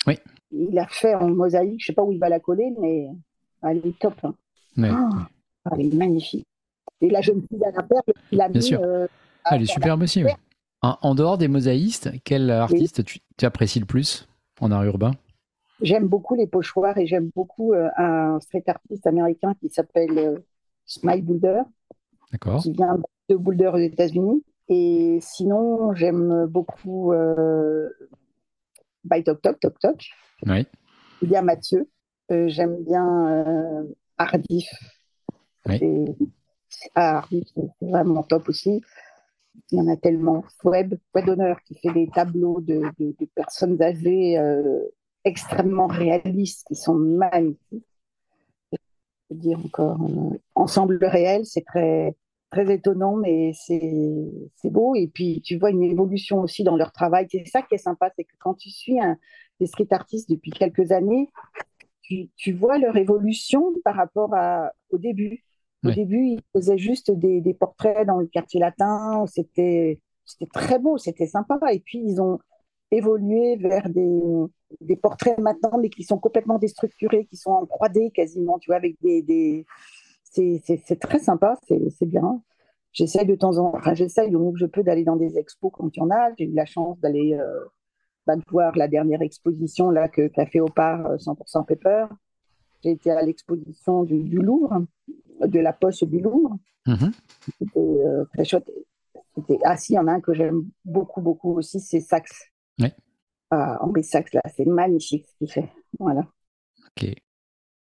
Oui 0.09 0.19
il 0.55 0.79
a 0.79 0.87
fait 0.87 1.15
en 1.15 1.29
mosaïque, 1.29 1.81
je 1.81 1.87
sais 1.87 1.93
pas 1.93 2.03
où 2.03 2.13
il 2.13 2.19
va 2.19 2.29
la 2.29 2.41
coller, 2.41 2.73
mais 2.81 3.09
elle 3.63 3.79
est 3.79 3.99
top. 3.99 4.15
Hein. 4.23 4.35
Oh, 4.79 5.73
elle 5.73 5.87
est 5.87 5.95
magnifique. 5.95 6.47
Et 7.01 7.11
la 7.11 7.21
jeune 7.21 7.43
fille 7.49 7.59
la 7.59 7.83
Perle, 7.83 8.03
il 8.31 8.41
a 8.41 8.49
Bien 8.49 8.61
sûr. 8.61 8.81
Euh, 8.83 9.07
elle 9.51 9.63
est 9.63 9.67
superbe 9.67 10.03
aussi. 10.03 10.25
En, 10.83 11.15
dehors 11.15 11.39
des 11.39 11.49
mosaïstes, 11.49 12.11
quel 12.25 12.51
artiste 12.51 13.05
tu, 13.05 13.21
apprécies 13.43 13.81
le 13.81 13.87
plus? 13.87 14.29
En 14.61 14.71
art 14.71 14.85
urbain? 14.85 15.13
J'aime 15.81 16.07
beaucoup 16.07 16.35
les 16.35 16.47
pochoirs 16.47 16.97
et 16.99 17.07
j'aime 17.07 17.31
beaucoup 17.35 17.73
euh, 17.73 17.89
un 17.97 18.39
street 18.41 18.65
artiste 18.67 19.07
américain 19.07 19.55
qui 19.61 19.69
s'appelle 19.69 20.19
euh, 20.19 20.39
Smile 20.87 21.25
Boulder, 21.25 21.63
qui 22.61 22.73
vient 22.73 22.99
de 23.29 23.37
Boulder 23.37 23.71
aux 23.75 23.79
États-Unis. 23.79 24.45
Et 24.69 25.19
sinon, 25.21 25.95
j'aime 25.95 26.47
beaucoup 26.47 27.13
By 29.05 29.23
Toc 29.23 29.43
Toc 29.43 29.61
Toc 29.61 29.79
Toc. 29.79 30.11
Oui. 30.47 30.67
Il 31.23 31.31
y 31.31 31.37
a 31.37 31.43
Mathieu. 31.43 31.89
Euh, 32.31 32.49
j'aime 32.49 32.83
bien 32.85 33.29
euh, 33.29 33.83
Ardif. 34.19 34.69
Oui. 35.67 35.81
Ah, 36.95 37.19
Ardif, 37.19 37.45
c'est 37.55 37.87
vraiment 37.87 38.23
top 38.23 38.49
aussi. 38.49 38.83
Il 39.71 39.79
y 39.79 39.81
en 39.81 39.89
a 39.89 39.97
tellement. 39.97 40.45
Web, 40.65 40.95
Web 41.15 41.29
Honneur 41.29 41.61
qui 41.63 41.75
fait 41.77 41.93
des 41.93 42.09
tableaux 42.09 42.61
de, 42.61 42.83
personnes 43.35 43.81
âgées 43.83 44.39
euh, 44.39 44.83
extrêmement 45.25 45.87
réalistes 45.87 46.67
qui 46.67 46.77
sont 46.77 46.95
magnifiques. 46.95 47.87
Je 48.73 48.79
veux 49.31 49.41
dire 49.41 49.59
encore, 49.65 49.99
ensemble 50.55 51.03
réel, 51.05 51.47
c'est 51.47 51.65
très 51.65 52.15
très 52.55 52.73
étonnant, 52.73 53.17
mais 53.17 53.53
c'est 53.55 54.71
beau. 54.71 54.95
Et 54.95 55.09
puis, 55.09 55.41
tu 55.43 55.59
vois 55.59 55.71
une 55.71 55.83
évolution 55.83 56.41
aussi 56.41 56.63
dans 56.63 56.77
leur 56.77 56.93
travail. 56.93 57.27
C'est 57.31 57.45
ça 57.47 57.63
qui 57.63 57.75
est 57.75 57.79
sympa, 57.79 58.11
c'est 58.17 58.25
que 58.25 58.35
quand 58.39 58.55
tu 58.55 58.71
suis 58.71 59.01
un, 59.01 59.19
des 59.61 59.67
street 59.67 59.89
artistes 59.91 60.31
depuis 60.31 60.53
quelques 60.53 60.93
années, 60.93 61.29
tu, 62.03 62.29
tu 62.37 62.53
vois 62.53 62.79
leur 62.79 62.97
évolution 62.97 63.73
par 63.85 63.97
rapport 63.97 64.31
au 64.91 64.99
début. 64.99 65.45
Au 65.85 65.91
début, 65.91 66.25
ils 66.27 66.43
faisaient 66.55 66.79
juste 66.79 67.11
des, 67.11 67.41
des, 67.41 67.55
portraits 67.55 68.07
dans 68.07 68.19
le 68.19 68.27
quartier 68.27 68.61
latin. 68.61 69.25
C'était 69.27 70.01
très 70.53 70.79
beau, 70.79 70.99
c'était 70.99 71.27
sympa. 71.27 71.59
Et 71.73 71.81
puis, 71.81 71.99
ils 71.99 72.21
ont 72.21 72.39
évolué 72.91 73.57
vers 73.57 73.89
des, 73.89 74.21
des, 74.81 74.97
portraits 74.97 75.39
maintenant, 75.39 75.79
mais 75.79 75.91
qui 75.91 76.05
sont 76.05 76.19
complètement 76.19 76.59
déstructurés, 76.59 77.27
qui 77.27 77.37
sont 77.37 77.51
en 77.51 77.65
3D 77.65 78.13
quasiment, 78.13 78.59
tu 78.59 78.71
vois, 78.71 78.77
avec 78.77 78.97
des, 79.03 79.23
des 79.23 79.67
c'est 80.35 80.99
très 81.01 81.19
sympa, 81.19 81.57
c'est 81.69 82.07
bien. 82.07 82.43
J'essaye 82.93 83.27
de 83.27 83.35
temps 83.35 83.59
en 83.59 83.73
temps, 83.73 83.79
enfin, 83.79 83.95
j'essaye 83.95 84.35
au 84.35 84.41
mieux 84.41 84.53
que 84.53 84.59
je 84.59 84.67
peux 84.67 84.83
d'aller 84.83 85.05
dans 85.05 85.17
des 85.17 85.39
expos 85.39 85.71
quand 85.73 85.91
il 85.97 85.99
y 85.99 86.03
en 86.03 86.11
a. 86.11 86.33
J'ai 86.39 86.45
eu 86.45 86.55
la 86.55 86.65
chance 86.65 86.99
d'aller 87.01 87.35
euh, 87.35 87.65
bah, 88.27 88.35
voir 88.51 88.77
la 88.77 88.89
dernière 88.89 89.23
exposition 89.23 89.91
là 89.91 90.09
que 90.09 90.29
qu'a 90.29 90.47
fait 90.47 90.61
Opar 90.61 91.17
100% 91.17 91.59
euh, 91.59 91.63
Pepper. 91.63 92.07
J'ai 92.83 92.93
été 92.93 93.11
à 93.11 93.23
l'exposition 93.23 94.05
du, 94.05 94.23
Louvre, 94.39 94.85
de 95.47 95.61
la 95.61 95.73
Poste 95.73 96.05
du 96.05 96.21
Louvre. 96.21 96.59
C'était 97.59 97.79
euh, 97.79 98.25
très 98.33 98.45
chouette. 98.45 98.71
Ah 99.65 99.77
si, 99.77 99.93
il 99.93 99.97
y 99.97 99.99
en 99.99 100.07
a 100.07 100.13
un 100.13 100.21
que 100.21 100.33
j'aime 100.33 100.65
beaucoup, 100.85 101.21
beaucoup 101.21 101.55
aussi, 101.57 101.81
c'est 101.81 102.01
Saxe. 102.01 102.51
Oui. 102.81 102.89
Ah, 103.51 103.79
Henri 103.81 104.05
Saxe, 104.05 104.33
là, 104.33 104.43
c'est 104.55 104.67
magnifique 104.67 105.27
ce 105.27 105.37
qu'il 105.39 105.51
fait. 105.51 105.73
Voilà. 105.99 106.27
Ok. 106.87 107.15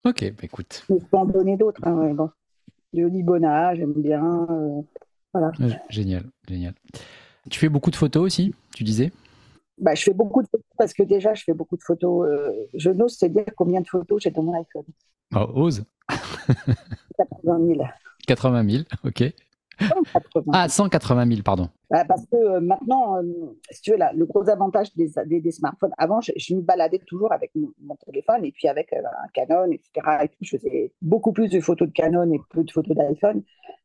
Ok, 0.04 0.32
bah 0.32 0.42
écoute. 0.42 0.84
Je 0.88 0.94
peux 0.94 1.16
en 1.16 1.26
donner 1.26 1.56
d'autres. 1.56 1.80
Hein, 1.86 2.14
bon 2.14 2.30
de 2.92 3.06
Libona, 3.06 3.74
j'aime 3.74 3.94
bien. 3.94 4.46
Euh, 4.50 4.82
voilà. 5.32 5.50
Génial, 5.88 6.24
génial. 6.48 6.74
Tu 7.50 7.58
fais 7.58 7.68
beaucoup 7.68 7.90
de 7.90 7.96
photos 7.96 8.22
aussi, 8.22 8.54
tu 8.74 8.84
disais? 8.84 9.12
Bah, 9.78 9.94
Je 9.94 10.02
fais 10.02 10.12
beaucoup 10.12 10.42
de 10.42 10.48
photos 10.48 10.66
parce 10.76 10.92
que 10.92 11.02
déjà, 11.02 11.34
je 11.34 11.42
fais 11.44 11.54
beaucoup 11.54 11.76
de 11.76 11.82
photos. 11.82 12.28
Euh, 12.28 12.52
je 12.74 12.90
n'ose 12.90 13.16
te 13.18 13.26
dire 13.26 13.44
combien 13.56 13.80
de 13.80 13.88
photos 13.88 14.22
j'ai 14.22 14.30
dans 14.30 14.42
mon 14.42 14.54
iPhone. 14.54 14.84
Oh, 15.34 15.46
ose 15.54 15.84
80 17.16 17.66
000. 17.66 17.80
80 18.26 18.70
000, 18.70 18.84
ok. 19.04 19.32
Ah, 20.52 20.68
180 20.68 21.26
000, 21.26 21.42
pardon. 21.42 21.68
Bah, 21.90 22.04
parce 22.06 22.24
que 22.26 22.36
euh, 22.36 22.60
maintenant, 22.60 23.18
euh, 23.18 23.22
si 23.70 23.82
tu 23.82 23.90
veux, 23.90 23.96
là, 23.96 24.12
le 24.14 24.26
gros 24.26 24.48
avantage 24.48 24.94
des, 24.94 25.10
des, 25.26 25.50
smartphones, 25.50 25.92
avant, 25.98 26.20
je, 26.20 26.54
me 26.54 26.60
baladais 26.60 27.00
toujours 27.06 27.32
avec 27.32 27.50
mon, 27.54 27.96
téléphone 28.06 28.44
et 28.44 28.52
puis 28.52 28.68
avec 28.68 28.92
euh, 28.92 28.98
un 28.98 29.28
Canon, 29.34 29.70
etc. 29.72 30.28
je 30.40 30.56
faisais 30.56 30.92
beaucoup 31.02 31.32
plus 31.32 31.48
de 31.48 31.60
photos 31.60 31.88
de 31.88 31.92
Canon 31.92 32.30
et 32.32 32.40
peu 32.50 32.64
de 32.64 32.70
photos 32.70 32.96
d'iPhone. 32.96 33.42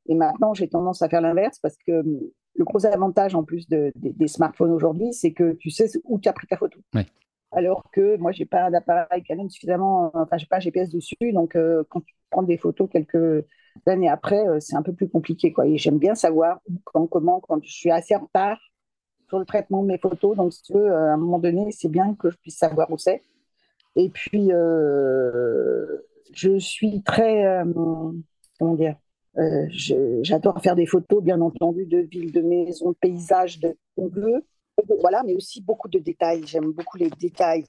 Et 0.07 0.15
maintenant, 0.15 0.53
j'ai 0.53 0.67
tendance 0.69 1.01
à 1.01 1.09
faire 1.09 1.21
l'inverse 1.21 1.59
parce 1.59 1.77
que 1.85 1.91
le 1.91 2.63
gros 2.63 2.85
avantage 2.85 3.35
en 3.35 3.43
plus 3.43 3.67
de, 3.67 3.91
des 3.95 4.27
smartphones 4.27 4.71
aujourd'hui, 4.71 5.13
c'est 5.13 5.33
que 5.33 5.53
tu 5.53 5.69
sais 5.69 5.89
où 6.05 6.19
tu 6.19 6.29
as 6.29 6.33
pris 6.33 6.47
ta 6.47 6.57
photo. 6.57 6.79
Alors 7.57 7.83
que 7.91 8.17
moi, 8.17 8.31
j'ai 8.31 8.45
pas 8.45 8.69
d'appareil 8.69 9.23
Canon 9.23 9.49
suffisamment, 9.49 10.11
enfin, 10.13 10.37
j'ai 10.37 10.45
pas 10.45 10.59
GPS 10.59 10.89
dessus, 10.89 11.33
donc 11.33 11.57
quand 11.89 12.01
tu 12.01 12.13
prends 12.29 12.43
des 12.43 12.57
photos 12.57 12.89
quelques 12.91 13.45
L'année 13.85 14.09
après, 14.09 14.47
euh, 14.47 14.59
c'est 14.59 14.75
un 14.75 14.81
peu 14.81 14.93
plus 14.93 15.09
compliqué. 15.09 15.53
Quoi. 15.53 15.67
Et 15.67 15.77
j'aime 15.77 15.99
bien 15.99 16.15
savoir 16.15 16.59
quand, 16.83 17.07
comment, 17.07 17.39
quand 17.39 17.63
je 17.63 17.71
suis 17.71 17.91
assez 17.91 18.15
en 18.15 18.21
retard 18.21 18.59
sur 19.27 19.39
le 19.39 19.45
traitement 19.45 19.83
de 19.83 19.87
mes 19.87 19.97
photos. 19.97 20.35
Donc, 20.35 20.53
euh, 20.71 20.89
à 20.89 21.13
un 21.13 21.17
moment 21.17 21.39
donné, 21.39 21.71
c'est 21.71 21.89
bien 21.89 22.15
que 22.15 22.29
je 22.29 22.37
puisse 22.37 22.57
savoir 22.57 22.89
où 22.91 22.97
c'est. 22.97 23.21
Et 23.95 24.09
puis, 24.09 24.51
euh, 24.51 25.85
je 26.33 26.57
suis 26.57 27.03
très. 27.03 27.63
comment 28.59 28.75
dire 28.75 28.95
J'adore 29.69 30.61
faire 30.61 30.75
des 30.75 30.87
photos, 30.87 31.23
bien 31.23 31.41
entendu, 31.41 31.85
de 31.85 31.99
villes, 31.99 32.31
de 32.31 32.41
maisons, 32.41 32.91
de 32.91 32.95
paysages, 32.99 33.59
de 33.59 33.75
veut. 33.97 34.43
Voilà, 35.01 35.23
mais 35.23 35.33
aussi 35.33 35.61
beaucoup 35.61 35.87
de 35.87 35.99
détails. 35.99 36.45
J'aime 36.45 36.71
beaucoup 36.71 36.97
les 36.97 37.09
détails. 37.09 37.65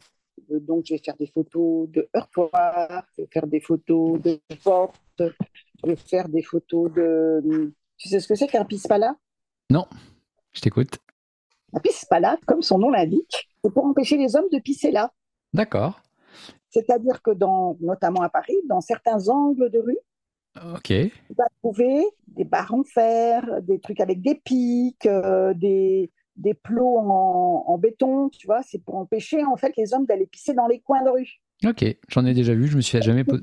Donc, 0.50 0.84
je 0.86 0.94
vais 0.94 1.00
faire 1.04 1.16
des 1.16 1.26
photos 1.26 1.88
de 1.90 2.08
heurtoirs, 2.14 3.04
je 3.16 3.22
vais 3.22 3.28
faire 3.32 3.46
des 3.46 3.60
photos 3.60 4.20
de 4.20 4.40
portes, 4.62 5.00
je 5.18 5.86
vais 5.88 5.96
faire 5.96 6.28
des 6.28 6.42
photos 6.42 6.92
de. 6.92 7.72
Tu 7.96 8.08
sais 8.08 8.20
ce 8.20 8.28
que 8.28 8.34
c'est 8.34 8.46
qu'un 8.46 8.64
pispala? 8.64 9.16
Non, 9.70 9.86
je 10.52 10.60
t'écoute. 10.60 10.98
Un 11.72 11.80
pispala, 11.80 12.38
comme 12.46 12.62
son 12.62 12.78
nom 12.78 12.90
l'indique, 12.90 13.48
c'est 13.62 13.72
pour 13.72 13.84
empêcher 13.84 14.16
les 14.16 14.36
hommes 14.36 14.48
de 14.52 14.58
pisser 14.58 14.90
là. 14.90 15.12
D'accord. 15.52 16.00
C'est-à-dire 16.70 17.20
que, 17.22 17.32
dans, 17.32 17.76
notamment 17.80 18.22
à 18.22 18.28
Paris, 18.28 18.56
dans 18.68 18.80
certains 18.80 19.28
angles 19.28 19.70
de 19.70 19.78
rue, 19.78 19.98
ok 20.74 20.86
tu 20.86 21.34
vas 21.36 21.48
trouver 21.62 22.04
des 22.28 22.44
barres 22.44 22.74
en 22.74 22.82
fer, 22.82 23.62
des 23.62 23.80
trucs 23.80 24.00
avec 24.00 24.20
des 24.22 24.34
pics, 24.34 25.06
euh, 25.06 25.52
des, 25.54 26.10
des 26.38 26.54
plots 26.54 26.98
en, 26.98 27.64
en, 27.66 27.78
béton, 27.78 28.30
tu 28.30 28.46
vois. 28.46 28.62
C'est 28.62 28.82
pour 28.82 28.96
empêcher 28.96 29.44
en 29.44 29.56
fait 29.56 29.74
les 29.76 29.92
hommes 29.92 30.06
d'aller 30.06 30.26
pisser 30.26 30.54
dans 30.54 30.66
les 30.66 30.80
coins 30.80 31.02
de 31.02 31.10
rue. 31.10 31.40
Ok, 31.66 31.84
j'en 32.08 32.24
ai 32.24 32.34
déjà 32.34 32.54
vu, 32.54 32.68
je 32.68 32.76
me 32.76 32.80
suis 32.80 33.00
jamais 33.02 33.24
posé. 33.24 33.42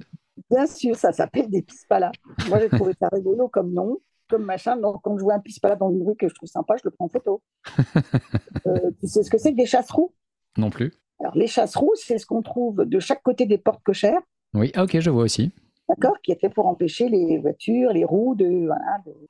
Bien 0.50 0.66
sûr, 0.66 0.96
ça 0.96 1.12
s'appelle 1.12 1.50
des 1.50 1.62
pispala. 1.62 2.12
Moi, 2.50 2.60
j'ai 2.60 2.70
trouvé 2.70 2.93
ça 3.00 3.10
rigolo 3.12 3.48
comme 3.48 3.74
nom, 3.74 4.00
comme 4.30 4.43
machin. 4.43 4.78
Donc, 4.78 5.02
quand 5.04 5.18
je 5.18 5.24
vois 5.24 5.36
un 5.36 5.39
pispala 5.39 5.76
dans 5.76 5.91
une 5.91 6.04
rue 6.04 6.16
que 6.16 6.28
je 6.28 6.34
trouve 6.34 6.50
sympa, 6.50 6.76
je 6.78 6.82
le 6.86 6.91
prends 6.91 7.06
en 7.06 7.10
photo. 7.10 7.41
euh, 8.68 8.91
tu 9.00 9.08
sais 9.08 9.24
ce 9.24 9.30
que 9.30 9.38
c'est 9.38 9.52
que 9.52 9.58
des 9.58 9.66
chasseroux? 9.66 10.14
Non 10.58 10.70
plus. 10.70 10.93
Alors, 11.20 11.36
les 11.36 11.48
chasseroux, 11.48 11.93
c'est 11.96 12.18
ce 12.18 12.26
qu'on 12.26 12.41
trouve 12.41 12.86
de 12.86 13.00
chaque 13.00 13.24
côté 13.24 13.46
des 13.46 13.58
portes 13.58 13.84
cochères. 13.84 14.22
Oui, 14.54 14.72
ah, 14.76 14.84
ok, 14.84 15.00
je 15.00 15.10
vois 15.10 15.24
aussi. 15.24 15.52
D'accord? 15.88 16.20
Qui 16.22 16.32
est 16.32 16.39
fait 16.39 16.50
pour 16.50 16.68
empêcher 16.68 17.10
les 17.10 17.38
voitures, 17.38 17.91
les 17.91 18.04
roues 18.04 18.36
de, 18.36 18.68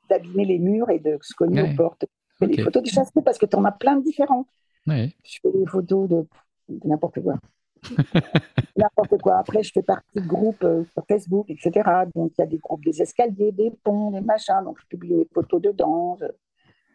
d'abîmer 0.10 0.46
les 0.46 0.60
murs 0.60 0.90
et 0.90 1.00
de 1.00 1.18
se 1.22 1.34
cogner 1.36 1.62
aux 1.62 1.76
portes. 1.76 2.06
Fais 2.40 2.48
des 2.48 2.62
photos 2.64 2.84
des 2.84 2.90
chasseroux 2.90 3.22
parce 3.22 3.38
que 3.38 3.46
tu 3.46 3.56
en 3.56 3.66
as 3.66 3.72
plein 3.72 3.98
de 3.98 4.04
différents. 4.04 4.48
Je 4.88 5.40
fais 5.42 5.52
des 5.52 5.66
photos 5.66 6.10
de, 6.10 6.28
de 6.70 6.88
n'importe 6.88 7.22
quoi. 7.22 7.36
N'importe 8.78 9.22
quoi. 9.22 9.38
Après, 9.38 9.64
je 9.64 9.72
fais 9.72 9.84
partie 9.84 10.20
de 10.20 10.28
groupes 10.28 10.64
euh, 10.64 10.84
sur 10.94 11.04
Facebook, 11.08 11.50
etc. 11.50 11.90
Donc, 12.16 12.34
il 12.38 12.42
y 12.42 12.44
a 12.44 12.48
des 12.48 12.58
groupes 12.58 12.84
des 12.84 13.02
escaliers, 13.02 13.52
des 13.52 13.72
ponts, 13.84 14.12
des 14.12 14.22
machins. 14.22 14.64
Donc, 14.64 14.78
je 14.82 14.88
publie 14.88 15.14
mes 15.14 15.28
photos 15.34 15.62
dedans. 15.62 16.18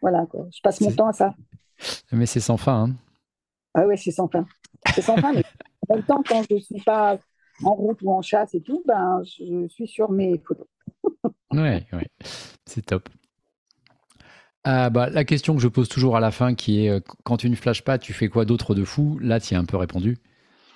Voilà, 0.01 0.25
quoi. 0.25 0.47
Je 0.53 0.59
passe 0.61 0.81
mon 0.81 0.91
temps 0.91 1.07
à 1.07 1.13
ça. 1.13 1.33
Mais 2.11 2.25
c'est 2.25 2.39
sans 2.39 2.57
fin. 2.57 2.83
Hein. 2.83 2.95
Ah 3.73 3.85
ouais, 3.87 3.97
c'est 3.97 4.11
sans 4.11 4.27
fin. 4.27 4.45
C'est 4.93 5.01
sans 5.01 5.15
fin, 5.17 5.33
mais 5.33 5.43
en 5.89 5.95
même 5.95 6.03
temps, 6.03 6.21
quand 6.27 6.43
je 6.49 6.55
ne 6.55 6.59
suis 6.59 6.81
pas 6.81 7.17
en 7.63 7.73
route 7.73 8.01
ou 8.01 8.11
en 8.11 8.21
chasse 8.21 8.53
et 8.53 8.61
tout, 8.61 8.83
ben, 8.85 9.21
je 9.23 9.67
suis 9.69 9.87
sur 9.87 10.11
mes 10.11 10.37
photos. 10.39 10.67
oui, 11.51 11.85
oui. 11.93 12.03
C'est 12.65 12.85
top. 12.85 13.07
Ah, 14.63 14.91
bah, 14.91 15.09
la 15.09 15.23
question 15.23 15.55
que 15.55 15.61
je 15.61 15.67
pose 15.67 15.89
toujours 15.89 16.15
à 16.15 16.19
la 16.19 16.29
fin, 16.29 16.53
qui 16.53 16.85
est 16.85 16.89
euh, 16.89 16.99
quand 17.23 17.37
tu 17.37 17.49
ne 17.49 17.55
flashes 17.55 17.83
pas, 17.83 17.97
tu 17.97 18.13
fais 18.13 18.29
quoi 18.29 18.45
d'autre 18.45 18.75
de 18.75 18.83
fou? 18.83 19.17
Là, 19.19 19.39
tu 19.39 19.55
as 19.55 19.59
un 19.59 19.65
peu 19.65 19.77
répondu. 19.77 20.17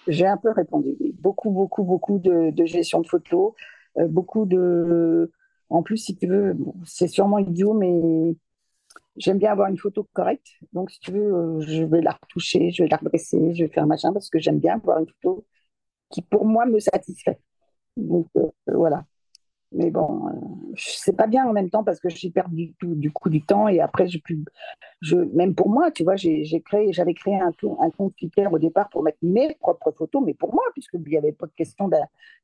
J'ai 0.07 0.25
un 0.25 0.37
peu 0.37 0.51
répondu. 0.51 0.95
Beaucoup, 1.19 1.51
beaucoup, 1.51 1.83
beaucoup 1.83 2.17
de, 2.17 2.51
gestion 2.65 3.01
de 3.01 3.07
photos. 3.07 3.53
Euh, 3.97 4.07
beaucoup 4.07 4.45
de. 4.45 5.31
En 5.69 5.83
plus, 5.83 5.97
si 5.97 6.15
tu 6.15 6.27
veux, 6.27 6.55
c'est 6.83 7.07
sûrement 7.07 7.37
idiot, 7.37 7.73
mais 7.73 8.35
j'aime 9.17 9.37
bien 9.37 9.51
avoir 9.51 9.69
une 9.69 9.77
photo 9.77 10.07
correcte. 10.13 10.47
Donc, 10.73 10.89
si 10.89 10.99
tu 10.99 11.11
veux, 11.11 11.33
euh, 11.33 11.59
je 11.61 11.83
vais 11.83 12.01
la 12.01 12.11
retoucher, 12.11 12.71
je 12.71 12.83
vais 12.83 12.89
la 12.89 12.97
redresser, 12.97 13.53
je 13.53 13.65
vais 13.65 13.69
faire 13.71 13.85
machin 13.85 14.13
parce 14.13 14.29
que 14.29 14.39
j'aime 14.39 14.59
bien 14.59 14.75
avoir 14.75 14.99
une 14.99 15.07
photo 15.07 15.45
qui, 16.11 16.21
pour 16.23 16.45
moi, 16.45 16.65
me 16.65 16.79
satisfait. 16.79 17.39
Donc, 17.97 18.27
voilà. 18.67 19.05
Mais 19.75 19.91
bon, 19.91 20.27
euh, 20.27 20.31
c'est 20.77 21.15
pas 21.15 21.27
bien 21.27 21.45
en 21.45 21.51
même 21.51 21.69
temps 21.69 21.83
parce 21.83 21.99
que 21.99 22.07
j'y 22.07 22.31
perds 22.31 22.47
du, 22.49 22.73
du 22.81 23.11
coup 23.11 23.29
du 23.29 23.43
temps 23.43 23.67
et 23.67 23.81
après, 23.81 24.07
je, 24.07 24.19
je, 25.01 25.17
même 25.17 25.53
pour 25.53 25.69
moi, 25.69 25.91
tu 25.91 26.03
vois, 26.03 26.15
j'ai 26.15 26.61
créé, 26.65 26.93
j'avais 26.93 27.13
créé 27.13 27.37
un, 27.39 27.51
un 27.79 27.89
compte 27.91 28.15
Twitter 28.15 28.47
au 28.49 28.57
départ 28.57 28.89
pour 28.89 29.03
mettre 29.03 29.17
mes 29.21 29.53
propres 29.59 29.91
photos, 29.91 30.23
mais 30.25 30.33
pour 30.33 30.53
moi, 30.53 30.63
puisqu'il 30.73 31.01
n'y 31.01 31.17
avait 31.17 31.33
pas 31.33 31.45
de 31.47 31.51
question 31.51 31.89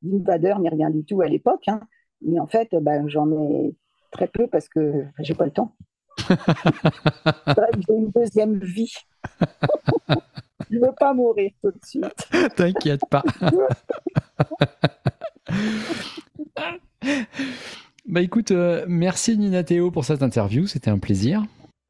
d'invadeur 0.02 0.58
ni 0.58 0.68
rien 0.68 0.90
du 0.90 1.04
tout 1.04 1.22
à 1.22 1.26
l'époque. 1.26 1.68
Hein. 1.68 1.80
Mais 2.20 2.38
en 2.38 2.46
fait, 2.46 2.68
ben, 2.74 3.08
j'en 3.08 3.30
ai 3.32 3.74
très 4.10 4.28
peu 4.28 4.46
parce 4.46 4.68
que 4.68 5.06
j'ai 5.20 5.34
pas 5.34 5.46
le 5.46 5.52
temps. 5.52 5.74
j'ai 6.28 7.94
une 7.94 8.10
deuxième 8.10 8.58
vie. 8.58 8.92
je 10.70 10.78
veux 10.78 10.94
pas 10.98 11.14
mourir 11.14 11.50
tout 11.62 11.70
de 11.70 11.80
suite. 11.82 12.28
T'inquiète 12.56 13.06
pas. 13.08 13.22
Bah 18.06 18.20
écoute, 18.20 18.50
euh, 18.50 18.84
merci 18.88 19.38
Nina 19.38 19.62
Théo 19.62 19.90
pour 19.90 20.04
cette 20.04 20.22
interview, 20.22 20.66
c'était 20.66 20.90
un 20.90 20.98
plaisir. 20.98 21.44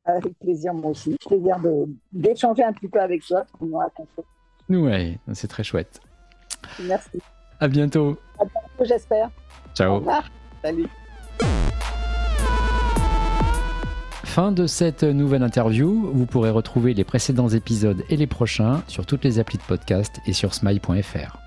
Avec 0.04 0.38
plaisir, 0.38 0.74
moi 0.74 0.90
aussi. 0.90 1.16
Plaisir 1.26 1.56
d'échanger 2.12 2.64
un 2.64 2.72
petit 2.72 2.88
peu 2.88 3.00
avec 3.00 3.24
toi, 3.24 3.46
Oui, 4.68 5.18
c'est 5.32 5.48
très 5.48 5.64
chouette. 5.64 6.00
Merci. 6.82 7.18
À 7.60 7.68
bientôt. 7.68 8.18
À 8.38 8.44
bientôt, 8.44 8.84
j'espère. 8.84 9.30
Ciao. 9.74 10.02
Salut. 10.62 10.86
Fin 14.24 14.50
de 14.50 14.66
cette 14.66 15.02
nouvelle 15.02 15.42
interview. 15.42 16.10
Vous 16.12 16.26
pourrez 16.26 16.50
retrouver 16.50 16.94
les 16.94 17.04
précédents 17.04 17.48
épisodes 17.48 18.02
et 18.08 18.16
les 18.16 18.26
prochains 18.26 18.82
sur 18.88 19.06
toutes 19.06 19.24
les 19.24 19.38
applis 19.38 19.58
de 19.58 19.62
podcast 19.62 20.20
et 20.26 20.32
sur 20.32 20.54
smile.fr. 20.54 21.41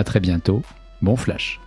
À 0.00 0.04
très 0.04 0.18
bientôt. 0.18 0.62
Bon 1.02 1.14
flash. 1.14 1.60